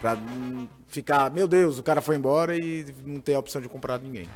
Para 0.00 0.18
ficar, 0.88 1.30
meu 1.30 1.46
Deus, 1.46 1.78
o 1.78 1.82
cara 1.82 2.00
foi 2.00 2.16
embora 2.16 2.56
e 2.56 2.84
não 3.06 3.20
ter 3.20 3.34
a 3.34 3.38
opção 3.38 3.62
de 3.62 3.68
comprar 3.68 4.00
ninguém. 4.00 4.28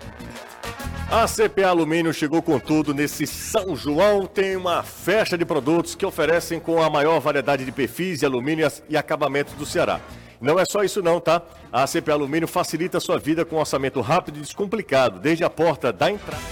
A 1.09 1.25
CPA 1.29 1.69
Alumínio 1.69 2.13
chegou 2.13 2.43
com 2.43 2.59
tudo 2.59 2.93
nesse 2.93 3.29
São 3.29 3.77
João. 3.77 4.27
Tem 4.27 4.57
uma 4.57 4.83
festa 4.83 5.39
de 5.39 5.45
produtos 5.45 5.95
que 5.95 6.05
oferecem 6.05 6.59
com 6.59 6.83
a 6.83 6.91
maior 6.91 7.21
variedade 7.21 7.65
de 7.65 7.71
perfis 7.71 8.19
de 8.19 8.27
alumínio 8.27 8.69
e 8.89 8.97
acabamentos 8.97 9.55
do 9.55 9.65
Ceará. 9.65 10.01
Não 10.41 10.59
é 10.59 10.65
só 10.65 10.83
isso 10.83 11.01
não, 11.01 11.21
tá? 11.21 11.41
A 11.73 11.87
CPA 11.87 12.15
Alumínio 12.15 12.49
facilita 12.49 12.99
a 12.99 13.01
sua 13.01 13.21
vida 13.21 13.45
com 13.45 13.55
um 13.55 13.61
orçamento 13.61 14.01
rápido 14.01 14.39
e 14.39 14.41
descomplicado, 14.41 15.21
desde 15.21 15.45
a 15.45 15.49
porta 15.49 15.93
da 15.93 16.11
entrada. 16.11 16.43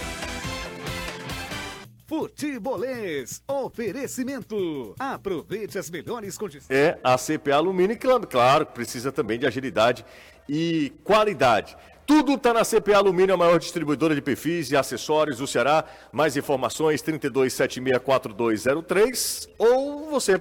Futebolês, 2.06 3.42
oferecimento. 3.48 4.94
Aproveite 5.00 5.78
as 5.78 5.90
melhores 5.90 6.38
condições. 6.38 6.70
é 6.70 6.96
a 7.02 7.16
CPA 7.18 7.56
Alumínio, 7.56 7.98
que, 7.98 8.06
claro, 8.30 8.66
precisa 8.66 9.10
também 9.10 9.36
de 9.36 9.46
agilidade 9.46 10.04
e 10.48 10.92
qualidade. 11.02 11.76
Tudo 12.06 12.34
está 12.34 12.52
na 12.52 12.64
CPA 12.64 12.98
Alumínio, 12.98 13.34
a 13.34 13.38
maior 13.38 13.58
distribuidora 13.58 14.14
de 14.14 14.20
perfis 14.20 14.70
e 14.70 14.76
acessórios 14.76 15.38
do 15.38 15.46
Ceará. 15.46 15.84
Mais 16.12 16.36
informações, 16.36 17.02
32764203 17.02 19.48
ou 19.56 20.10
você 20.10 20.38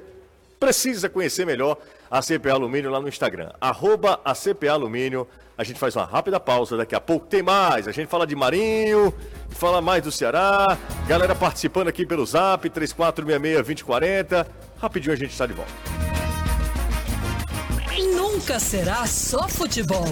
precisa 0.59 1.07
conhecer 1.09 1.45
melhor 1.45 1.77
a 2.11 2.21
CPA 2.21 2.53
Alumínio 2.53 2.91
lá 2.91 2.99
no 2.99 3.07
Instagram, 3.07 3.51
arroba 3.59 4.19
a 4.23 4.33
CPA 4.33 4.73
Alumínio. 4.73 5.27
A 5.57 5.63
gente 5.63 5.79
faz 5.79 5.95
uma 5.95 6.05
rápida 6.05 6.39
pausa, 6.39 6.75
daqui 6.75 6.95
a 6.95 6.99
pouco 6.99 7.27
tem 7.27 7.43
mais. 7.43 7.87
A 7.87 7.91
gente 7.91 8.07
fala 8.07 8.25
de 8.25 8.35
Marinho, 8.35 9.13
fala 9.49 9.81
mais 9.81 10.03
do 10.03 10.11
Ceará. 10.11 10.77
Galera 11.07 11.35
participando 11.35 11.87
aqui 11.87 12.05
pelo 12.05 12.25
zap, 12.25 12.67
3466-2040. 12.69 14.47
Rapidinho 14.81 15.13
a 15.13 15.17
gente 15.17 15.31
está 15.31 15.45
de 15.45 15.53
volta. 15.53 15.71
Nunca 18.11 18.59
será 18.59 19.05
só 19.05 19.47
futebol. 19.47 20.03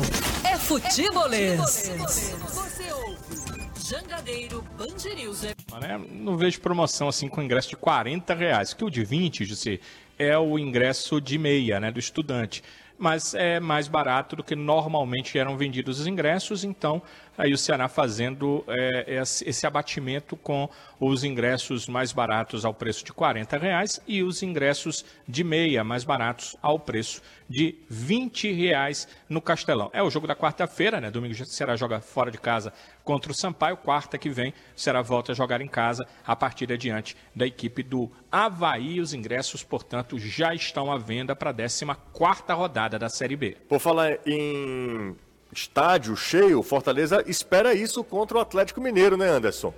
É 0.49 0.57
futebolês. 0.57 1.59
Você 1.59 2.93
ouve 2.93 3.69
Jangadeiro 3.83 4.63
Band 4.77 5.13
News 5.15 5.41
FM. 5.41 6.09
Não 6.11 6.37
vejo 6.37 6.61
promoção 6.61 7.09
assim 7.09 7.27
com 7.27 7.41
ingresso 7.41 7.69
de 7.69 7.75
40 7.75 8.33
reais. 8.33 8.73
Que 8.73 8.85
o 8.85 8.89
de 8.89 9.03
20, 9.03 9.43
José, 9.43 9.79
é 10.17 10.37
o 10.37 10.57
ingresso 10.57 11.19
de 11.19 11.37
meia, 11.37 11.79
né, 11.79 11.91
do 11.91 11.99
estudante. 11.99 12.63
Mas 12.97 13.33
é 13.33 13.59
mais 13.59 13.89
barato 13.89 14.35
do 14.35 14.43
que 14.43 14.55
normalmente 14.55 15.37
eram 15.37 15.57
vendidos 15.57 15.99
os 15.99 16.07
ingressos, 16.07 16.63
então 16.63 17.01
aí 17.37 17.53
o 17.53 17.57
Ceará 17.57 17.87
fazendo 17.87 18.63
é, 18.67 19.21
esse 19.45 19.65
abatimento 19.65 20.35
com 20.35 20.69
os 20.99 21.23
ingressos 21.23 21.87
mais 21.87 22.11
baratos 22.11 22.63
ao 22.63 22.73
preço 22.73 23.03
de 23.03 23.11
R$ 23.11 23.57
reais 23.59 23.99
e 24.07 24.21
os 24.21 24.43
ingressos 24.43 25.03
de 25.27 25.43
meia 25.43 25.83
mais 25.83 26.03
baratos 26.03 26.55
ao 26.61 26.79
preço 26.79 27.21
de 27.49 27.75
R$ 27.89 28.53
reais 28.53 29.07
no 29.27 29.41
Castelão. 29.41 29.89
É 29.93 30.03
o 30.03 30.09
jogo 30.09 30.27
da 30.27 30.35
quarta-feira, 30.35 31.01
né? 31.01 31.09
Domingo 31.09 31.33
o 31.33 31.45
Ceará 31.45 31.75
joga 31.75 31.99
fora 31.99 32.29
de 32.29 32.37
casa 32.37 32.71
contra 33.03 33.31
o 33.31 33.35
Sampaio. 33.35 33.77
Quarta 33.77 34.17
que 34.17 34.29
vem, 34.29 34.53
o 34.75 34.79
Ceará 34.79 35.01
volta 35.01 35.31
a 35.31 35.35
jogar 35.35 35.61
em 35.61 35.67
casa 35.67 36.07
a 36.25 36.35
partir 36.35 36.71
adiante 36.71 37.17
da 37.35 37.45
equipe 37.45 37.83
do 37.83 38.11
Havaí. 38.31 38.99
Os 38.99 39.13
ingressos, 39.13 39.63
portanto, 39.63 40.19
já 40.19 40.53
estão 40.53 40.91
à 40.91 40.97
venda 40.97 41.35
para 41.35 41.49
a 41.49 41.53
14 41.53 41.85
quarta 42.13 42.53
rodada 42.53 42.99
da 42.99 43.09
Série 43.09 43.35
B. 43.35 43.57
Por 43.67 43.79
falar 43.79 44.19
em 44.25 45.15
estádio 45.53 46.15
cheio, 46.15 46.63
Fortaleza 46.63 47.23
espera 47.27 47.73
isso 47.73 48.03
contra 48.03 48.37
o 48.37 48.41
Atlético 48.41 48.81
Mineiro, 48.81 49.17
né, 49.17 49.29
Anderson? 49.29 49.73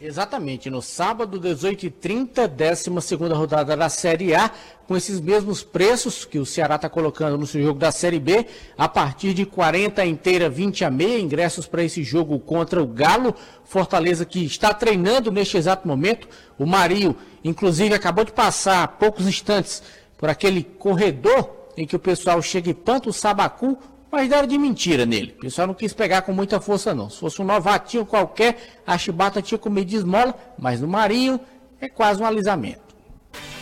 Exatamente, 0.00 0.70
no 0.70 0.80
sábado, 0.80 1.40
18h30, 1.40 2.46
12 2.46 3.34
rodada 3.34 3.76
da 3.76 3.88
Série 3.88 4.32
A, 4.32 4.48
com 4.86 4.96
esses 4.96 5.20
mesmos 5.20 5.64
preços 5.64 6.24
que 6.24 6.38
o 6.38 6.46
Ceará 6.46 6.76
está 6.76 6.88
colocando 6.88 7.36
no 7.36 7.44
seu 7.48 7.60
jogo 7.60 7.80
da 7.80 7.90
Série 7.90 8.20
B, 8.20 8.46
a 8.76 8.88
partir 8.88 9.34
de 9.34 9.44
40 9.44 10.06
inteira, 10.06 10.48
20 10.48 10.84
a 10.84 10.90
meia, 10.90 11.18
ingressos 11.18 11.66
para 11.66 11.82
esse 11.82 12.04
jogo 12.04 12.38
contra 12.38 12.80
o 12.80 12.86
Galo. 12.86 13.34
Fortaleza 13.64 14.24
que 14.24 14.44
está 14.44 14.72
treinando 14.72 15.32
neste 15.32 15.56
exato 15.56 15.88
momento. 15.88 16.28
O 16.56 16.64
Marinho, 16.64 17.16
inclusive, 17.42 17.92
acabou 17.92 18.24
de 18.24 18.30
passar 18.30 18.84
há 18.84 18.88
poucos 18.88 19.26
instantes 19.26 19.82
por 20.16 20.28
aquele 20.28 20.62
corredor 20.62 21.50
em 21.76 21.84
que 21.84 21.96
o 21.96 22.00
pessoal 22.00 22.40
chega 22.40 22.70
e 22.70 22.74
planta 22.74 23.10
o 23.10 23.12
sabacu 23.12 23.76
mas 24.10 24.28
deram 24.28 24.46
de 24.46 24.56
mentira 24.58 25.04
nele. 25.04 25.34
O 25.36 25.40
pessoal 25.40 25.66
não 25.66 25.74
quis 25.74 25.92
pegar 25.92 26.22
com 26.22 26.32
muita 26.32 26.60
força, 26.60 26.94
não. 26.94 27.10
Se 27.10 27.18
fosse 27.20 27.40
um 27.42 27.44
novatinho 27.44 28.06
qualquer, 28.06 28.80
a 28.86 28.96
chibata 28.96 29.42
tinha 29.42 29.58
comido 29.58 29.92
esmola, 29.92 30.34
mas 30.58 30.80
no 30.80 30.88
Marinho 30.88 31.40
é 31.80 31.88
quase 31.88 32.22
um 32.22 32.26
alisamento. 32.26 32.96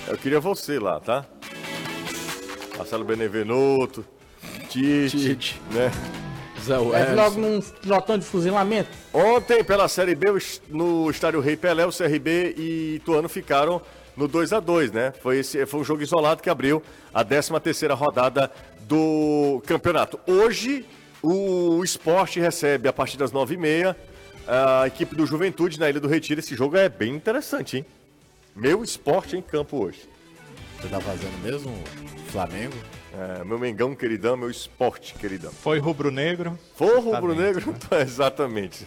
Eu 0.06 0.16
queria 0.16 0.40
você 0.40 0.78
lá, 0.78 1.00
tá? 1.00 1.24
Marcelo 2.78 3.04
Benevenuto, 3.04 4.04
Tite, 4.68 5.18
Tite. 5.18 5.60
né? 5.72 5.90
Zé 6.62 6.74
É 6.74 7.14
logo 7.14 7.40
num 7.40 7.60
pilotão 7.60 8.18
de 8.18 8.24
fuzilamento. 8.24 8.90
Ontem, 9.12 9.62
pela 9.62 9.88
Série 9.88 10.14
B, 10.14 10.26
no 10.68 11.10
Estádio 11.10 11.40
Rei 11.40 11.56
Pelé, 11.56 11.86
o 11.86 11.92
CRB 11.92 12.54
e 12.56 12.96
Ituano 12.96 13.28
ficaram 13.28 13.80
no 14.16 14.26
2 14.26 14.52
a 14.52 14.60
2 14.60 14.92
né? 14.92 15.12
Foi, 15.22 15.38
esse, 15.38 15.64
foi 15.66 15.80
um 15.80 15.84
jogo 15.84 16.02
isolado 16.02 16.42
que 16.42 16.50
abriu 16.50 16.82
a 17.12 17.24
13 17.24 17.60
terceira 17.60 17.94
rodada 17.94 18.50
do 18.80 19.62
campeonato. 19.66 20.18
Hoje, 20.26 20.86
o 21.22 21.82
esporte 21.84 22.40
recebe, 22.40 22.88
a 22.88 22.92
partir 22.92 23.16
das 23.16 23.32
9h30, 23.32 23.94
a 24.46 24.86
equipe 24.86 25.14
do 25.14 25.26
Juventude 25.26 25.78
na 25.78 25.90
Ilha 25.90 26.00
do 26.00 26.08
Retiro. 26.08 26.40
Esse 26.40 26.54
jogo 26.54 26.76
é 26.76 26.88
bem 26.88 27.14
interessante, 27.14 27.78
hein? 27.78 27.86
Meu 28.54 28.82
esporte 28.82 29.36
em 29.36 29.42
campo 29.42 29.84
hoje. 29.84 30.08
Você 30.80 30.88
tá 30.88 31.00
fazendo 31.00 31.42
mesmo, 31.42 31.72
Flamengo? 32.28 32.76
É, 33.12 33.44
meu 33.44 33.58
Mengão 33.58 33.94
queridão, 33.94 34.36
meu 34.36 34.50
esporte 34.50 35.14
queridão. 35.14 35.50
Foi 35.50 35.78
rubro-negro? 35.78 36.58
Foi 36.74 37.00
rubro-negro? 37.00 37.72
Né? 37.72 38.02
Exatamente. 38.02 38.86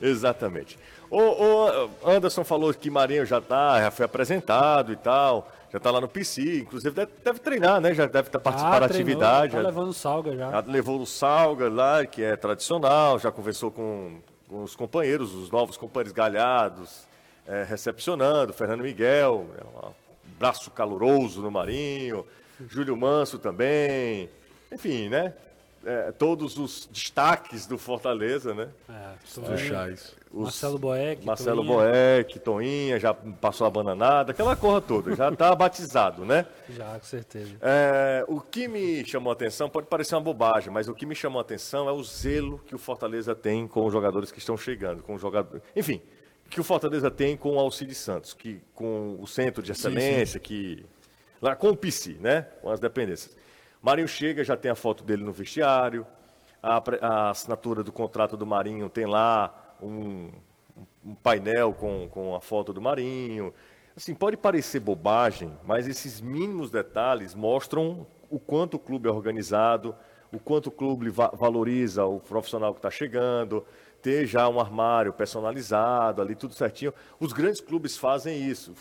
Exatamente. 0.00 0.78
O, 1.10 1.20
o, 1.20 1.90
Anderson 2.10 2.44
falou 2.44 2.72
que 2.74 2.90
Marinho 2.90 3.24
já 3.24 3.40
tá, 3.40 3.80
já 3.80 3.90
foi 3.90 4.04
apresentado 4.04 4.92
e 4.92 4.96
tal 4.96 5.48
já 5.70 5.76
está 5.76 5.90
lá 5.90 6.00
no 6.00 6.08
PC, 6.08 6.60
inclusive 6.60 6.94
deve, 6.94 7.12
deve, 7.22 7.38
treinar, 7.40 7.80
né? 7.80 7.92
Já 7.92 8.06
deve 8.06 8.28
estar 8.28 8.38
tá 8.38 8.40
participando 8.40 8.80
da 8.80 8.86
atividade. 8.86 9.52
Tá 9.52 9.60
levando 9.60 9.92
salga 9.92 10.34
já. 10.34 10.50
já. 10.50 10.64
Levou 10.66 11.00
o 11.00 11.06
salga 11.06 11.68
lá, 11.68 12.06
que 12.06 12.22
é 12.22 12.36
tradicional, 12.36 13.18
já 13.18 13.30
conversou 13.30 13.70
com, 13.70 14.18
com 14.48 14.62
os 14.62 14.74
companheiros, 14.74 15.34
os 15.34 15.50
novos 15.50 15.76
companheiros 15.76 16.12
galhados, 16.12 17.06
é, 17.46 17.64
recepcionando, 17.64 18.52
Fernando 18.52 18.80
Miguel, 18.80 19.46
é 19.58 19.86
um 19.86 19.92
braço 20.38 20.70
caloroso 20.70 21.42
no 21.42 21.50
Marinho, 21.50 22.24
Júlio 22.66 22.96
Manso 22.96 23.38
também, 23.38 24.30
enfim, 24.72 25.10
né? 25.10 25.34
É, 25.88 26.12
todos 26.12 26.58
os 26.58 26.86
destaques 26.92 27.66
do 27.66 27.78
Fortaleza, 27.78 28.52
né? 28.52 28.68
É, 28.90 28.92
é, 28.92 29.94
os 30.30 30.42
Marcelo 30.42 30.78
Boeck, 30.78 31.24
Marcelo 31.24 31.64
Toinha. 31.64 31.78
Boeck, 31.78 32.38
Toinha, 32.40 33.00
já 33.00 33.14
passou 33.14 33.66
a 33.66 33.70
bananada, 33.70 34.32
aquela 34.32 34.54
corra 34.54 34.82
toda, 34.82 35.16
já 35.16 35.30
está 35.30 35.54
batizado, 35.54 36.26
né? 36.26 36.44
Já, 36.68 36.98
com 36.98 37.06
certeza. 37.06 37.56
É, 37.62 38.22
o 38.28 38.38
que 38.38 38.68
me 38.68 39.02
chamou 39.06 39.30
a 39.30 39.32
atenção, 39.32 39.70
pode 39.70 39.86
parecer 39.86 40.14
uma 40.14 40.20
bobagem, 40.20 40.70
mas 40.70 40.88
o 40.88 40.94
que 40.94 41.06
me 41.06 41.14
chamou 41.14 41.38
a 41.38 41.42
atenção 41.42 41.88
é 41.88 41.92
o 41.92 42.04
zelo 42.04 42.58
que 42.66 42.74
o 42.74 42.78
Fortaleza 42.78 43.34
tem 43.34 43.66
com 43.66 43.86
os 43.86 43.92
jogadores 43.92 44.30
que 44.30 44.38
estão 44.38 44.58
chegando, 44.58 45.02
com 45.02 45.14
os 45.14 45.22
jogadores, 45.22 45.62
enfim, 45.74 46.02
que 46.50 46.60
o 46.60 46.64
Fortaleza 46.64 47.10
tem 47.10 47.34
com 47.34 47.56
o 47.56 47.58
Alcide 47.58 47.94
Santos, 47.94 48.34
que 48.34 48.60
com 48.74 49.16
o 49.18 49.26
centro 49.26 49.62
de 49.62 49.72
excelência, 49.72 50.26
sim, 50.26 50.32
sim. 50.32 50.38
que 50.40 50.86
lá 51.40 51.56
com 51.56 51.70
o 51.70 51.76
PC, 51.76 52.18
né? 52.20 52.42
Com 52.60 52.70
as 52.70 52.78
dependências. 52.78 53.34
Marinho 53.80 54.08
chega, 54.08 54.42
já 54.42 54.56
tem 54.56 54.70
a 54.70 54.74
foto 54.74 55.04
dele 55.04 55.22
no 55.22 55.32
vestiário, 55.32 56.06
a, 56.62 56.82
a 57.00 57.30
assinatura 57.30 57.82
do 57.82 57.92
contrato 57.92 58.36
do 58.36 58.44
Marinho 58.44 58.88
tem 58.88 59.06
lá 59.06 59.76
um, 59.80 60.30
um 61.04 61.14
painel 61.14 61.72
com, 61.72 62.08
com 62.08 62.34
a 62.34 62.40
foto 62.40 62.72
do 62.72 62.80
Marinho. 62.80 63.54
Assim, 63.96 64.14
pode 64.14 64.36
parecer 64.36 64.80
bobagem, 64.80 65.52
mas 65.64 65.88
esses 65.88 66.20
mínimos 66.20 66.70
detalhes 66.70 67.34
mostram 67.34 68.06
o 68.30 68.38
quanto 68.38 68.74
o 68.74 68.78
clube 68.78 69.08
é 69.08 69.12
organizado, 69.12 69.94
o 70.32 70.38
quanto 70.38 70.66
o 70.66 70.70
clube 70.70 71.08
va 71.08 71.28
valoriza 71.28 72.04
o 72.04 72.20
profissional 72.20 72.72
que 72.72 72.78
está 72.78 72.90
chegando, 72.90 73.64
ter 74.02 74.26
já 74.26 74.48
um 74.48 74.60
armário 74.60 75.12
personalizado 75.12 76.20
ali, 76.20 76.34
tudo 76.34 76.54
certinho. 76.54 76.92
Os 77.18 77.32
grandes 77.32 77.60
clubes 77.60 77.96
fazem 77.96 78.48
isso. 78.48 78.74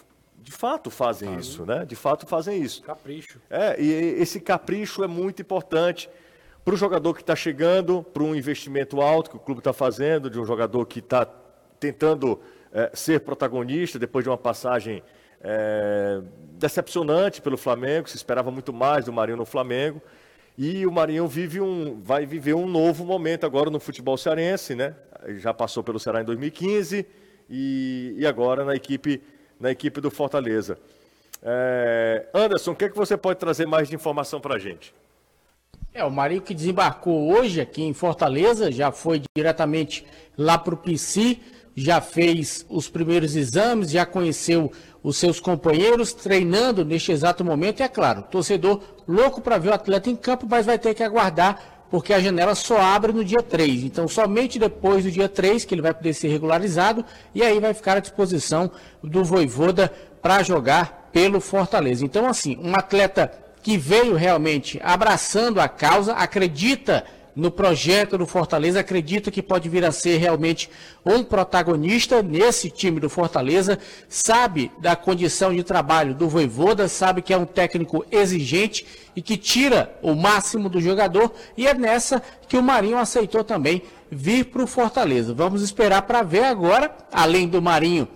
De 0.47 0.53
fato 0.53 0.89
fazem 0.89 1.35
isso, 1.35 1.65
né? 1.65 1.83
De 1.83 1.93
fato 1.93 2.25
fazem 2.25 2.61
isso. 2.61 2.81
Capricho. 2.81 3.37
É, 3.49 3.75
e 3.81 3.91
esse 3.91 4.39
capricho 4.39 5.03
é 5.03 5.07
muito 5.07 5.41
importante 5.41 6.09
para 6.63 6.73
o 6.73 6.77
jogador 6.77 7.13
que 7.13 7.19
está 7.19 7.35
chegando, 7.35 8.01
para 8.01 8.23
um 8.23 8.33
investimento 8.33 9.01
alto 9.01 9.29
que 9.29 9.35
o 9.35 9.39
clube 9.41 9.59
está 9.59 9.73
fazendo, 9.73 10.29
de 10.29 10.39
um 10.39 10.45
jogador 10.45 10.85
que 10.85 10.99
está 10.99 11.25
tentando 11.81 12.39
é, 12.71 12.89
ser 12.93 13.19
protagonista 13.19 13.99
depois 13.99 14.23
de 14.23 14.29
uma 14.29 14.37
passagem 14.37 15.03
é, 15.41 16.21
decepcionante 16.53 17.41
pelo 17.41 17.57
Flamengo, 17.57 18.09
se 18.09 18.15
esperava 18.15 18.49
muito 18.49 18.71
mais 18.71 19.03
do 19.03 19.11
Marinho 19.11 19.35
no 19.35 19.45
Flamengo. 19.45 20.01
E 20.57 20.87
o 20.87 20.91
Marinho 20.93 21.27
vive 21.27 21.59
um, 21.59 21.99
vai 22.01 22.25
viver 22.25 22.53
um 22.53 22.65
novo 22.65 23.03
momento 23.03 23.45
agora 23.45 23.69
no 23.69 23.81
futebol 23.81 24.15
cearense, 24.15 24.75
né? 24.75 24.95
Já 25.39 25.53
passou 25.53 25.83
pelo 25.83 25.99
Ceará 25.99 26.21
em 26.21 26.25
2015 26.25 27.05
e, 27.49 28.15
e 28.17 28.25
agora 28.25 28.63
na 28.63 28.75
equipe, 28.75 29.21
na 29.59 29.71
equipe 29.71 30.01
do 30.01 30.11
Fortaleza. 30.11 30.77
É, 31.41 32.27
Anderson, 32.33 32.71
o 32.71 32.75
que, 32.75 32.85
é 32.85 32.89
que 32.89 32.97
você 32.97 33.15
pode 33.15 33.39
trazer 33.39 33.65
mais 33.65 33.87
de 33.87 33.95
informação 33.95 34.39
para 34.39 34.55
a 34.55 34.59
gente? 34.59 34.93
É, 35.93 36.03
o 36.03 36.11
Marinho 36.11 36.41
que 36.41 36.53
desembarcou 36.53 37.31
hoje 37.33 37.59
aqui 37.59 37.83
em 37.83 37.93
Fortaleza, 37.93 38.71
já 38.71 38.91
foi 38.91 39.21
diretamente 39.35 40.05
lá 40.37 40.57
para 40.57 40.73
o 40.73 40.77
PC, 40.77 41.39
já 41.75 42.01
fez 42.01 42.65
os 42.69 42.89
primeiros 42.89 43.35
exames, 43.35 43.91
já 43.91 44.05
conheceu 44.05 44.71
os 45.03 45.17
seus 45.17 45.39
companheiros, 45.39 46.13
treinando 46.13 46.83
neste 46.83 47.11
exato 47.11 47.45
momento. 47.45 47.79
E 47.79 47.83
é 47.83 47.87
claro, 47.87 48.23
torcedor 48.23 48.81
louco 49.07 49.41
para 49.41 49.57
ver 49.57 49.69
o 49.69 49.73
atleta 49.73 50.09
em 50.09 50.15
campo, 50.15 50.47
mas 50.49 50.65
vai 50.65 50.77
ter 50.77 50.93
que 50.93 51.03
aguardar, 51.03 51.76
porque 51.89 52.13
a 52.13 52.19
janela 52.19 52.55
só 52.55 52.79
abre 52.79 53.11
no 53.11 53.23
dia 53.23 53.41
3. 53.41 53.83
Então, 53.83 54.07
somente 54.07 54.59
depois 54.59 55.03
do 55.03 55.11
dia 55.11 55.29
3 55.29 55.65
que 55.65 55.73
ele 55.73 55.81
vai 55.81 55.93
poder 55.93 56.13
ser 56.13 56.27
regularizado, 56.27 57.03
e 57.33 57.41
aí 57.43 57.59
vai 57.59 57.73
ficar 57.73 57.97
à 57.97 57.99
disposição 57.99 58.69
do 59.03 59.23
Voivoda 59.23 59.91
para 60.21 60.43
jogar 60.43 61.09
pelo 61.11 61.39
Fortaleza. 61.39 62.03
Então, 62.03 62.27
assim, 62.27 62.57
um 62.61 62.75
atleta 62.75 63.31
que 63.63 63.77
veio 63.77 64.15
realmente 64.15 64.79
abraçando 64.83 65.59
a 65.59 65.67
causa, 65.67 66.13
acredita 66.13 67.03
no 67.37 67.51
projeto 67.51 68.17
do 68.17 68.25
Fortaleza, 68.25 68.79
acredita 68.79 69.29
que 69.29 69.43
pode 69.43 69.69
vir 69.69 69.85
a 69.85 69.91
ser 69.91 70.17
realmente 70.17 70.71
um 71.05 71.23
protagonista 71.23 72.23
nesse 72.23 72.71
time 72.71 72.99
do 72.99 73.11
Fortaleza, 73.11 73.77
sabe 74.09 74.71
da 74.79 74.95
condição 74.95 75.53
de 75.53 75.63
trabalho 75.63 76.15
do 76.15 76.27
Voivoda, 76.27 76.87
sabe 76.87 77.21
que 77.21 77.31
é 77.31 77.37
um 77.37 77.45
técnico 77.45 78.03
exigente 78.09 78.87
e 79.17 79.21
que 79.23 79.35
tira 79.35 79.97
o 80.03 80.13
máximo 80.13 80.69
do 80.69 80.79
jogador, 80.79 81.33
e 81.57 81.65
é 81.65 81.73
nessa 81.73 82.21
que 82.47 82.55
o 82.55 82.61
Marinho 82.61 82.99
aceitou 82.99 83.43
também 83.43 83.81
vir 84.11 84.45
para 84.45 84.61
o 84.61 84.67
Fortaleza. 84.67 85.33
Vamos 85.33 85.63
esperar 85.63 86.03
para 86.03 86.21
ver 86.21 86.43
agora, 86.43 86.95
além 87.11 87.47
do 87.47 87.59
Marinho, 87.59 88.07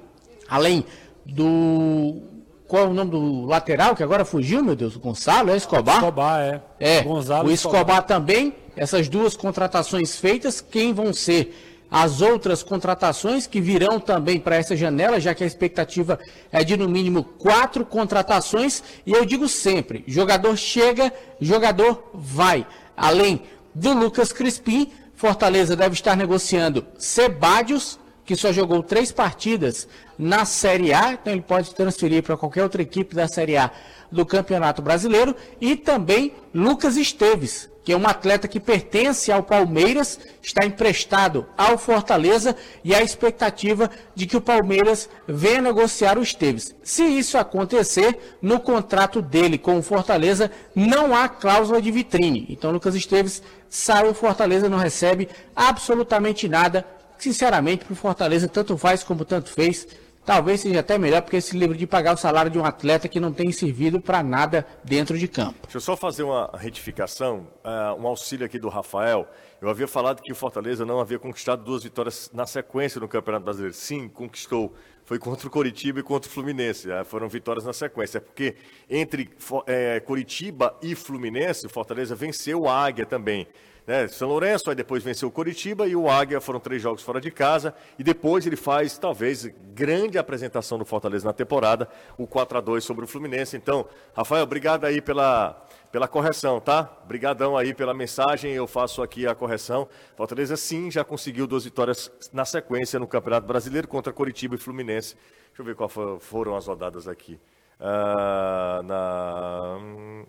além 0.47 0.85
do 1.25 2.21
qual 2.67 2.83
é 2.83 2.87
o 2.87 2.93
nome 2.93 3.09
do 3.09 3.45
lateral 3.47 3.95
que 3.95 4.03
agora 4.03 4.23
fugiu, 4.23 4.63
meu 4.63 4.75
Deus? 4.75 4.95
O 4.95 4.99
Gonçalo, 4.99 5.49
é 5.49 5.57
Escobar? 5.57 5.95
Escobar, 5.95 6.39
é. 6.39 6.61
É, 6.79 7.01
Gonzalo 7.01 7.49
o 7.49 7.51
Escobar, 7.51 7.81
Escobar 7.81 8.03
também, 8.03 8.53
essas 8.75 9.09
duas 9.09 9.35
contratações 9.35 10.15
feitas, 10.17 10.61
quem 10.61 10.93
vão 10.93 11.11
ser 11.11 11.70
as 11.91 12.21
outras 12.21 12.63
contratações 12.63 13.45
que 13.45 13.59
virão 13.59 13.99
também 13.99 14.39
para 14.39 14.55
essa 14.55 14.77
janela, 14.77 15.19
já 15.19 15.35
que 15.35 15.43
a 15.43 15.47
expectativa 15.47 16.17
é 16.49 16.63
de 16.63 16.77
no 16.77 16.87
mínimo 16.87 17.21
quatro 17.21 17.85
contratações. 17.85 18.81
E 19.05 19.11
eu 19.11 19.25
digo 19.25 19.49
sempre: 19.49 20.05
jogador 20.07 20.55
chega, 20.55 21.11
jogador 21.41 22.09
vai. 22.13 22.65
Além 22.95 23.41
do 23.75 23.93
Lucas 23.93 24.31
Crispim, 24.31 24.89
Fortaleza 25.15 25.75
deve 25.75 25.93
estar 25.93 26.15
negociando 26.15 26.85
Sebadios, 26.97 27.99
que 28.23 28.35
só 28.35 28.53
jogou 28.53 28.81
três 28.81 29.11
partidas 29.11 29.87
na 30.17 30.45
Série 30.45 30.93
A, 30.93 31.13
então 31.13 31.33
ele 31.33 31.41
pode 31.41 31.75
transferir 31.75 32.23
para 32.23 32.37
qualquer 32.37 32.63
outra 32.63 32.81
equipe 32.81 33.13
da 33.13 33.27
Série 33.27 33.57
A 33.57 33.69
do 34.09 34.25
Campeonato 34.25 34.81
Brasileiro, 34.81 35.35
e 35.59 35.75
também 35.75 36.33
Lucas 36.53 36.95
Esteves, 36.95 37.69
que 37.83 37.91
é 37.91 37.97
um 37.97 38.07
atleta 38.07 38.47
que 38.47 38.59
pertence 38.59 39.31
ao 39.31 39.43
Palmeiras, 39.43 40.19
está 40.41 40.65
emprestado 40.65 41.45
ao 41.57 41.77
Fortaleza 41.77 42.55
e 42.83 42.93
a 42.93 43.01
expectativa 43.01 43.89
de 44.13 44.27
que 44.27 44.37
o 44.37 44.41
Palmeiras 44.41 45.09
venha 45.27 45.61
negociar 45.61 46.17
o 46.17 46.21
Esteves. 46.21 46.75
Se 46.83 47.03
isso 47.03 47.37
acontecer, 47.37 48.37
no 48.41 48.59
contrato 48.59 49.21
dele 49.21 49.57
com 49.57 49.77
o 49.77 49.83
Fortaleza 49.83 50.51
não 50.75 51.15
há 51.15 51.27
cláusula 51.27 51.81
de 51.81 51.91
vitrine. 51.91 52.45
Então 52.49 52.71
Lucas 52.71 52.95
Esteves 52.95 53.41
sai, 53.69 54.07
o 54.07 54.13
Fortaleza 54.13 54.69
não 54.69 54.77
recebe 54.77 55.29
absolutamente 55.55 56.47
nada. 56.47 56.85
Sinceramente, 57.17 57.85
para 57.85 57.93
o 57.93 57.95
Fortaleza, 57.95 58.47
tanto 58.47 58.77
faz 58.77 59.03
como 59.03 59.23
tanto 59.25 59.51
fez. 59.51 59.87
Talvez 60.23 60.61
seja 60.61 60.81
até 60.81 60.99
melhor, 60.99 61.21
porque 61.23 61.37
esse 61.37 61.57
livro 61.57 61.75
de 61.75 61.87
pagar 61.87 62.13
o 62.13 62.17
salário 62.17 62.51
de 62.51 62.59
um 62.59 62.63
atleta 62.63 63.07
que 63.07 63.19
não 63.19 63.33
tem 63.33 63.51
servido 63.51 63.99
para 63.99 64.21
nada 64.21 64.65
dentro 64.83 65.17
de 65.17 65.27
campo. 65.27 65.59
Deixa 65.63 65.77
eu 65.77 65.81
só 65.81 65.97
fazer 65.97 66.21
uma 66.21 66.49
retificação, 66.53 67.47
uh, 67.65 67.99
um 67.99 68.05
auxílio 68.05 68.45
aqui 68.45 68.59
do 68.59 68.69
Rafael. 68.69 69.27
Eu 69.59 69.67
havia 69.67 69.87
falado 69.87 70.21
que 70.21 70.31
o 70.31 70.35
Fortaleza 70.35 70.85
não 70.85 70.99
havia 70.99 71.17
conquistado 71.17 71.63
duas 71.63 71.83
vitórias 71.83 72.29
na 72.33 72.45
sequência 72.45 73.01
no 73.01 73.07
Campeonato 73.07 73.45
Brasileiro. 73.45 73.73
Sim, 73.75 74.07
conquistou. 74.07 74.73
Foi 75.05 75.17
contra 75.17 75.47
o 75.47 75.49
Coritiba 75.49 75.99
e 75.99 76.03
contra 76.03 76.29
o 76.29 76.33
Fluminense. 76.33 76.87
Uh, 76.87 77.03
foram 77.03 77.27
vitórias 77.27 77.65
na 77.65 77.73
sequência. 77.73 78.19
É 78.19 78.21
porque 78.21 78.55
entre 78.87 79.23
uh, 79.23 80.05
Coritiba 80.05 80.77
e 80.83 80.93
Fluminense, 80.93 81.65
o 81.65 81.69
Fortaleza 81.69 82.13
venceu 82.13 82.61
o 82.61 82.69
Águia 82.69 83.07
também 83.07 83.47
né, 83.85 84.07
São 84.07 84.27
Lourenço, 84.27 84.69
aí 84.69 84.75
depois 84.75 85.03
venceu 85.03 85.27
o 85.27 85.31
Coritiba 85.31 85.87
e 85.87 85.95
o 85.95 86.09
Águia, 86.09 86.39
foram 86.39 86.59
três 86.59 86.81
jogos 86.81 87.01
fora 87.01 87.19
de 87.19 87.31
casa, 87.31 87.73
e 87.97 88.03
depois 88.03 88.45
ele 88.45 88.55
faz, 88.55 88.97
talvez, 88.97 89.45
grande 89.73 90.17
apresentação 90.17 90.77
do 90.77 90.85
Fortaleza 90.85 91.25
na 91.25 91.33
temporada, 91.33 91.89
o 92.17 92.27
4 92.27 92.57
a 92.57 92.61
2 92.61 92.83
sobre 92.83 93.05
o 93.05 93.07
Fluminense. 93.07 93.57
Então, 93.57 93.87
Rafael, 94.13 94.43
obrigado 94.43 94.85
aí 94.85 95.01
pela, 95.01 95.65
pela 95.91 96.07
correção, 96.07 96.59
tá? 96.59 96.89
Obrigadão 97.03 97.57
aí 97.57 97.73
pela 97.73 97.93
mensagem, 97.93 98.53
eu 98.53 98.67
faço 98.67 99.01
aqui 99.01 99.25
a 99.27 99.33
correção. 99.33 99.87
Fortaleza, 100.15 100.55
sim, 100.55 100.91
já 100.91 101.03
conseguiu 101.03 101.47
duas 101.47 101.63
vitórias 101.63 102.11
na 102.31 102.45
sequência 102.45 102.99
no 102.99 103.07
Campeonato 103.07 103.47
Brasileiro 103.47 103.87
contra 103.87 104.13
Coritiba 104.13 104.55
e 104.55 104.57
Fluminense. 104.57 105.15
Deixa 105.47 105.61
eu 105.61 105.65
ver 105.65 105.75
quais 105.75 105.91
foram 106.19 106.55
as 106.55 106.67
rodadas 106.67 107.07
aqui. 107.07 107.39
Uh, 107.79 108.83
na... 108.83 110.25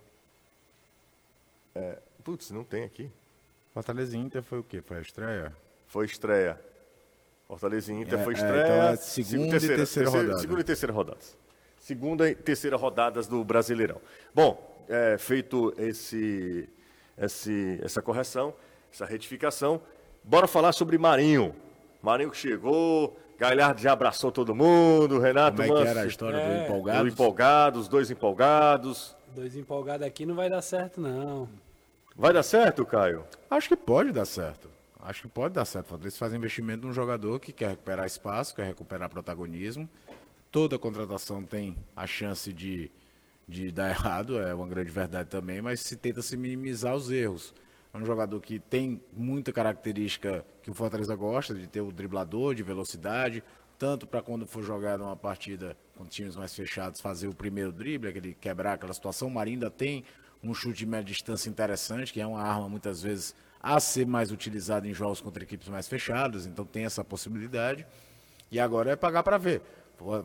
É, 1.74 1.98
putz, 2.24 2.50
não 2.50 2.64
tem 2.64 2.84
aqui. 2.84 3.10
Fortaleza 3.72 4.16
Inter 4.16 4.42
foi 4.42 4.58
o 4.58 4.62
quê? 4.62 4.82
Foi 4.82 4.98
a 4.98 5.00
estreia? 5.00 5.52
Foi 5.86 6.04
estreia. 6.04 6.60
Fortaleza 7.48 7.92
Inter 7.92 8.18
é, 8.20 8.24
foi 8.24 8.34
estreia. 8.34 8.60
É, 8.60 8.64
então 8.64 8.82
é 8.82 8.96
segunda, 8.96 9.30
segunda 9.30 9.46
e 9.46 9.50
terceira, 9.50 9.76
terceira, 9.76 10.10
rodada. 10.10 10.38
Segunda 10.38 10.60
e 10.60 10.64
terceira 10.64 10.92
rodadas. 10.92 11.38
Segunda 11.78 12.30
e 12.30 12.34
terceira 12.34 12.76
rodadas 12.76 13.26
do 13.26 13.42
Brasileirão. 13.42 14.00
Bom, 14.34 14.84
é, 14.88 15.16
feito 15.18 15.74
esse, 15.78 16.68
esse, 17.16 17.80
essa 17.82 18.02
correção, 18.02 18.54
essa 18.92 19.06
retificação, 19.06 19.80
bora 20.22 20.46
falar 20.46 20.72
sobre 20.72 20.98
Marinho. 20.98 21.54
Marinho 22.02 22.30
que 22.30 22.36
chegou, 22.36 23.16
Galhardo 23.38 23.80
já 23.80 23.92
abraçou 23.92 24.30
todo 24.30 24.54
mundo, 24.54 25.18
Renato 25.18 25.62
Como 25.62 25.78
é 25.78 25.82
que 25.82 25.88
era 25.88 26.02
a 26.02 26.06
história 26.06 26.36
é, 26.36 26.58
do 26.58 26.64
empolgado? 26.64 27.02
Do 27.02 27.08
empolgados, 27.08 27.88
dois 27.88 28.10
empolgados. 28.10 29.16
Dois 29.34 29.56
empolgados 29.56 30.06
aqui 30.06 30.26
não 30.26 30.34
vai 30.34 30.50
dar 30.50 30.60
certo, 30.60 31.00
não. 31.00 31.48
Vai 32.14 32.32
dar 32.32 32.42
certo, 32.42 32.84
Caio? 32.84 33.24
Acho 33.50 33.68
que 33.68 33.76
pode 33.76 34.12
dar 34.12 34.26
certo. 34.26 34.68
Acho 35.00 35.22
que 35.22 35.28
pode 35.28 35.54
dar 35.54 35.64
certo. 35.64 35.98
Eles 36.00 36.16
fazem 36.16 36.38
investimento 36.38 36.86
num 36.86 36.92
jogador 36.92 37.40
que 37.40 37.52
quer 37.52 37.70
recuperar 37.70 38.06
espaço, 38.06 38.54
quer 38.54 38.66
recuperar 38.66 39.08
protagonismo. 39.08 39.88
Toda 40.50 40.78
contratação 40.78 41.42
tem 41.42 41.74
a 41.96 42.06
chance 42.06 42.52
de, 42.52 42.90
de 43.48 43.72
dar 43.72 43.88
errado, 43.88 44.38
é 44.38 44.54
uma 44.54 44.68
grande 44.68 44.90
verdade 44.90 45.30
também, 45.30 45.62
mas 45.62 45.80
se 45.80 45.96
tenta 45.96 46.20
se 46.20 46.36
minimizar 46.36 46.94
os 46.94 47.10
erros. 47.10 47.54
É 47.94 47.96
um 47.96 48.04
jogador 48.04 48.38
que 48.40 48.58
tem 48.58 49.02
muita 49.12 49.50
característica 49.50 50.44
que 50.62 50.70
o 50.70 50.74
Fortaleza 50.74 51.16
gosta, 51.16 51.54
de 51.54 51.66
ter 51.66 51.80
o 51.80 51.90
driblador, 51.90 52.54
de 52.54 52.62
velocidade, 52.62 53.42
tanto 53.78 54.06
para 54.06 54.20
quando 54.20 54.46
for 54.46 54.62
jogar 54.62 54.98
numa 54.98 55.16
partida 55.16 55.76
com 55.96 56.04
times 56.04 56.36
mais 56.36 56.54
fechados, 56.54 57.00
fazer 57.00 57.28
o 57.28 57.34
primeiro 57.34 57.72
drible, 57.72 58.08
aquele 58.08 58.34
quebrar 58.34 58.74
aquela 58.74 58.92
situação. 58.92 59.28
O 59.28 59.30
Marinho 59.30 59.56
ainda 59.56 59.70
tem 59.70 60.04
um 60.42 60.52
chute 60.52 60.78
de 60.78 60.86
média 60.86 61.04
distância 61.04 61.48
interessante, 61.48 62.12
que 62.12 62.20
é 62.20 62.26
uma 62.26 62.42
arma 62.42 62.68
muitas 62.68 63.02
vezes 63.02 63.34
a 63.62 63.78
ser 63.78 64.06
mais 64.06 64.32
utilizada 64.32 64.88
em 64.88 64.92
jogos 64.92 65.20
contra 65.20 65.44
equipes 65.44 65.68
mais 65.68 65.86
fechadas, 65.86 66.46
então 66.46 66.64
tem 66.64 66.84
essa 66.84 67.04
possibilidade. 67.04 67.86
E 68.50 68.58
agora 68.58 68.90
é 68.90 68.96
pagar 68.96 69.22
para 69.22 69.38
ver. 69.38 69.62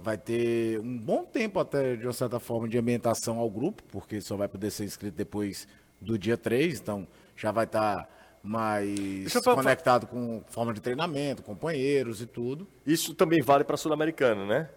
Vai 0.02 0.18
ter 0.18 0.80
um 0.80 0.98
bom 0.98 1.24
tempo 1.24 1.60
até, 1.60 1.96
de 1.96 2.06
uma 2.08 2.14
certa 2.14 2.40
forma, 2.40 2.68
de 2.68 2.78
ambientação 2.78 3.38
ao 3.38 3.50
grupo, 3.50 3.84
porque 3.92 4.20
só 4.20 4.36
vai 4.36 4.48
poder 4.48 4.72
ser 4.72 4.86
inscrito 4.86 5.16
depois 5.16 5.68
do 6.02 6.18
dia 6.18 6.36
3, 6.36 6.80
então 6.80 7.08
já 7.36 7.52
vai 7.52 7.66
estar 7.66 7.96
tá 7.96 8.10
mais 8.42 9.34
conectado 9.44 10.08
com 10.08 10.44
forma 10.48 10.74
de 10.74 10.82
treinamento, 10.82 11.44
companheiros 11.44 12.22
e 12.22 12.26
tudo. 12.26 12.68
Isso 12.86 13.14
também 13.14 13.42
vale 13.42 13.64
para 13.64 13.78
Sul-Americano, 13.78 14.48
né? 14.48 14.70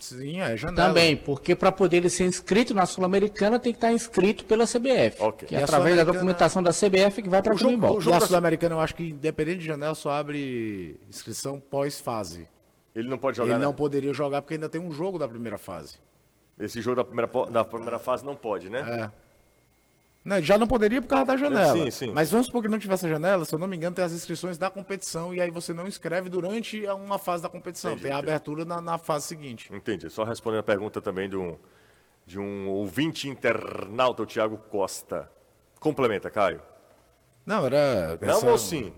Sim, 0.00 0.40
é 0.40 0.56
janela. 0.56 0.88
Também, 0.88 1.16
porque 1.16 1.54
para 1.54 1.70
poder 1.70 1.98
ele 1.98 2.10
ser 2.10 2.24
inscrito 2.24 2.74
na 2.74 2.86
Sul-Americana 2.86 3.58
tem 3.58 3.72
que 3.72 3.76
estar 3.76 3.92
inscrito 3.92 4.44
pela 4.44 4.64
CBF. 4.64 5.22
Okay. 5.22 5.48
Que 5.48 5.56
é 5.56 5.62
através 5.62 5.94
da 5.96 6.04
documentação 6.04 6.62
da 6.62 6.70
CBF 6.70 7.22
que 7.22 7.28
vai 7.28 7.42
para 7.42 7.54
o 7.54 7.58
Comembol. 7.58 7.98
O 7.98 8.00
jogo 8.00 8.18
da 8.18 8.26
Sul-Americana 8.26 8.74
eu 8.74 8.80
acho 8.80 8.94
que 8.94 9.10
independente 9.10 9.58
de 9.58 9.66
janela 9.66 9.94
só 9.94 10.10
abre 10.10 10.98
inscrição 11.08 11.60
pós-fase. 11.60 12.48
Ele 12.94 13.08
não 13.08 13.18
pode 13.18 13.36
jogar. 13.36 13.54
Ele 13.54 13.62
não 13.62 13.70
né? 13.70 13.76
poderia 13.76 14.12
jogar 14.12 14.42
porque 14.42 14.54
ainda 14.54 14.68
tem 14.68 14.80
um 14.80 14.90
jogo 14.90 15.18
da 15.18 15.28
primeira 15.28 15.58
fase. 15.58 15.98
Esse 16.58 16.80
jogo 16.80 16.96
da 16.96 17.04
primeira, 17.04 17.30
da 17.50 17.64
primeira 17.64 17.98
fase 17.98 18.24
não 18.24 18.34
pode, 18.34 18.68
né? 18.68 18.80
É. 18.80 19.29
Não, 20.22 20.40
já 20.40 20.58
não 20.58 20.66
poderia 20.66 21.00
por 21.00 21.08
causa 21.08 21.24
da 21.24 21.36
janela. 21.36 21.72
Sim, 21.72 21.90
sim. 21.90 22.12
Mas 22.12 22.30
vamos 22.30 22.46
supor 22.46 22.62
que 22.62 22.68
não 22.68 22.78
tivesse 22.78 23.06
a 23.06 23.08
janela, 23.08 23.44
se 23.44 23.54
eu 23.54 23.58
não 23.58 23.66
me 23.66 23.76
engano, 23.76 23.96
tem 23.96 24.04
as 24.04 24.12
inscrições 24.12 24.58
da 24.58 24.70
competição 24.70 25.34
e 25.34 25.40
aí 25.40 25.50
você 25.50 25.72
não 25.72 25.86
inscreve 25.86 26.28
durante 26.28 26.84
uma 26.86 27.18
fase 27.18 27.42
da 27.42 27.48
competição. 27.48 27.92
Entendi, 27.92 28.04
tem 28.04 28.12
a 28.12 28.18
abertura 28.18 28.64
na, 28.64 28.80
na, 28.80 28.98
fase 28.98 29.26
seguinte. 29.26 29.72
Entendi. 29.72 30.10
Só 30.10 30.24
respondendo 30.24 30.60
a 30.60 30.64
pergunta 30.64 31.00
também 31.00 31.28
de 31.28 31.36
um, 31.36 31.56
de 32.26 32.38
um 32.38 32.68
ouvinte 32.68 33.28
internauta, 33.28 34.22
o 34.22 34.26
Thiago 34.26 34.58
Costa. 34.58 35.30
Complementa, 35.78 36.30
Caio. 36.30 36.60
Não, 37.46 37.64
era. 37.64 38.18
Não 38.20 38.28
essa... 38.28 38.50
ou 38.50 38.58
sim? 38.58 38.92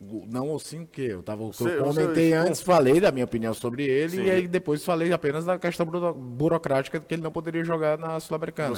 Não 0.00 0.48
ou 0.48 0.58
sim, 0.58 0.86
que 0.86 1.02
eu 1.02 1.22
tava. 1.22 1.42
eu 1.42 1.84
comentei 1.84 2.32
antes, 2.32 2.62
falei 2.62 3.00
da 3.00 3.12
minha 3.12 3.24
opinião 3.24 3.52
sobre 3.52 3.84
ele, 3.84 4.16
sim. 4.16 4.22
e 4.22 4.30
aí 4.30 4.48
depois 4.48 4.82
falei 4.82 5.12
apenas 5.12 5.44
da 5.44 5.58
questão 5.58 5.86
burocrática 5.86 6.98
que 6.98 7.14
ele 7.14 7.22
não 7.22 7.30
poderia 7.30 7.62
jogar 7.62 7.98
na 7.98 8.18
Sul-Americana. 8.18 8.70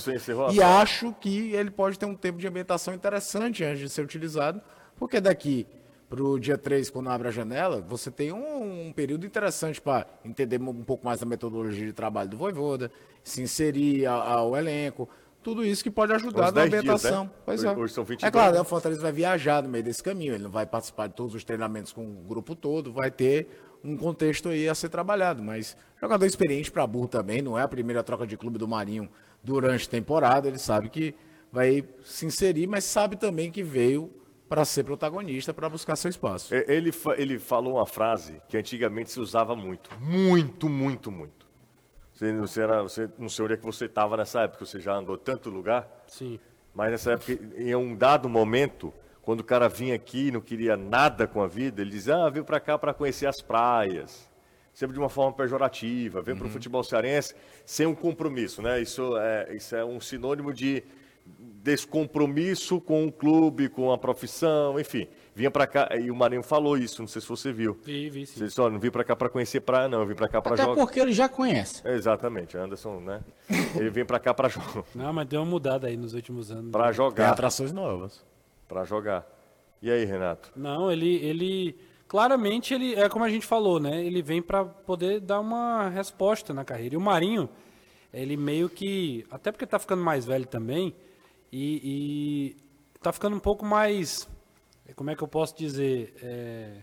E 0.53 0.61
acho 0.61 1.15
que 1.21 1.53
ele 1.53 1.71
pode 1.71 1.99
ter 1.99 2.07
um 2.07 2.15
tempo 2.15 2.39
de 2.39 2.47
ambientação 2.47 2.93
interessante 2.93 3.63
antes 3.63 3.79
de 3.81 3.89
ser 3.89 4.03
utilizado, 4.03 4.61
porque 4.97 5.21
daqui 5.21 5.67
para 6.11 6.25
o 6.25 6.41
dia 6.41 6.59
3, 6.59 6.91
quando 6.91 7.09
abre 7.09 7.29
a 7.29 7.31
janela, 7.31 7.81
você 7.81 8.11
tem 8.11 8.33
um, 8.33 8.89
um 8.89 8.93
período 8.93 9.25
interessante 9.25 9.81
para 9.81 10.05
entender 10.25 10.61
um 10.61 10.83
pouco 10.83 11.07
mais 11.07 11.21
da 11.21 11.27
metodologia 11.27 11.87
de 11.87 11.93
trabalho 11.93 12.29
do 12.29 12.37
Voivoda, 12.37 12.91
se 13.23 13.41
inserir 13.41 14.07
ao 14.07 14.57
elenco, 14.57 15.09
tudo 15.43 15.65
isso 15.65 15.83
que 15.83 15.91
pode 15.91 16.13
ajudar 16.13 16.53
na 16.53 16.63
ambientação. 16.63 17.25
Dias, 17.25 17.33
né? 17.33 17.43
Pois 17.45 17.65
é. 17.65 17.73
Hoje 17.73 17.95
são 17.95 18.05
22, 18.05 18.29
é 18.29 18.31
claro, 18.31 18.55
né? 18.55 18.61
o 18.61 18.65
Fortaleza 18.65 19.01
vai 19.01 19.13
viajar 19.13 19.63
no 19.63 19.69
meio 19.69 19.85
desse 19.85 20.03
caminho, 20.03 20.35
ele 20.35 20.45
não 20.45 20.51
vai 20.51 20.67
participar 20.67 21.07
de 21.07 21.15
todos 21.15 21.35
os 21.35 21.45
treinamentos 21.45 21.93
com 21.93 22.03
o 22.03 22.23
grupo 22.29 22.55
todo, 22.55 22.93
vai 22.93 23.11
ter 23.11 23.49
um 23.83 23.97
contexto 23.97 24.51
aí 24.51 24.69
a 24.69 24.75
ser 24.75 24.89
trabalhado, 24.91 25.43
mas 25.43 25.77
jogador 26.01 26.27
experiente 26.27 26.71
para 26.71 26.87
burro 26.87 27.09
também, 27.09 27.41
não 27.41 27.59
é 27.59 27.63
a 27.63 27.69
primeira 27.69 28.03
troca 28.03 28.27
de 28.27 28.37
clube 28.37 28.59
do 28.59 28.69
Marinho 28.69 29.09
durante 29.43 29.87
a 29.87 29.91
temporada, 29.91 30.49
ele 30.49 30.59
sabe 30.59 30.91
que 30.91 31.15
vai 31.51 31.85
se 32.05 32.27
inserir, 32.27 32.67
mas 32.67 32.85
sabe 32.85 33.17
também 33.17 33.51
que 33.51 33.63
veio 33.63 34.13
para 34.49 34.65
ser 34.65 34.85
protagonista, 34.85 35.55
para 35.55 35.69
buscar 35.69 35.95
seu 35.97 36.11
espaço. 36.11 36.53
Ele, 36.55 36.91
ele 37.17 37.39
falou 37.39 37.77
uma 37.77 37.87
frase 37.87 38.43
que 38.49 38.57
antigamente 38.57 39.11
se 39.11 39.21
usava 39.21 39.55
muito, 39.55 39.91
muito, 40.01 40.69
muito, 40.69 41.11
muito. 41.11 41.47
Você, 42.21 42.33
você, 42.35 42.61
era, 42.61 42.83
você 42.83 43.09
não 43.19 43.31
sei 43.31 43.47
onde 43.47 43.55
é 43.55 43.57
que 43.57 43.65
você 43.65 43.87
estava 43.87 44.15
nessa 44.15 44.43
época, 44.43 44.67
você 44.67 44.79
já 44.79 44.95
andou 44.95 45.17
tanto 45.17 45.49
lugar. 45.49 45.89
Sim. 46.07 46.39
Mas 46.75 46.91
nessa 46.91 47.13
época, 47.13 47.33
em 47.57 47.75
um 47.75 47.97
dado 47.97 48.29
momento, 48.29 48.93
quando 49.23 49.41
o 49.41 49.45
cara 49.45 49.71
vinha 49.71 49.95
aqui 49.95 50.27
e 50.27 50.31
não 50.31 50.43
queria 50.43 50.77
nada 50.77 51.27
com 51.27 51.41
a 51.41 51.47
vida, 51.47 51.81
ele 51.81 51.89
dizia, 51.89 52.17
ah, 52.17 52.29
veio 52.29 52.45
para 52.45 52.61
cá 52.61 52.77
para 52.77 52.93
conhecer 52.93 53.25
as 53.25 53.41
praias. 53.41 54.31
Sempre 54.75 54.93
de 54.93 54.99
uma 55.01 55.09
forma 55.09 55.33
pejorativa, 55.33 56.21
veio 56.21 56.35
uhum. 56.35 56.43
para 56.43 56.49
o 56.49 56.53
futebol 56.53 56.85
cearense 56.85 57.35
sem 57.65 57.87
um 57.87 57.95
compromisso, 57.95 58.61
né? 58.61 58.79
Isso 58.83 59.17
é, 59.17 59.55
isso 59.55 59.75
é 59.75 59.83
um 59.83 59.99
sinônimo 59.99 60.53
de 60.53 60.85
descompromisso 61.39 62.81
com 62.81 63.07
o 63.07 63.13
clube, 63.13 63.69
com 63.69 63.93
a 63.93 63.99
profissão, 63.99 64.79
enfim 64.79 65.07
vinha 65.41 65.51
para 65.51 65.67
cá, 65.67 65.89
e 65.99 66.11
o 66.11 66.15
Marinho 66.15 66.43
falou 66.43 66.77
isso, 66.77 67.01
não 67.01 67.09
sei 67.09 67.23
se 67.23 67.29
você 67.29 67.51
viu. 67.53 67.79
Vi, 67.83 68.11
vi 68.11 68.27
sim. 68.27 68.39
Você 68.39 68.45
disse, 68.45 68.59
não 68.59 68.79
vim 68.79 68.91
para 68.91 69.03
cá 69.03 69.17
para 69.17 69.29
conhecer 69.31 69.61
praia, 69.61 69.89
não, 69.89 70.01
eu 70.01 70.07
vim 70.07 70.15
para 70.15 70.29
cá 70.29 70.43
para 70.43 70.55
jogar. 70.55 70.73
Até 70.73 70.81
porque 70.81 71.01
ele 71.01 71.13
já 71.13 71.29
conhece. 71.29 71.87
Exatamente, 71.89 72.57
Anderson, 72.59 73.01
né? 73.01 73.21
Ele 73.75 73.91
vem 73.91 74.05
para 74.05 74.19
cá 74.19 74.35
para 74.35 74.49
jogar. 74.49 74.85
Não, 74.95 75.13
mas 75.13 75.27
deu 75.27 75.41
uma 75.41 75.47
mudada 75.47 75.87
aí 75.87 75.97
nos 75.97 76.13
últimos 76.13 76.51
anos. 76.51 76.71
Para 76.71 76.93
jogar. 76.93 77.25
Tem 77.25 77.33
atrações 77.33 77.73
novas. 77.73 78.25
Para 78.69 78.85
jogar. 78.85 79.27
E 79.81 79.91
aí, 79.91 80.05
Renato? 80.05 80.53
Não, 80.55 80.91
ele, 80.91 81.17
ele 81.17 81.77
claramente 82.07 82.75
ele 82.75 82.95
é 82.95 83.09
como 83.09 83.25
a 83.25 83.29
gente 83.31 83.47
falou, 83.47 83.81
né? 83.81 84.05
Ele 84.05 84.21
vem 84.21 84.43
para 84.43 84.65
poder 84.65 85.21
dar 85.21 85.41
uma 85.41 85.89
resposta 85.89 86.53
na 86.53 86.65
carreira. 86.65 86.95
E 86.95 86.99
o 86.99 87.01
Marinho, 87.01 87.49
ele 88.13 88.37
meio 88.37 88.69
que 88.69 89.25
até 89.31 89.51
porque 89.51 89.67
tá 89.67 89.79
ficando 89.79 90.03
mais 90.03 90.25
velho 90.27 90.47
também 90.47 90.95
e, 91.53 91.81
e 91.85 92.57
tá 93.03 93.13
ficando 93.13 93.37
um 93.37 93.41
pouco 93.41 93.65
mais, 93.65 94.29
como 94.95 95.11
é 95.11 95.17
que 95.17 95.23
eu 95.23 95.29
posso 95.29 95.57
dizer, 95.57 96.15
é, 96.23 96.83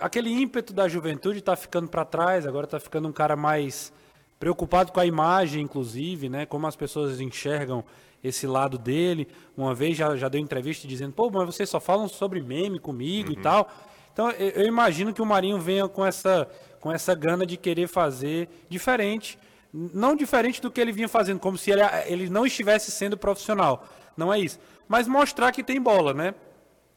aquele 0.00 0.30
ímpeto 0.30 0.72
da 0.72 0.88
juventude 0.88 1.40
tá 1.40 1.56
ficando 1.56 1.88
para 1.88 2.04
trás. 2.04 2.46
Agora 2.46 2.66
tá 2.66 2.78
ficando 2.78 3.08
um 3.08 3.12
cara 3.12 3.34
mais 3.34 3.92
preocupado 4.38 4.92
com 4.92 5.00
a 5.00 5.06
imagem, 5.06 5.62
inclusive, 5.62 6.28
né? 6.28 6.44
Como 6.44 6.66
as 6.66 6.76
pessoas 6.76 7.20
enxergam 7.20 7.84
esse 8.22 8.46
lado 8.46 8.76
dele. 8.76 9.28
Uma 9.56 9.74
vez 9.74 9.96
já, 9.96 10.14
já 10.16 10.28
deu 10.28 10.40
entrevista 10.40 10.86
dizendo, 10.86 11.12
pô, 11.12 11.30
mas 11.30 11.46
vocês 11.46 11.68
só 11.68 11.80
falam 11.80 12.08
sobre 12.08 12.40
meme 12.40 12.78
comigo 12.78 13.32
e 13.32 13.36
tal. 13.36 13.70
Então 14.12 14.30
eu, 14.32 14.50
eu 14.50 14.66
imagino 14.66 15.14
que 15.14 15.22
o 15.22 15.26
Marinho 15.26 15.58
venha 15.58 15.88
com 15.88 16.04
essa, 16.04 16.48
com 16.80 16.92
essa 16.92 17.14
gana 17.14 17.46
de 17.46 17.56
querer 17.56 17.88
fazer 17.88 18.48
diferente. 18.68 19.38
Não 19.72 20.16
diferente 20.16 20.60
do 20.62 20.70
que 20.70 20.80
ele 20.80 20.92
vinha 20.92 21.08
fazendo, 21.08 21.38
como 21.38 21.58
se 21.58 21.70
ele, 21.70 21.82
ele 22.06 22.30
não 22.30 22.46
estivesse 22.46 22.90
sendo 22.90 23.16
profissional. 23.16 23.86
Não 24.16 24.32
é 24.32 24.38
isso. 24.40 24.58
Mas 24.88 25.06
mostrar 25.06 25.52
que 25.52 25.62
tem 25.62 25.80
bola, 25.80 26.14
né? 26.14 26.34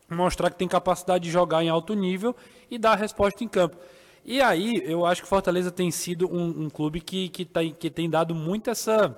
mostrar 0.10 0.50
que 0.50 0.58
tem 0.58 0.68
capacidade 0.68 1.24
de 1.24 1.32
jogar 1.32 1.64
em 1.64 1.70
alto 1.70 1.94
nível 1.94 2.36
e 2.70 2.78
dar 2.78 2.96
resposta 2.96 3.44
em 3.46 3.48
campo. 3.48 3.78
E 4.26 4.42
aí, 4.42 4.82
eu 4.86 5.06
acho 5.06 5.22
que 5.22 5.28
Fortaleza 5.28 5.72
tem 5.72 5.90
sido 5.90 6.30
um, 6.30 6.66
um 6.66 6.70
clube 6.70 7.00
que, 7.00 7.30
que, 7.30 7.46
tá, 7.46 7.62
que 7.64 7.90
tem 7.90 8.10
dado 8.10 8.36
muito 8.36 8.70
essa, 8.70 9.16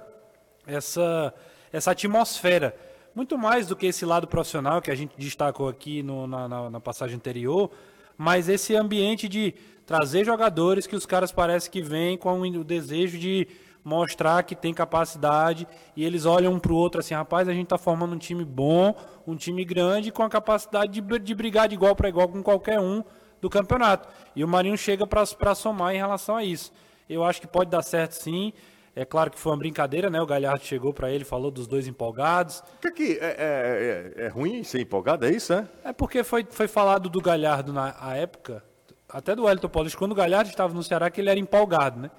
essa, 0.67 1.33
essa 1.71 1.91
atmosfera. 1.91 2.75
Muito 3.15 3.37
mais 3.37 3.67
do 3.67 3.75
que 3.75 3.87
esse 3.87 4.05
lado 4.05 4.27
profissional 4.27 4.81
que 4.81 4.91
a 4.91 4.95
gente 4.95 5.13
destacou 5.17 5.67
aqui 5.67 6.01
no- 6.03 6.27
na, 6.27 6.47
na- 6.47 6.69
na 6.69 6.79
passagem 6.79 7.15
anterior, 7.15 7.71
mas 8.17 8.47
esse 8.47 8.75
ambiente 8.75 9.27
de 9.27 9.53
trazer 9.85 10.25
jogadores 10.25 10.87
que 10.87 10.95
os 10.95 11.05
caras 11.05 11.31
parecem 11.31 11.71
que 11.71 11.81
vêm 11.81 12.17
com 12.17 12.39
o 12.41 12.63
desejo 12.63 13.17
de 13.17 13.47
mostrar 13.83 14.43
que 14.43 14.55
tem 14.55 14.73
capacidade 14.73 15.67
e 15.95 16.05
eles 16.05 16.25
olham 16.25 16.53
um 16.53 16.59
para 16.59 16.71
o 16.71 16.75
outro 16.75 17.01
assim, 17.01 17.13
rapaz, 17.13 17.49
a 17.49 17.53
gente 17.53 17.65
está 17.65 17.77
formando 17.77 18.15
um 18.15 18.17
time 18.17 18.45
bom, 18.45 18.95
um 19.27 19.35
time 19.35 19.65
grande 19.65 20.11
com 20.11 20.23
a 20.23 20.29
capacidade 20.29 21.01
de, 21.01 21.19
de 21.19 21.35
brigar 21.35 21.67
de 21.67 21.75
igual 21.75 21.95
para 21.95 22.07
igual 22.07 22.29
com 22.29 22.41
qualquer 22.41 22.79
um 22.79 23.03
do 23.41 23.49
campeonato. 23.49 24.07
E 24.35 24.43
o 24.43 24.47
Marinho 24.47 24.77
chega 24.77 25.05
para 25.05 25.53
somar 25.53 25.93
em 25.93 25.97
relação 25.97 26.37
a 26.37 26.43
isso. 26.45 26.71
Eu 27.09 27.25
acho 27.25 27.41
que 27.41 27.47
pode 27.47 27.69
dar 27.69 27.81
certo 27.81 28.13
sim. 28.13 28.53
É 28.95 29.03
claro 29.03 29.31
que 29.31 29.37
foi 29.39 29.51
uma 29.51 29.57
brincadeira, 29.57 30.09
né? 30.09 30.21
O 30.21 30.25
Galhardo 30.25 30.63
chegou 30.63 30.93
para 30.93 31.11
ele, 31.11 31.25
falou 31.25 31.51
dos 31.51 31.67
dois 31.67 31.85
empolgados. 31.87 32.63
Que 32.79 32.91
que 32.91 33.17
é, 33.19 33.35
é, 33.37 34.13
é- 34.21 34.25
é 34.25 34.27
ruim 34.29 34.63
ser 34.63 34.79
empolgado, 34.79 35.25
é 35.25 35.31
isso, 35.31 35.51
é? 35.51 35.67
É 35.83 35.91
porque 35.91 36.23
foi, 36.23 36.45
foi 36.49 36.67
falado 36.69 37.09
do 37.09 37.19
Galhardo 37.19 37.73
na 37.73 37.93
época, 38.15 38.63
até 39.13 39.35
do 39.35 39.43
Wellington 39.43 39.69
Paulista, 39.69 39.97
quando 39.97 40.11
o 40.13 40.15
Galhardo 40.15 40.49
estava 40.49 40.73
no 40.73 40.83
Ceará, 40.83 41.09
que 41.11 41.21
ele 41.21 41.29
era 41.29 41.39
empolgado, 41.39 41.99
né? 41.99 42.09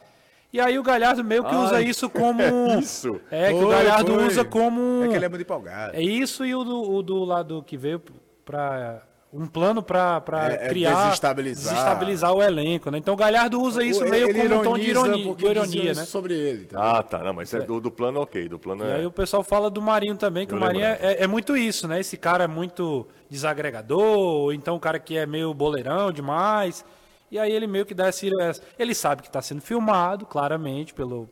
E 0.52 0.60
aí 0.60 0.78
o 0.78 0.82
Galhardo 0.84 1.24
meio 1.24 1.42
que 1.42 1.54
usa 1.54 1.76
Ai, 1.76 1.84
isso 1.84 2.08
como. 2.08 2.40
é 2.40 2.78
isso. 2.78 3.20
É, 3.28 3.48
que 3.52 3.54
o 3.54 3.68
Galhardo 3.68 4.14
foi. 4.14 4.26
usa 4.28 4.44
como. 4.44 5.02
É 5.02 5.08
que 5.08 5.16
ele 5.16 5.24
é 5.24 5.28
muito 5.28 5.42
empolgado. 5.42 5.96
É 5.96 6.00
isso 6.00 6.46
e 6.46 6.54
o 6.54 6.62
do, 6.62 6.92
o 6.92 7.02
do 7.02 7.24
lado 7.24 7.60
que 7.64 7.76
veio 7.76 8.00
para 8.44 9.02
um 9.36 9.46
plano 9.48 9.82
para 9.82 10.22
É- 10.48 10.66
é 10.66 10.68
criar 10.68 11.04
desestabilizar. 11.06 11.72
desestabilizar 11.74 12.32
o 12.32 12.40
elenco, 12.42 12.88
né? 12.90 12.98
Então 12.98 13.14
o 13.14 13.16
Galhardo 13.16 13.60
usa 13.60 13.82
isso 13.82 14.04
meio 14.04 14.28
Ele 14.28 14.48
como 14.48 14.60
um 14.60 14.62
tom 14.62 14.78
de 14.78 14.88
ironia, 14.90 15.34
de 15.34 15.44
ironia 15.46 15.94
né? 15.94 16.04
sobre 16.04 16.34
ele. 16.34 16.66
tá? 16.66 16.98
Ah, 16.98 17.02
tá. 17.02 17.18
Não, 17.18 17.32
mas 17.34 17.52
é 17.52 17.60
do, 17.60 17.80
do 17.80 17.90
plano 17.90 18.20
ok. 18.20 18.48
Do 18.48 18.58
plano 18.60 18.84
E 18.84 18.88
é. 18.88 18.94
aí 18.96 19.06
o 19.06 19.10
pessoal 19.10 19.42
fala 19.42 19.68
do 19.68 19.82
Marinho 19.82 20.16
também, 20.16 20.46
que 20.46 20.52
Eu 20.54 20.58
o 20.58 20.60
Marinho 20.60 20.84
lembrava. 20.84 21.04
é, 21.12 21.24
é 21.24 21.26
muito 21.26 21.56
isso, 21.56 21.88
né? 21.88 21.98
Esse 21.98 22.16
cara 22.16 22.44
é 22.44 22.46
muito 22.46 23.06
desagregador, 23.28 24.00
ou 24.00 24.52
então 24.52 24.76
o 24.76 24.80
cara 24.80 24.98
que 24.98 25.16
é 25.16 25.26
meio 25.26 25.52
boleirão 25.52 26.12
demais. 26.12 26.84
E 27.30 27.38
aí 27.38 27.50
ele 27.50 27.66
meio 27.66 27.84
que 27.84 27.94
dá 27.94 28.08
esse. 28.08 28.30
Ele 28.78 28.94
sabe 28.94 29.22
que 29.22 29.28
está 29.28 29.42
sendo 29.42 29.60
filmado, 29.60 30.24
claramente, 30.24 30.94
pelo. 30.94 31.28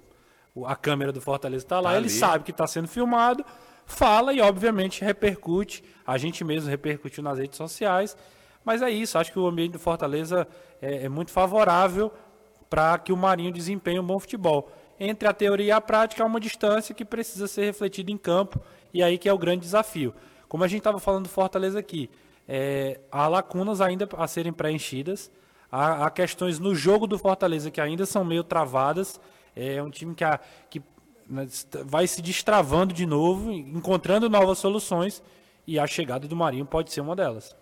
o- 0.55 0.67
A 0.67 0.75
câmera 0.75 1.13
do 1.13 1.21
Fortaleza 1.21 1.65
está 1.65 1.79
lá, 1.81 1.93
Tá 1.93 1.97
ele 1.97 2.11
sabe 2.11 2.45
que 2.45 2.51
está 2.51 2.67
sendo 2.67 2.89
filmado, 2.89 3.45
fala 3.87 4.33
e, 4.35 4.41
obviamente, 4.41 5.03
repercute. 5.05 5.83
A 6.07 6.19
gente 6.19 6.45
mesmo 6.45 6.69
repercutiu 6.69 7.23
nas 7.23 7.39
redes 7.39 7.57
sociais. 7.57 8.17
Mas 8.65 8.81
é 8.81 8.91
isso, 8.91 9.19
acho 9.19 9.33
que 9.33 9.39
o 9.39 9.47
ambiente 9.47 9.73
do 9.73 9.79
Fortaleza 9.79 10.47
é, 10.81 11.05
é 11.05 11.09
muito 11.09 11.31
favorável 11.33 12.13
para 12.71 12.97
que 12.99 13.13
o 13.13 13.17
Marinho 13.17 13.53
desempenhe 13.53 13.99
um 13.99 14.05
bom 14.07 14.19
futebol. 14.19 14.71
Entre 15.01 15.27
a 15.27 15.33
teoria 15.33 15.67
e 15.67 15.71
a 15.73 15.81
prática 15.81 16.23
há 16.23 16.27
uma 16.27 16.39
distância 16.39 16.95
que 16.95 17.05
precisa 17.05 17.49
ser 17.49 17.65
refletida 17.65 18.11
em 18.13 18.17
campo, 18.17 18.61
e 18.95 19.03
aí 19.03 19.19
que 19.19 19.29
é 19.29 19.33
o 19.33 19.39
grande 19.39 19.63
desafio. 19.63 20.15
Como 20.49 20.63
a 20.63 20.69
gente 20.69 20.79
estava 20.79 21.01
falando 21.01 21.25
do 21.25 21.29
Fortaleza 21.29 21.79
aqui, 21.79 22.09
é, 22.49 23.01
há 23.11 23.27
lacunas 23.27 23.81
ainda 23.81 24.09
a 24.17 24.27
serem 24.29 24.53
preenchidas, 24.53 25.31
há, 25.71 26.07
há 26.07 26.11
questões 26.11 26.59
no 26.61 26.75
jogo 26.75 27.07
do 27.07 27.19
Fortaleza 27.19 27.71
que 27.71 27.81
ainda 27.81 28.07
são 28.07 28.25
meio 28.25 28.45
travadas, 28.45 29.21
é 29.57 29.83
um 29.83 29.91
time 29.91 30.15
que, 30.15 30.23
a- 30.25 30.39
que 30.71 30.81
né, 31.29 31.47
vai 31.85 32.07
se 32.07 32.23
destravando 32.23 32.95
de 32.95 33.07
novo, 33.07 33.51
encontrando 33.51 34.31
novas 34.31 34.59
soluções, 34.59 35.23
e 35.67 35.79
a 35.79 35.87
chegada 35.87 36.27
do 36.29 36.37
Marinho 36.37 36.67
pode 36.67 36.93
ser 36.93 37.01
uma 37.01 37.15
delas. 37.17 37.55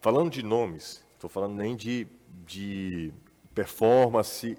Falando 0.00 0.30
de 0.30 0.42
nomes, 0.42 1.04
estou 1.14 1.30
falando 1.30 1.54
nem 1.54 1.76
de, 1.76 2.06
de 2.46 3.12
performance, 3.54 4.56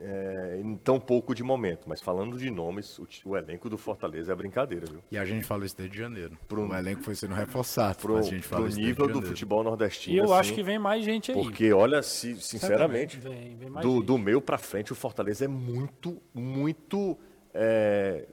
é, 0.00 0.60
em 0.62 0.76
tão 0.76 1.00
pouco 1.00 1.34
de 1.34 1.42
momento, 1.42 1.84
mas 1.86 2.00
falando 2.00 2.36
de 2.36 2.50
nomes, 2.50 2.98
o, 2.98 3.06
o 3.24 3.36
elenco 3.36 3.70
do 3.70 3.78
Fortaleza 3.78 4.32
é 4.32 4.34
brincadeira, 4.34 4.86
viu? 4.86 5.00
E 5.10 5.16
a 5.16 5.24
gente 5.24 5.44
fala 5.46 5.64
isso 5.64 5.76
desde 5.76 5.96
janeiro. 5.96 6.36
Pro- 6.46 6.68
o 6.68 6.74
elenco 6.74 7.02
foi 7.02 7.14
sendo 7.14 7.34
reforçado. 7.34 7.98
Pro, 7.98 8.14
mas 8.14 8.26
a 8.26 8.30
gente 8.30 8.42
fala 8.46 8.66
pro 8.66 8.74
nível 8.76 9.06
do 9.06 9.12
janeiro. 9.14 9.26
futebol 9.28 9.60
E 9.62 9.64
nordestino. 9.64 10.16
eu 10.18 10.24
assim, 10.24 10.34
acho 10.34 10.54
que 10.54 10.62
vem 10.62 10.78
mais 10.78 11.04
gente 11.04 11.32
aí. 11.32 11.40
Porque, 11.42 11.72
olha, 11.72 12.02
se, 12.02 12.40
sinceramente, 12.40 13.18
Vem- 13.18 13.56
vem 13.56 13.70
mais 13.70 13.86
do, 13.86 14.02
do 14.02 14.18
meu 14.18 14.40
pra 14.42 14.58
frente, 14.58 14.92
o 14.92 14.96
Fortaleza 14.96 15.44
é 15.44 15.48
muito, 15.48 16.20
muito. 16.34 17.16
É, 17.54 18.26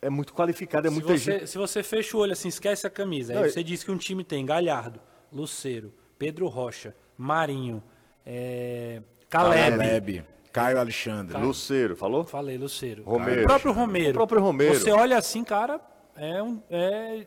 é 0.00 0.08
muito 0.10 0.32
qualificado, 0.34 0.86
é 0.86 0.90
Se 0.90 0.94
muita 0.94 1.12
você, 1.18 1.32
gente. 1.38 1.46
se 1.48 1.58
você 1.58 1.82
fecha 1.82 2.16
o 2.16 2.20
olho 2.20 2.32
assim, 2.32 2.48
esquece 2.48 2.86
a 2.86 2.90
camisa. 2.90 3.34
Não, 3.34 3.42
Aí 3.42 3.50
você 3.50 3.62
diz 3.62 3.82
que 3.84 3.90
um 3.90 3.96
time 3.96 4.22
tem 4.24 4.44
Galhardo, 4.46 5.00
Luceiro, 5.32 5.92
Pedro 6.18 6.46
Rocha, 6.48 6.94
Marinho, 7.16 7.82
é, 8.24 9.02
Caleb. 9.28 9.76
Caleb, 9.78 10.24
Caio 10.52 10.78
Alexandre. 10.78 11.36
Luceiro, 11.38 11.94
falou? 11.96 12.24
Falei, 12.24 12.56
Luceiro. 12.58 13.02
Romeiro. 13.04 13.42
O 13.42 13.46
próprio 13.46 13.72
Romeiro. 13.72 14.10
O 14.10 14.14
próprio 14.14 14.40
Romeiro. 14.40 14.74
Você 14.74 14.90
olha 14.90 15.16
assim, 15.18 15.44
cara, 15.44 15.80
é 16.16 16.42
um. 16.42 16.62
É 16.70 17.26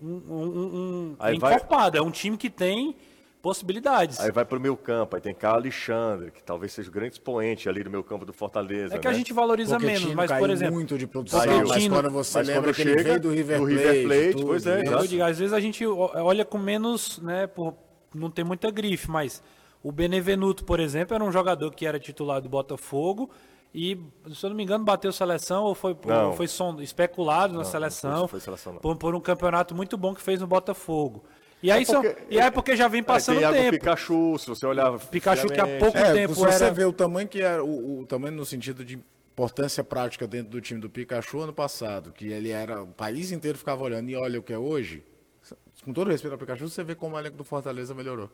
um, 0.00 0.08
um- 0.08 0.74
um- 0.74 1.16
é 1.20 1.34
vai- 1.38 1.54
encorpado. 1.54 1.96
É 1.96 2.02
um 2.02 2.10
time 2.10 2.36
que 2.36 2.50
tem 2.50 2.96
possibilidades. 3.42 4.20
Aí 4.20 4.30
vai 4.30 4.44
pro 4.44 4.60
meu 4.60 4.76
campo, 4.76 5.16
aí 5.16 5.20
tem 5.20 5.34
Carlos 5.34 5.64
Alexandre, 5.64 6.30
que 6.30 6.42
talvez 6.42 6.72
seja 6.72 6.88
o 6.88 6.92
grande 6.92 7.14
expoente 7.14 7.68
ali 7.68 7.82
do 7.82 7.90
meu 7.90 8.02
campo 8.04 8.24
do 8.24 8.32
Fortaleza. 8.32 8.94
é 8.94 8.98
que 8.98 9.08
a 9.08 9.10
né? 9.10 9.16
gente 9.18 9.32
valoriza 9.32 9.72
Porque 9.76 9.86
menos, 9.86 10.14
mas, 10.14 10.30
por 10.32 10.48
exemplo. 10.48 10.74
muito 10.74 10.96
de 10.96 11.06
produção, 11.06 11.40
mas 11.66 11.88
quando 11.88 12.10
você 12.10 12.38
mas 12.38 12.46
lembra 12.48 12.62
quando 12.72 12.74
que 12.76 12.82
ele 12.82 12.90
chega 12.92 13.02
veio 13.02 13.20
do 13.20 13.30
River 13.30 13.58
do 13.60 13.66
Plate, 13.66 13.78
River 13.82 14.06
Plate, 14.06 14.32
tudo, 14.32 14.46
pois 14.46 14.66
é, 14.66 14.82
né? 14.84 14.92
Eu 14.94 15.06
digo, 15.06 15.22
às 15.24 15.38
vezes 15.38 15.52
a 15.52 15.60
gente 15.60 15.84
o- 15.84 15.98
olha 15.98 16.44
com 16.44 16.56
menos, 16.56 17.18
né, 17.18 17.46
por 17.48 17.74
não 18.14 18.30
ter 18.30 18.44
muita 18.44 18.70
grife, 18.70 19.10
mas 19.10 19.42
o 19.82 19.90
Benevenuto, 19.90 20.64
por 20.64 20.78
exemplo, 20.78 21.14
era 21.14 21.24
um 21.24 21.32
jogador 21.32 21.72
que 21.74 21.84
era 21.84 21.98
titular 21.98 22.40
do 22.40 22.48
Botafogo 22.48 23.28
e, 23.74 23.98
se 24.32 24.44
eu 24.46 24.50
não 24.50 24.56
me 24.56 24.62
engano, 24.62 24.84
bateu 24.84 25.10
seleção 25.12 25.64
ou 25.64 25.74
foi, 25.74 25.96
Não. 26.06 26.28
ou 26.28 26.32
foi 26.36 26.46
som- 26.46 26.80
especulado 26.80 27.54
na 27.54 27.60
não 27.60 27.64
seleção, 27.64 28.20
foi- 28.28 28.38
foi 28.38 28.40
seleção, 28.40 28.74
não. 28.74 28.80
Por, 28.80 28.94
por 28.96 29.14
um 29.16 29.20
campeonato 29.20 29.74
muito 29.74 29.96
bom 29.96 30.14
que 30.14 30.22
fez 30.22 30.40
no 30.40 30.46
Botafogo. 30.46 31.24
E 31.62 31.70
aí, 31.70 31.86
são- 31.86 32.02
porque- 32.02 32.22
e 32.28 32.40
aí 32.40 32.50
porque 32.50 32.76
já 32.76 32.88
vem 32.88 33.02
passando 33.02 33.36
tem 33.36 33.42
Iago 33.42 33.56
tempo. 33.56 33.70
Pikachu, 33.72 34.38
se 34.38 34.46
você 34.48 34.66
olhar. 34.66 34.98
Pikachu 34.98 35.46
que 35.48 35.60
há 35.60 35.78
pouco 35.78 35.96
É, 35.98 36.12
tempo 36.12 36.34
se 36.34 36.40
você 36.40 36.64
era... 36.64 36.74
vê 36.74 36.84
o 36.84 36.92
tamanho 36.92 37.28
que 37.28 37.40
era, 37.40 37.62
o, 37.64 38.00
o 38.00 38.06
tamanho 38.06 38.34
no 38.34 38.44
sentido 38.44 38.84
de 38.84 38.98
importância 39.32 39.82
prática 39.84 40.26
dentro 40.26 40.50
do 40.50 40.60
time 40.60 40.80
do 40.80 40.90
Pikachu 40.90 41.40
ano 41.40 41.52
passado, 41.52 42.12
que 42.12 42.26
ele 42.26 42.50
era, 42.50 42.82
o 42.82 42.88
país 42.88 43.30
inteiro 43.30 43.56
ficava 43.56 43.82
olhando 43.84 44.10
e 44.10 44.16
olha 44.16 44.40
o 44.40 44.42
que 44.42 44.52
é 44.52 44.58
hoje, 44.58 45.04
com 45.84 45.92
todo 45.92 46.10
respeito 46.10 46.32
ao 46.32 46.38
Pikachu, 46.38 46.68
você 46.68 46.82
vê 46.82 46.94
como 46.94 47.16
o 47.16 47.18
elenco 47.18 47.36
do 47.36 47.44
Fortaleza 47.44 47.94
melhorou. 47.94 48.28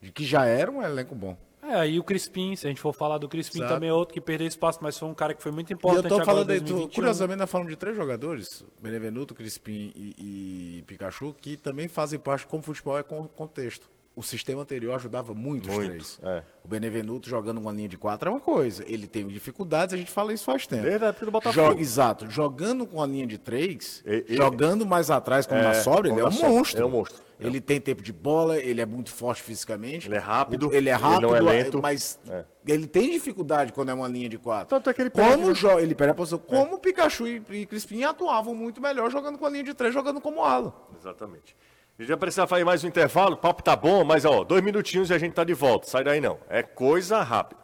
De 0.00 0.12
que 0.12 0.24
já 0.24 0.46
era 0.46 0.70
um 0.70 0.80
elenco 0.82 1.14
bom. 1.14 1.36
É, 1.62 1.74
aí 1.74 1.98
o 1.98 2.04
Crispim, 2.04 2.54
se 2.56 2.66
a 2.66 2.70
gente 2.70 2.80
for 2.80 2.92
falar 2.94 3.18
do 3.18 3.28
Crispim, 3.28 3.58
Exato. 3.58 3.74
também 3.74 3.90
é 3.90 3.92
outro 3.92 4.14
que 4.14 4.20
perdeu 4.20 4.46
espaço, 4.46 4.78
mas 4.80 4.96
foi 4.98 5.08
um 5.08 5.14
cara 5.14 5.34
que 5.34 5.42
foi 5.42 5.52
muito 5.52 5.70
E 5.70 5.72
eu 5.72 5.76
importante 5.76 6.08
tô 6.08 6.14
agora 6.14 6.24
falando 6.24 6.46
2021. 6.46 6.94
curiosamente, 6.94 7.38
nós 7.38 7.50
falamos 7.50 7.70
de 7.72 7.76
três 7.76 7.96
jogadores, 7.96 8.64
Benevenuto, 8.80 9.34
Crispim 9.34 9.92
e, 9.94 10.78
e 10.78 10.82
Pikachu, 10.86 11.34
que 11.40 11.56
também 11.56 11.88
fazem 11.88 12.18
parte, 12.18 12.46
como 12.46 12.62
futebol 12.62 12.98
é 12.98 13.02
com 13.02 13.26
contexto. 13.28 13.88
O 14.18 14.22
sistema 14.22 14.62
anterior 14.62 14.96
ajudava 14.96 15.32
muito, 15.32 15.68
os 15.70 15.76
Muito, 15.76 15.90
três. 15.90 16.18
é. 16.24 16.42
O 16.64 16.66
Benevenuto 16.68 17.28
jogando 17.28 17.58
uma 17.58 17.70
linha 17.70 17.88
de 17.88 17.96
quatro 17.96 18.28
é 18.28 18.32
uma 18.32 18.40
coisa. 18.40 18.82
Ele 18.84 19.06
tem 19.06 19.24
dificuldades, 19.28 19.94
a 19.94 19.96
gente 19.96 20.10
fala 20.10 20.32
isso 20.32 20.44
faz 20.44 20.66
tempo. 20.66 20.82
Desde 20.82 21.04
a 21.04 21.08
época 21.10 21.24
do 21.24 21.30
Botafogo. 21.30 21.74
Jo- 21.74 21.78
Exato. 21.80 22.28
Jogando 22.28 22.84
com 22.84 23.00
a 23.00 23.06
linha 23.06 23.28
de 23.28 23.38
três, 23.38 24.02
E- 24.04 24.24
e- 24.28 24.36
jogando 24.36 24.84
mais 24.84 25.08
atrás, 25.08 25.46
como 25.46 25.60
É, 25.60 25.62
na 25.62 25.74
sobra, 25.74 26.08
ele 26.10 26.18
é 26.20 26.24
um 26.26 26.32
sobra, 26.32 26.48
monstro. 26.48 26.82
é 26.82 26.84
um 26.84 26.90
monstro. 26.90 27.22
Ele 27.38 27.60
tem 27.60 27.80
tempo 27.80 28.02
de 28.02 28.12
bola, 28.12 28.58
ele 28.58 28.80
é 28.80 28.86
muito 28.86 29.12
forte 29.12 29.40
fisicamente. 29.40 30.08
Ele 30.08 30.16
é 30.16 30.18
rápido, 30.18 30.66
Ele 30.74 30.88
é 30.90 30.92
ele 30.94 31.00
não 31.00 31.10
rápido, 31.10 31.36
é 31.36 31.40
lento. 31.40 31.80
mas 31.80 32.18
É. 32.28 32.44
ele 32.66 32.88
tem 32.88 33.12
dificuldade 33.12 33.72
quando 33.72 33.90
é 33.90 33.94
uma 33.94 34.08
linha 34.08 34.28
de 34.28 34.36
quatro. 34.36 34.66
Tanto 34.76 34.90
é 34.90 34.92
que 34.92 35.00
ele 35.00 35.10
perde, 35.10 35.42
como 35.44 35.76
né? 35.76 35.82
ele 35.84 35.94
perde 35.94 36.10
a 36.10 36.14
posição, 36.14 36.40
como 36.40 36.76
Pikachu 36.80 37.28
e, 37.28 37.40
e 37.50 37.66
Crispim 37.66 38.02
atuavam 38.02 38.52
muito 38.56 38.80
melhor 38.82 39.08
jogando 39.12 39.38
com 39.38 39.46
a 39.46 39.50
linha 39.50 39.62
de 39.62 39.74
três, 39.74 39.94
jogando 39.94 40.20
como 40.20 40.42
ala. 40.44 40.74
Exatamente. 40.98 41.54
A 41.98 42.02
gente 42.02 42.10
vai 42.10 42.16
precisar 42.18 42.46
fazer 42.46 42.62
mais 42.62 42.84
um 42.84 42.86
intervalo, 42.86 43.34
o 43.34 43.36
papo 43.36 43.60
tá 43.60 43.74
bom, 43.74 44.04
mas 44.04 44.24
ó, 44.24 44.44
dois 44.44 44.62
minutinhos 44.62 45.10
e 45.10 45.14
a 45.14 45.18
gente 45.18 45.32
tá 45.32 45.42
de 45.42 45.52
volta. 45.52 45.88
Sai 45.88 46.04
daí 46.04 46.20
não. 46.20 46.38
É 46.48 46.62
coisa 46.62 47.20
rápida. 47.24 47.60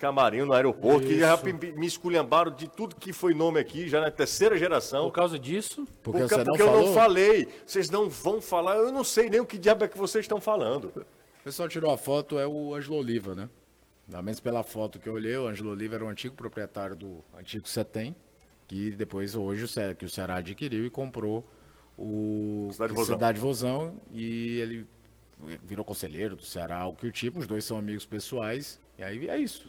Camarinho 0.00 0.46
no 0.46 0.52
aeroporto, 0.52 1.08
que 1.08 1.18
já 1.18 1.36
me 1.76 1.86
esculhambaram 1.86 2.52
de 2.52 2.68
tudo 2.68 2.94
que 2.94 3.12
foi 3.12 3.34
nome 3.34 3.58
aqui, 3.58 3.88
já 3.88 4.00
na 4.00 4.12
terceira 4.12 4.56
geração. 4.56 5.06
Por 5.06 5.12
causa 5.12 5.36
disso, 5.40 5.88
Porque, 6.04 6.20
Porque, 6.20 6.34
você 6.34 6.36
não 6.36 6.44
porque 6.44 6.62
eu 6.62 6.66
falou. 6.66 6.86
não 6.86 6.94
falei. 6.94 7.48
Vocês 7.66 7.90
não 7.90 8.08
vão 8.08 8.40
falar, 8.40 8.76
eu 8.76 8.92
não 8.92 9.02
sei 9.02 9.28
nem 9.28 9.40
o 9.40 9.44
que 9.44 9.58
diabo 9.58 9.84
é 9.84 9.88
que 9.88 9.98
vocês 9.98 10.24
estão 10.24 10.40
falando. 10.40 10.92
O 11.40 11.42
pessoal 11.42 11.68
tirou 11.68 11.92
a 11.92 11.98
foto, 11.98 12.38
é 12.38 12.46
o 12.46 12.76
Ângelo 12.76 12.96
Oliva, 12.96 13.34
né? 13.34 13.50
Pelo 14.08 14.22
menos 14.22 14.38
pela 14.38 14.62
foto 14.62 15.00
que 15.00 15.08
eu 15.08 15.14
olhei, 15.14 15.36
o 15.36 15.48
Ângelo 15.48 15.70
Oliva 15.70 15.96
era 15.96 16.04
o 16.04 16.08
antigo 16.08 16.36
proprietário 16.36 16.94
do 16.94 17.24
antigo 17.36 17.68
Setem, 17.68 18.14
que 18.70 18.92
depois 18.92 19.34
hoje 19.34 19.64
o 19.64 19.68
Ce- 19.68 19.96
que 19.96 20.04
o 20.04 20.08
Ceará 20.08 20.36
adquiriu 20.36 20.86
e 20.86 20.90
comprou 20.90 21.44
o 21.98 22.68
Cidade 22.72 22.92
Vozão. 22.94 23.14
Cidade 23.16 23.40
Vozão 23.40 23.94
e 24.12 24.58
ele 24.60 24.86
virou 25.64 25.84
conselheiro 25.84 26.36
do 26.36 26.44
Ceará, 26.44 26.78
algo 26.78 26.96
que 26.96 27.06
o 27.08 27.10
tipo, 27.10 27.40
os 27.40 27.48
dois 27.48 27.64
são 27.64 27.76
amigos 27.76 28.06
pessoais, 28.06 28.78
e 28.96 29.02
aí 29.02 29.28
é 29.28 29.36
isso. 29.38 29.68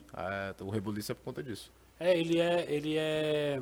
O 0.61 0.69
rebuliço 0.69 1.11
é 1.11 1.15
por 1.15 1.23
conta 1.23 1.41
disso. 1.41 1.71
é, 1.99 2.15
ele 2.15 2.39
é, 2.39 2.65
ele 2.71 2.95
é 2.95 3.59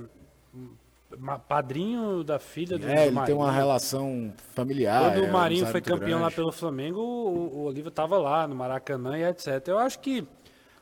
padrinho 1.48 2.24
da 2.24 2.38
filha 2.38 2.78
do, 2.78 2.86
É, 2.86 2.96
do 2.96 3.02
ele 3.18 3.26
tem 3.26 3.34
uma 3.34 3.46
Marinho. 3.46 3.52
relação 3.62 4.34
familiar. 4.54 5.04
Quando 5.14 5.24
é, 5.26 5.30
o 5.30 5.32
Marinho 5.34 5.64
amizade 5.66 5.72
foi 5.72 5.82
campeão 5.82 6.18
lá 6.20 6.26
grande. 6.26 6.36
pelo 6.36 6.52
Flamengo, 6.52 7.00
o, 7.00 7.58
o 7.60 7.64
Oliva 7.64 7.90
tava 7.90 8.18
lá 8.18 8.48
no 8.48 8.56
Maracanã 8.56 9.18
e 9.18 9.24
etc. 9.24 9.68
Eu 9.68 9.80
acho 9.80 10.00
que 10.00 10.28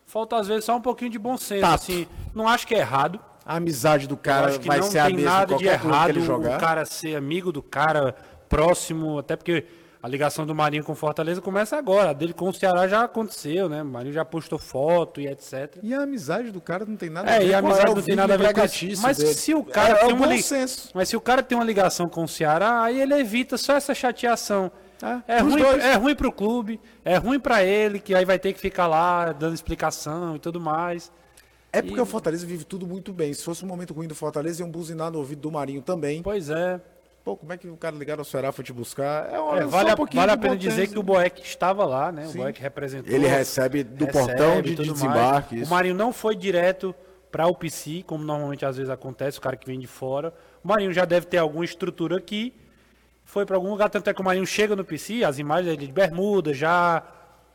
falta 0.06 0.36
às 0.38 0.48
vezes 0.48 0.66
só 0.66 0.76
um 0.76 0.82
pouquinho 0.82 1.12
de 1.12 1.20
bom 1.20 1.38
senso, 1.38 1.62
Tato. 1.62 1.76
assim. 1.76 2.08
Não 2.34 2.48
acho 2.48 2.66
que 2.68 2.74
é 2.76 2.80
errado. 2.80 3.20
A 3.48 3.56
amizade 3.56 4.08
do 4.08 4.18
cara 4.18 4.48
acho 4.48 4.60
que 4.60 4.68
vai 4.68 4.80
não 4.80 4.92
ser 4.92 5.00
a 5.00 5.06
tem 5.06 5.16
mesma 5.16 5.30
em 5.32 5.34
nada 5.34 5.56
de 5.56 5.66
errado 5.66 6.10
ele 6.10 6.22
jogar. 6.22 6.58
o 6.58 6.60
cara 6.60 6.86
ser 6.86 7.16
amigo 7.16 7.52
do 7.52 7.64
cara 7.64 8.14
próximo, 8.50 9.18
até 9.20 9.36
porque 9.36 9.66
a 10.02 10.08
ligação 10.08 10.46
do 10.46 10.54
Marinho 10.54 10.84
com 10.84 10.94
Fortaleza 10.96 11.42
começa 11.42 11.76
agora. 11.78 12.12
A 12.12 12.14
dele 12.14 12.34
com 12.34 12.50
o 12.50 12.54
Ceará 12.54 12.88
já 12.88 13.04
aconteceu, 13.04 13.68
né? 13.68 13.82
O 13.82 13.86
Marinho 13.86 14.14
já 14.14 14.24
postou 14.26 14.60
foto 14.60 15.20
e 15.20 15.28
etc. 15.28 15.78
E 15.82 15.94
a 15.94 16.02
amizade 16.04 16.52
do 16.52 16.62
cara 16.62 16.86
não 16.86 16.96
tem 16.96 17.10
nada 17.10 17.30
É, 17.32 17.46
e 17.46 17.54
a 17.54 17.62
com 17.62 17.68
amizade 17.68 17.92
o 17.92 17.96
não 17.96 18.02
tem 18.02 18.16
nada 18.16 18.34
a 18.34 18.38
ver 18.38 18.54
com 18.54 18.64
isso. 18.64 19.02
Mas 19.02 19.18
dele. 19.18 19.34
se 19.34 19.54
o 19.54 19.64
cara 19.64 19.90
é, 19.90 19.96
tem 19.96 20.10
é 20.10 20.14
uma 20.14 20.28
bom 20.28 20.34
li- 20.34 20.42
senso. 20.44 20.90
Mas 20.94 21.10
se 21.10 21.16
o 21.18 21.22
cara 21.22 21.42
tem 21.42 21.58
uma 21.58 21.64
ligação 21.66 22.08
com 22.08 22.24
o 22.24 22.28
Ceará, 22.28 22.82
aí 22.84 23.02
ele 23.02 23.14
evita 23.16 23.58
só 23.58 23.76
essa 23.76 23.94
chateação. 23.96 24.72
É, 25.28 25.38
pros 25.38 25.54
ruim, 25.54 25.62
dois. 25.62 25.84
é 25.86 25.94
ruim 25.94 26.16
pro 26.16 26.32
clube, 26.32 26.80
é 27.06 27.18
ruim 27.18 27.40
pra 27.40 27.64
ele, 27.64 28.00
que 28.00 28.16
aí 28.16 28.26
vai 28.26 28.40
ter 28.40 28.52
que 28.54 28.60
ficar 28.60 28.88
lá 28.88 29.32
dando 29.32 29.54
explicação 29.54 30.36
e 30.36 30.40
tudo 30.40 30.60
mais. 30.60 31.12
É 31.72 31.82
porque 31.82 32.00
o 32.00 32.06
Fortaleza 32.06 32.46
vive 32.46 32.64
tudo 32.64 32.88
muito 32.88 33.12
bem. 33.14 33.34
Se 33.34 33.44
fosse 33.44 33.64
um 33.64 33.68
momento 33.68 33.94
ruim 33.94 34.08
do 34.08 34.16
Fortaleza, 34.16 34.62
iam 34.62 34.70
buzinar 34.70 35.12
no 35.12 35.20
ouvido 35.20 35.42
do 35.42 35.52
Marinho 35.52 35.82
também. 35.82 36.22
Pois 36.22 36.50
é. 36.50 36.80
Pô, 37.24 37.36
como 37.36 37.52
é 37.52 37.58
que 37.58 37.68
o 37.68 37.76
cara 37.76 37.94
ligar 37.94 38.18
ao 38.18 38.24
Ceará 38.24 38.54
foi 38.54 38.64
te 38.64 38.72
buscar? 38.72 39.30
É, 39.34 39.38
uma, 39.38 39.60
É, 39.60 39.66
vale 39.66 39.90
um 39.90 39.94
a, 39.94 39.96
vale 40.14 40.32
a 40.32 40.38
pena 40.38 40.56
dizer 40.56 40.88
que 40.88 40.98
o 40.98 41.04
Boeck 41.04 41.42
estava 41.42 41.84
lá, 41.86 42.10
né? 42.10 42.26
O 42.26 42.30
Sim. 42.30 42.38
Boeck 42.38 42.62
representou. 42.62 43.14
Ele 43.14 43.28
recebe 43.28 43.84
do 43.84 44.06
recebe 44.06 44.26
portão 44.26 44.62
de, 44.62 44.72
e 44.72 44.76
de 44.76 44.84
desembarque. 44.94 45.62
O 45.64 45.68
Marinho 45.68 45.94
não 45.94 46.14
foi 46.14 46.38
direto 46.38 46.96
para 47.30 47.46
o 47.46 47.54
PC, 47.54 48.04
como 48.08 48.24
normalmente 48.24 48.66
às 48.66 48.78
vezes 48.78 48.90
acontece, 48.90 49.38
o 49.38 49.42
cara 49.42 49.58
que 49.58 49.68
vem 49.68 49.78
de 49.78 49.88
fora. 49.88 50.34
O 50.64 50.68
Marinho 50.70 50.94
já 50.94 51.04
deve 51.04 51.26
ter 51.26 51.38
alguma 51.38 51.66
estrutura 51.66 52.18
aqui. 52.18 52.54
Foi 53.26 53.46
para 53.46 53.58
algum 53.58 53.72
lugar, 53.72 53.90
tanto 53.90 54.10
é 54.10 54.14
que 54.14 54.22
o 54.22 54.24
Marinho 54.24 54.48
chega 54.48 54.74
no 54.74 54.86
PC, 54.86 55.26
as 55.26 55.38
imagens 55.38 55.68
dele 55.76 55.86
de 55.86 55.92
bermuda, 55.92 56.54
já 56.54 57.04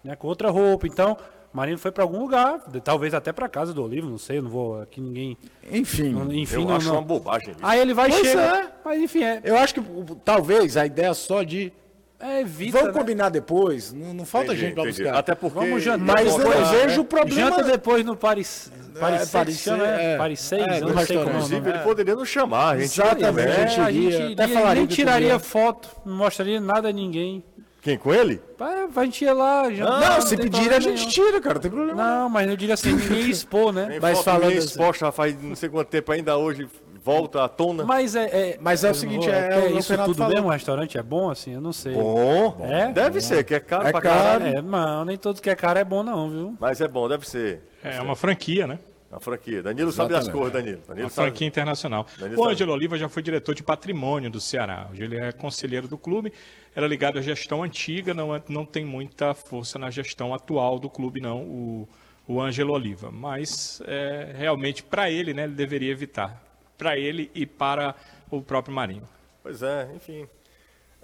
né, 0.04 0.14
com 0.14 0.26
outra 0.26 0.50
roupa. 0.50 0.86
Então, 0.86 1.16
o 1.52 1.56
Marinho 1.56 1.78
foi 1.78 1.90
para 1.92 2.02
algum 2.02 2.20
lugar, 2.20 2.60
talvez 2.82 3.12
até 3.14 3.32
para 3.32 3.48
casa 3.48 3.74
do 3.74 3.82
Olivo, 3.84 4.08
não 4.08 4.18
sei, 4.18 4.38
eu 4.38 4.42
não 4.42 4.50
vou 4.50 4.80
aqui 4.80 5.00
ninguém. 5.00 5.36
Enfim, 5.70 6.10
não- 6.12 6.32
enfim, 6.32 6.54
Eu 6.56 6.64
não, 6.66 6.76
acho 6.76 6.86
não- 6.88 6.94
uma 6.96 7.02
bobagem 7.02 7.50
isso. 7.50 7.58
Aí 7.62 7.80
ele 7.80 7.92
vai 7.94 8.08
Pois 8.10 8.26
chegar. 8.26 8.64
é. 8.64 8.68
Mas 8.84 9.00
enfim, 9.00 9.22
é, 9.22 9.40
eu 9.44 9.56
acho 9.58 9.74
que 9.74 9.82
talvez 10.24 10.76
a 10.76 10.86
ideia 10.86 11.12
só 11.14 11.42
de. 11.42 11.72
é 12.18 12.40
evita. 12.40 12.78
Vamos 12.78 12.94
né? 12.94 13.00
combinar 13.00 13.28
depois. 13.28 13.92
Não, 13.92 14.14
não 14.14 14.24
falta 14.24 14.46
Entendi, 14.48 14.60
gente 14.60 14.74
pra 14.74 14.82
entendi. 14.84 15.02
buscar. 15.02 15.18
Até 15.18 15.34
porque. 15.34 15.58
Vamos 15.58 15.82
jantar. 15.82 16.16
Mas 16.16 16.38
eu 16.38 16.48
lá, 16.48 16.70
vejo 16.70 16.94
né? 16.94 16.98
o 17.00 17.04
problema. 17.04 17.50
Janta 17.50 17.62
depois 17.64 18.04
no 18.04 18.16
Paris. 18.16 18.70
Paris, 18.98 19.30
Paris 19.30 19.64
Paris, 19.64 19.66
é, 19.66 20.14
é. 20.14 20.16
Paris 20.18 20.40
6, 20.40 20.62
É, 20.62 20.80
não 20.80 20.98
sei 21.04 21.16
como 21.18 21.28
é. 21.30 21.32
Inclusive, 21.32 21.68
ele 21.70 21.78
poderia 21.80 22.14
nos 22.14 22.28
chamar. 22.28 22.68
A 22.70 22.78
gente 22.78 22.84
Exatamente. 23.00 23.24
iria, 23.26 23.32
né? 23.56 23.62
É, 23.64 23.68
gente 23.68 23.80
a 23.80 23.90
iria, 23.90 24.10
gente 24.12 24.32
até 24.34 24.44
iria, 24.44 24.54
falaria 24.58 24.82
nem 24.82 24.86
tiraria 24.86 25.38
foto, 25.38 25.88
não 26.04 26.14
mostraria 26.16 26.60
nada 26.60 26.88
a 26.88 26.92
ninguém. 26.92 27.42
Quem 27.82 27.98
com 27.98 28.14
ele? 28.14 28.36
Pá, 28.56 28.88
A 28.96 29.04
gente 29.04 29.24
ia 29.24 29.34
lá, 29.34 29.68
jantar, 29.70 30.00
Não, 30.00 30.14
não 30.14 30.20
se 30.22 30.36
pedir 30.36 30.72
a 30.72 30.78
gente 30.80 30.98
nenhum. 31.00 31.08
tira, 31.10 31.40
cara, 31.40 31.54
não 31.56 31.60
tem 31.60 31.70
problema. 31.70 32.00
Não, 32.02 32.28
mas 32.28 32.48
eu 32.48 32.56
diria 32.56 32.74
assim, 32.74 32.92
ninguém 32.94 33.28
expor, 33.28 33.72
né? 33.72 33.98
Mas 34.00 34.18
foto 34.18 34.24
falando 34.24 34.46
minha 34.46 34.58
assim- 34.60 34.68
exposta 34.68 35.10
faz 35.10 35.42
não 35.42 35.56
sei 35.56 35.68
quanto 35.68 35.88
tempo 35.88 36.12
ainda 36.12 36.36
hoje 36.36 36.68
volta 37.04 37.42
à 37.42 37.48
tona. 37.48 37.82
Mas 37.84 38.14
é, 38.14 38.24
é- 38.26 38.58
Mas 38.60 38.84
é 38.84 38.88
o 38.88 38.90
eu 38.90 38.94
seguinte, 38.94 39.26
não 39.26 39.32
vou- 39.34 39.42
é 39.42 39.48
que 39.68 39.74
o 39.74 39.78
isso 39.80 39.90
Renato 39.90 40.10
tudo 40.10 40.18
falou. 40.18 40.32
mesmo, 40.34 40.46
o 40.48 40.52
restaurante 40.52 40.96
é 40.96 41.02
bom 41.02 41.28
assim, 41.28 41.54
eu 41.54 41.60
não 41.60 41.72
sei. 41.72 41.92
Bom, 41.94 42.56
É? 42.62 42.92
deve 42.92 43.20
ser, 43.20 43.42
que 43.42 43.54
é 43.56 43.58
caro 43.60 43.88
É 43.88 43.90
pra 43.90 44.00
caro. 44.00 44.16
caralho. 44.40 44.58
É, 44.58 44.62
não, 44.62 45.04
nem 45.04 45.16
tudo 45.18 45.42
que 45.42 45.50
é 45.50 45.56
caro 45.56 45.80
é 45.80 45.84
bom 45.84 46.04
não, 46.04 46.30
viu? 46.30 46.54
Mas 46.60 46.80
é 46.80 46.86
bom, 46.86 47.08
deve 47.08 47.28
ser. 47.28 47.62
É 47.82 48.00
uma 48.00 48.14
franquia, 48.14 48.64
né? 48.68 48.78
A 49.12 49.20
franquia. 49.20 49.62
Danilo 49.62 49.92
sabe 49.92 50.14
as 50.14 50.22
Exatamente. 50.22 50.40
cores, 50.50 50.52
Danilo. 50.64 50.82
Danilo 50.88 51.04
Uma 51.06 51.10
sabe. 51.10 51.28
franquia 51.28 51.46
internacional. 51.46 52.06
Danilo 52.18 52.40
O 52.40 52.44
sabe. 52.44 52.54
Ângelo 52.54 52.72
Oliva 52.72 52.96
já 52.96 53.08
foi 53.10 53.22
diretor 53.22 53.54
de 53.54 53.62
patrimônio 53.62 54.30
do 54.30 54.40
Ceará. 54.40 54.88
Hoje 54.90 55.02
ele 55.04 55.18
é 55.18 55.30
conselheiro 55.32 55.86
do 55.86 55.98
clube. 55.98 56.32
Era 56.74 56.86
ligado 56.88 57.18
à 57.18 57.22
gestão 57.22 57.62
antiga, 57.62 58.14
não, 58.14 58.34
é- 58.34 58.42
não 58.48 58.64
tem 58.64 58.86
muita 58.86 59.34
força 59.34 59.78
na 59.78 59.90
gestão 59.90 60.32
atual 60.32 60.78
do 60.78 60.88
clube, 60.88 61.20
não, 61.20 61.42
o, 61.42 61.88
o 62.26 62.40
Ângelo 62.40 62.72
Oliva. 62.72 63.10
Mas 63.10 63.82
é, 63.86 64.32
realmente, 64.34 64.82
para 64.82 65.10
ele, 65.10 65.34
né, 65.34 65.44
ele 65.44 65.52
deveria 65.54 65.92
evitar. 65.92 66.42
Para 66.78 66.96
ele 66.98 67.30
e 67.34 67.44
para 67.44 67.94
o 68.30 68.40
próprio 68.40 68.74
Marinho. 68.74 69.06
Pois 69.42 69.62
é, 69.62 69.90
enfim. 69.94 70.26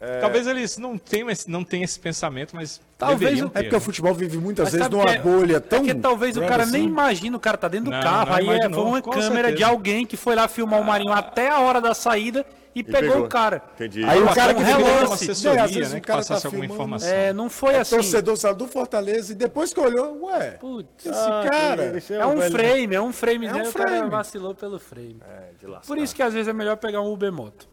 É. 0.00 0.20
Talvez 0.20 0.46
eles 0.46 0.78
não 0.78 0.96
tenham 0.96 1.28
esse, 1.28 1.50
não 1.50 1.62
tenham 1.62 1.84
esse 1.84 2.00
pensamento, 2.00 2.56
mas 2.56 2.80
Talvez 2.98 3.40
É 3.40 3.46
porque 3.62 3.76
o 3.76 3.80
futebol 3.80 4.12
vive 4.12 4.38
muitas 4.38 4.64
Mas 4.64 4.72
vezes 4.74 4.88
numa 4.88 5.04
é- 5.08 5.18
bolha 5.20 5.60
tão. 5.60 5.78
É 5.78 5.84
que 5.84 5.94
talvez 5.94 6.36
o 6.36 6.40
cara 6.40 6.64
assim. 6.64 6.72
nem 6.72 6.84
imagina 6.84 7.36
o 7.36 7.40
cara 7.40 7.56
tá 7.56 7.68
dentro 7.68 7.86
do 7.86 7.90
Não, 7.92 8.02
carro. 8.02 8.30
não 8.30 8.36
aí 8.36 8.48
é, 8.48 8.54
imaginou, 8.56 8.80
foi 8.82 8.90
uma 8.90 9.02
câmera 9.02 9.28
certeza. 9.48 9.56
de 9.56 9.62
alguém 9.64 10.04
que 10.04 10.16
foi 10.16 10.34
lá 10.34 10.48
filmar 10.48 10.80
o 10.80 10.84
Marinho 10.84 11.12
até 11.12 11.48
a 11.48 11.60
hora 11.60 11.80
da 11.80 11.94
saída 11.94 12.44
e, 12.74 12.82
pegou, 12.82 13.00
pegou. 13.12 13.26
o 13.26 13.28
cara. 13.28 13.62
Entendi. 13.76 14.02
Aí 14.04 14.20
o 14.20 14.26
cara 14.34 14.52
que 14.52 14.60
uma 14.60 14.66
relance. 14.68 15.30
assessoria, 15.30 15.62
né, 15.66 15.66
o 15.66 15.70
que 15.94 16.00
cara 16.00 16.18
passasse 16.18 16.42
tá 16.42 16.48
alguma 16.48 16.62
filmando, 16.64 16.74
informação. 16.74 17.08
É, 17.08 17.32
não 17.32 17.48
foi 17.48 17.74
É 17.74 17.78
assim. 17.80 17.94
torcedor 17.94 18.36
saiu 18.36 18.54
do 18.56 18.66
Fortaleza 18.66 19.32
e 19.32 19.36
depois 19.36 19.72
que 19.72 19.78
olhou, 19.78 20.24
ué, 20.26 20.50
Putz, 20.60 21.06
esse 21.06 21.10
cara. 21.50 22.02
é 22.10 22.26
um 22.26 22.40
frame, 22.50 22.94
é 22.96 23.00
um 23.00 23.12
frame, 23.12 23.46
É 23.46 23.52
um 23.52 23.56
né? 23.58 23.68
O 23.68 23.72
cara 23.72 23.90
frame. 23.90 24.10
vacilou 24.10 24.54
pelo 24.56 24.78
frame. 24.80 25.20
É, 25.24 25.52
de 25.56 25.66
lascar. 25.68 25.86
Por 25.86 25.98
isso 25.98 26.12
que 26.16 26.22
às 26.22 26.32
vezes 26.34 26.48
é 26.48 26.52
melhor 26.52 26.76
pegar 26.76 27.00
um 27.00 27.12
Uber 27.12 27.32
Moto. 27.32 27.68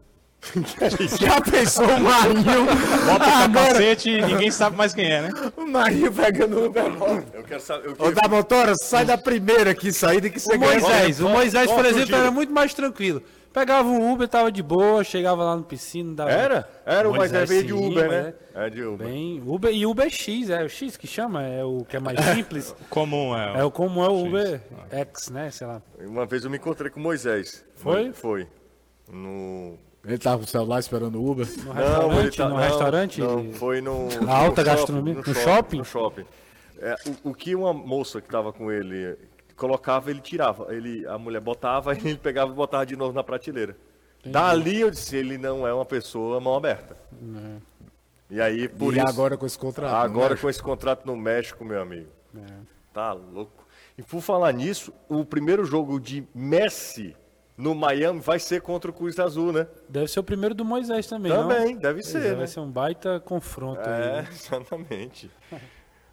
Já 1.19 1.41
pensou 1.41 1.85
o 1.85 1.99
Marinho? 1.99 2.65
Bota 3.05 3.25
o 3.25 3.53
capacete 3.53 4.09
e 4.09 4.21
ninguém 4.21 4.51
sabe 4.51 4.75
mais 4.75 4.93
quem 4.93 5.11
é, 5.11 5.21
né? 5.23 5.29
o 5.57 5.65
Marinho 5.65 6.11
pegando 6.11 6.59
o 6.59 6.65
Uber. 6.65 6.83
Eu 7.33 7.43
quero 7.43 7.61
saber. 7.61 7.87
Eu 7.87 7.93
Ô, 7.93 7.95
quero... 7.95 8.15
da 8.15 8.27
motora, 8.27 8.75
sai 8.75 9.05
da 9.05 9.17
primeira 9.17 9.71
aqui, 9.71 9.91
saída 9.91 10.29
que 10.29 10.39
você 10.39 10.55
O 10.55 10.59
ganha. 10.59 10.79
Moisés, 10.79 11.19
o 11.19 11.29
Moisés, 11.29 11.71
por 11.71 11.83
o 11.83 11.87
exemplo, 11.87 12.15
era 12.15 12.31
muito 12.31 12.53
mais 12.53 12.73
tranquilo. 12.73 13.21
Pegava 13.55 13.87
um 13.87 14.11
Uber, 14.11 14.27
tava 14.27 14.51
de 14.51 14.61
boa, 14.61 15.01
chegava 15.01 15.41
lá 15.41 15.55
no 15.55 15.63
piscina, 15.63 16.13
dava. 16.13 16.29
Era? 16.29 16.69
Era, 16.85 17.09
mas 17.09 17.31
é 17.31 17.37
Moisés, 17.37 17.49
veio 17.49 17.63
de 17.63 17.73
Uber, 17.73 18.07
mas 18.07 18.23
né? 18.25 18.33
É 18.53 18.69
de 18.69 18.83
Uber. 18.83 19.07
Bem, 19.07 19.41
Uber 19.45 19.73
e 19.73 19.85
Uber 19.85 20.09
X, 20.09 20.49
é 20.49 20.61
o 20.61 20.67
X 20.67 20.97
que 20.97 21.07
chama, 21.07 21.41
é 21.41 21.63
o 21.63 21.85
que 21.85 21.95
é 21.95 21.99
mais 22.01 22.19
simples. 22.35 22.75
Comum 22.89 23.33
é. 23.33 23.59
é 23.59 23.63
o 23.63 23.71
como 23.71 24.03
é 24.03 24.09
o 24.09 24.25
Uber 24.25 24.61
X, 24.91 25.29
né? 25.29 25.49
Sei 25.51 25.65
lá. 25.65 25.81
Uma 26.01 26.25
vez 26.25 26.43
eu 26.43 26.49
me 26.49 26.57
encontrei 26.57 26.91
com 26.91 26.99
o 26.99 27.03
Moisés. 27.03 27.63
Foi? 27.77 28.11
Foi. 28.11 28.45
No. 29.09 29.77
Ele 30.05 30.17
tava 30.17 30.37
com 30.37 30.43
o 30.43 30.47
celular 30.47 30.79
esperando 30.79 31.19
o 31.19 31.31
Uber. 31.31 31.47
No 31.63 31.73
Não, 31.73 32.13
ele 32.13 32.23
restaurante, 32.23 32.37
tá- 32.37 32.43
no 32.49 32.55
não, 32.55 32.61
restaurante. 32.61 33.21
Não, 33.21 33.53
foi 33.53 33.81
no. 33.81 34.07
Na 34.21 34.35
alta 34.35 34.61
no 34.61 34.67
gastronomia? 34.67 35.13
No 35.15 35.33
shopping? 35.33 35.77
No 35.77 35.85
shopping. 35.85 36.25
É, 36.79 36.95
o, 37.23 37.29
o 37.31 37.33
que 37.33 37.55
uma 37.55 37.73
moça 37.73 38.21
que 38.21 38.27
estava 38.27 38.53
com 38.53 38.71
ele 38.71 39.17
colocava, 39.55 40.11
ele 40.11 40.21
tirava. 40.21 40.73
Ele, 40.73 41.07
a 41.07 41.17
mulher 41.17 41.41
botava, 41.41 41.95
e 41.97 41.99
ele 41.99 42.17
pegava 42.17 42.51
e 42.51 42.55
botava 42.55 42.85
de 42.85 42.95
novo 42.95 43.13
na 43.13 43.23
prateleira. 43.23 43.75
Dali 44.23 44.81
eu 44.81 44.89
disse, 44.89 45.15
ele 45.15 45.37
não 45.37 45.67
é 45.67 45.73
uma 45.73 45.85
pessoa 45.85 46.39
mão 46.39 46.55
aberta. 46.55 46.97
E 48.29 48.41
aí, 48.41 48.67
por 48.67 48.93
e 48.93 48.97
isso. 48.97 49.07
agora 49.07 49.37
com 49.37 49.45
esse 49.45 49.57
contrato. 49.57 49.93
Agora 49.93 50.33
né? 50.33 50.41
com 50.41 50.49
esse 50.49 50.61
contrato 50.61 51.05
no 51.05 51.15
México, 51.15 51.63
meu 51.63 51.81
amigo. 51.81 52.09
Tá 52.91 53.13
louco. 53.13 53.65
E 53.97 54.01
por 54.01 54.21
falar 54.21 54.51
nisso, 54.51 54.91
o 55.07 55.23
primeiro 55.23 55.63
jogo 55.63 55.99
de 55.99 56.27
Messi 56.33 57.15
no 57.57 57.73
Miami 57.73 58.19
vai 58.19 58.37
ser 58.39 58.61
contra 58.61 58.91
o 58.91 58.93
Cruz 58.93 59.17
Azul, 59.19 59.51
né? 59.53 59.65
Deve 59.87 60.07
ser 60.09 60.19
o 60.19 60.23
primeiro 60.23 60.53
do 60.53 60.65
Moisés 60.65 61.07
também, 61.07 61.31
Também, 61.31 61.73
não? 61.73 61.81
deve 61.81 62.01
Pois 62.01 62.07
ser, 62.07 62.17
é, 62.25 62.29
né? 62.29 62.35
Vai 62.35 62.47
ser 62.47 62.59
um 62.59 62.69
baita 62.69 63.19
confronto 63.21 63.79
aí. 63.81 64.01
É, 64.03 64.21
né? 64.21 64.27
exatamente. 64.33 65.31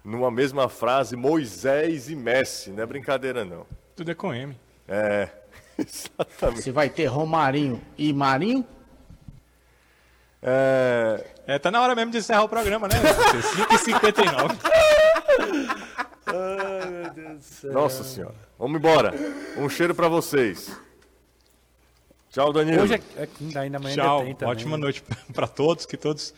Numa 0.03 0.29
mesma 0.31 0.67
frase, 0.69 1.15
Moisés 1.15 2.09
e 2.09 2.15
Messi, 2.15 2.71
não 2.71 2.83
é 2.83 2.85
brincadeira 2.85 3.43
não. 3.45 3.65
Tudo 3.95 4.11
é 4.11 4.15
com 4.15 4.33
M. 4.33 4.55
É, 4.87 5.29
exatamente. 5.77 6.61
Se 6.61 6.71
vai 6.71 6.89
ter 6.89 7.05
Romarinho 7.05 7.81
e 7.97 8.11
Marinho, 8.13 8.65
É, 10.41 11.25
É, 11.47 11.59
tá 11.59 11.69
na 11.71 11.81
hora 11.81 11.93
mesmo 11.95 12.11
de 12.11 12.17
encerrar 12.19 12.43
o 12.43 12.49
programa, 12.49 12.87
né? 12.87 12.95
5h59. 12.95 14.57
nossa 17.71 18.03
senhora. 18.03 18.35
Vamos 18.57 18.77
embora. 18.79 19.13
Um 19.57 19.67
cheiro 19.69 19.93
pra 19.95 20.07
vocês. 20.07 20.71
Tchau, 22.33 22.51
Danilo. 22.51 22.81
Hoje 22.81 22.95
é, 22.95 23.23
é 23.23 23.27
quinta, 23.27 23.59
ainda 23.59 23.77
amanhã 23.77 23.95
Tchau, 23.95 24.15
ainda 24.19 24.25
tem 24.25 24.35
também. 24.35 24.51
ótima 24.55 24.75
noite 24.77 25.03
para 25.33 25.47
todos, 25.47 25.85
que 25.85 25.95
todos 25.95 26.33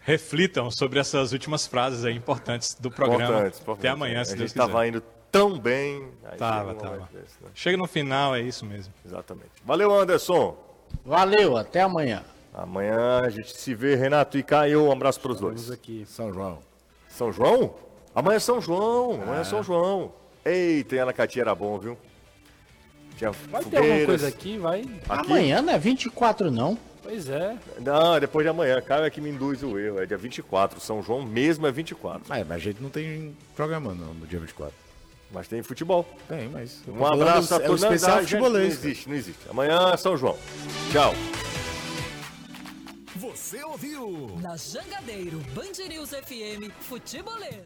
reflitam 0.00 0.68
sobre 0.70 0.98
essas 0.98 1.32
últimas 1.32 1.64
frases 1.66 2.04
aí 2.04 2.14
importantes 2.16 2.74
do 2.74 2.90
programa. 2.90 3.22
Importantes, 3.24 3.60
importantes. 3.60 3.84
Até 3.84 3.88
amanhã, 3.88 4.24
se 4.24 4.32
A 4.32 4.36
Deus 4.36 4.50
gente 4.50 4.56
tava 4.58 4.72
quiser. 4.72 4.88
indo 4.88 5.02
tão 5.30 5.56
bem. 5.58 6.08
aí 6.24 6.36
Tava, 6.38 6.70
chega 6.72 6.80
tava. 6.82 7.08
desse, 7.12 7.34
né? 7.42 7.50
Chega 7.54 7.76
no 7.76 7.86
final, 7.86 8.34
é 8.34 8.42
isso 8.42 8.66
mesmo. 8.66 8.92
Exatamente. 9.06 9.50
Valeu, 9.64 9.94
Anderson. 9.96 10.56
Valeu, 11.04 11.56
até 11.56 11.82
amanhã. 11.82 12.24
Amanhã 12.52 13.20
a 13.20 13.30
gente 13.30 13.56
se 13.56 13.74
vê, 13.74 13.94
Renato 13.94 14.36
e 14.38 14.42
Caio. 14.42 14.86
Um 14.86 14.90
abraço 14.92 15.20
para 15.20 15.30
os 15.32 15.38
dois. 15.40 15.70
aqui. 15.70 16.04
São 16.08 16.32
João. 16.32 16.58
São 17.08 17.32
João? 17.32 17.74
Amanhã 18.12 18.36
é 18.36 18.40
São 18.40 18.60
João. 18.60 19.22
Amanhã 19.22 19.40
é 19.42 19.44
São 19.44 19.62
João. 19.62 20.12
Eita, 20.44 20.96
e 20.96 20.98
Anacati 20.98 21.40
era 21.40 21.54
bom, 21.54 21.78
viu? 21.78 21.96
Tinha 23.18 23.32
Vai 23.32 23.64
ter 23.64 23.76
alguma 23.76 23.82
fogueiras. 23.82 24.06
coisa 24.06 24.28
aqui, 24.28 24.58
vai. 24.58 24.80
Aqui? 25.08 25.32
Amanhã 25.32 25.60
não 25.60 25.72
é 25.72 25.78
24, 25.78 26.50
não. 26.52 26.78
Pois 27.02 27.28
é. 27.28 27.56
Não, 27.80 28.14
é 28.14 28.20
depois 28.20 28.44
de 28.44 28.50
amanhã. 28.50 28.80
Caio 28.80 29.04
é 29.04 29.10
que 29.10 29.20
me 29.20 29.28
induz 29.30 29.62
o 29.64 29.76
erro. 29.76 30.00
É 30.00 30.06
dia 30.06 30.16
24. 30.16 30.78
São 30.78 31.02
João 31.02 31.22
mesmo 31.22 31.66
é 31.66 31.72
24. 31.72 32.22
Ah, 32.28 32.38
é, 32.38 32.44
mas 32.44 32.58
a 32.58 32.60
gente 32.60 32.80
não 32.80 32.90
tem 32.90 33.36
programa 33.56 33.92
não, 33.92 34.14
no 34.14 34.26
dia 34.26 34.38
24. 34.38 34.72
Mas 35.32 35.48
tem 35.48 35.62
futebol. 35.62 36.08
Tem, 36.28 36.48
mas... 36.48 36.82
Um 36.86 37.04
abraço 37.04 37.54
a 37.54 37.56
é 37.56 37.60
todos. 37.60 37.82
Não, 37.82 37.92
especial 37.92 38.16
não, 38.16 38.22
gente, 38.22 38.34
Não 38.34 38.40
futebolês. 38.40 38.72
existe, 38.72 39.08
não 39.08 39.16
existe. 39.16 39.40
Amanhã 39.50 39.90
é 39.92 39.96
São 39.96 40.16
João. 40.16 40.36
Tchau. 40.92 41.12
Você 43.16 43.62
ouviu? 43.64 44.30
Na 44.40 44.56
Jangadeiro 44.56 45.38
Band 45.54 45.88
News 45.88 46.10
FM 46.10 46.70
Futebolês. 46.80 47.64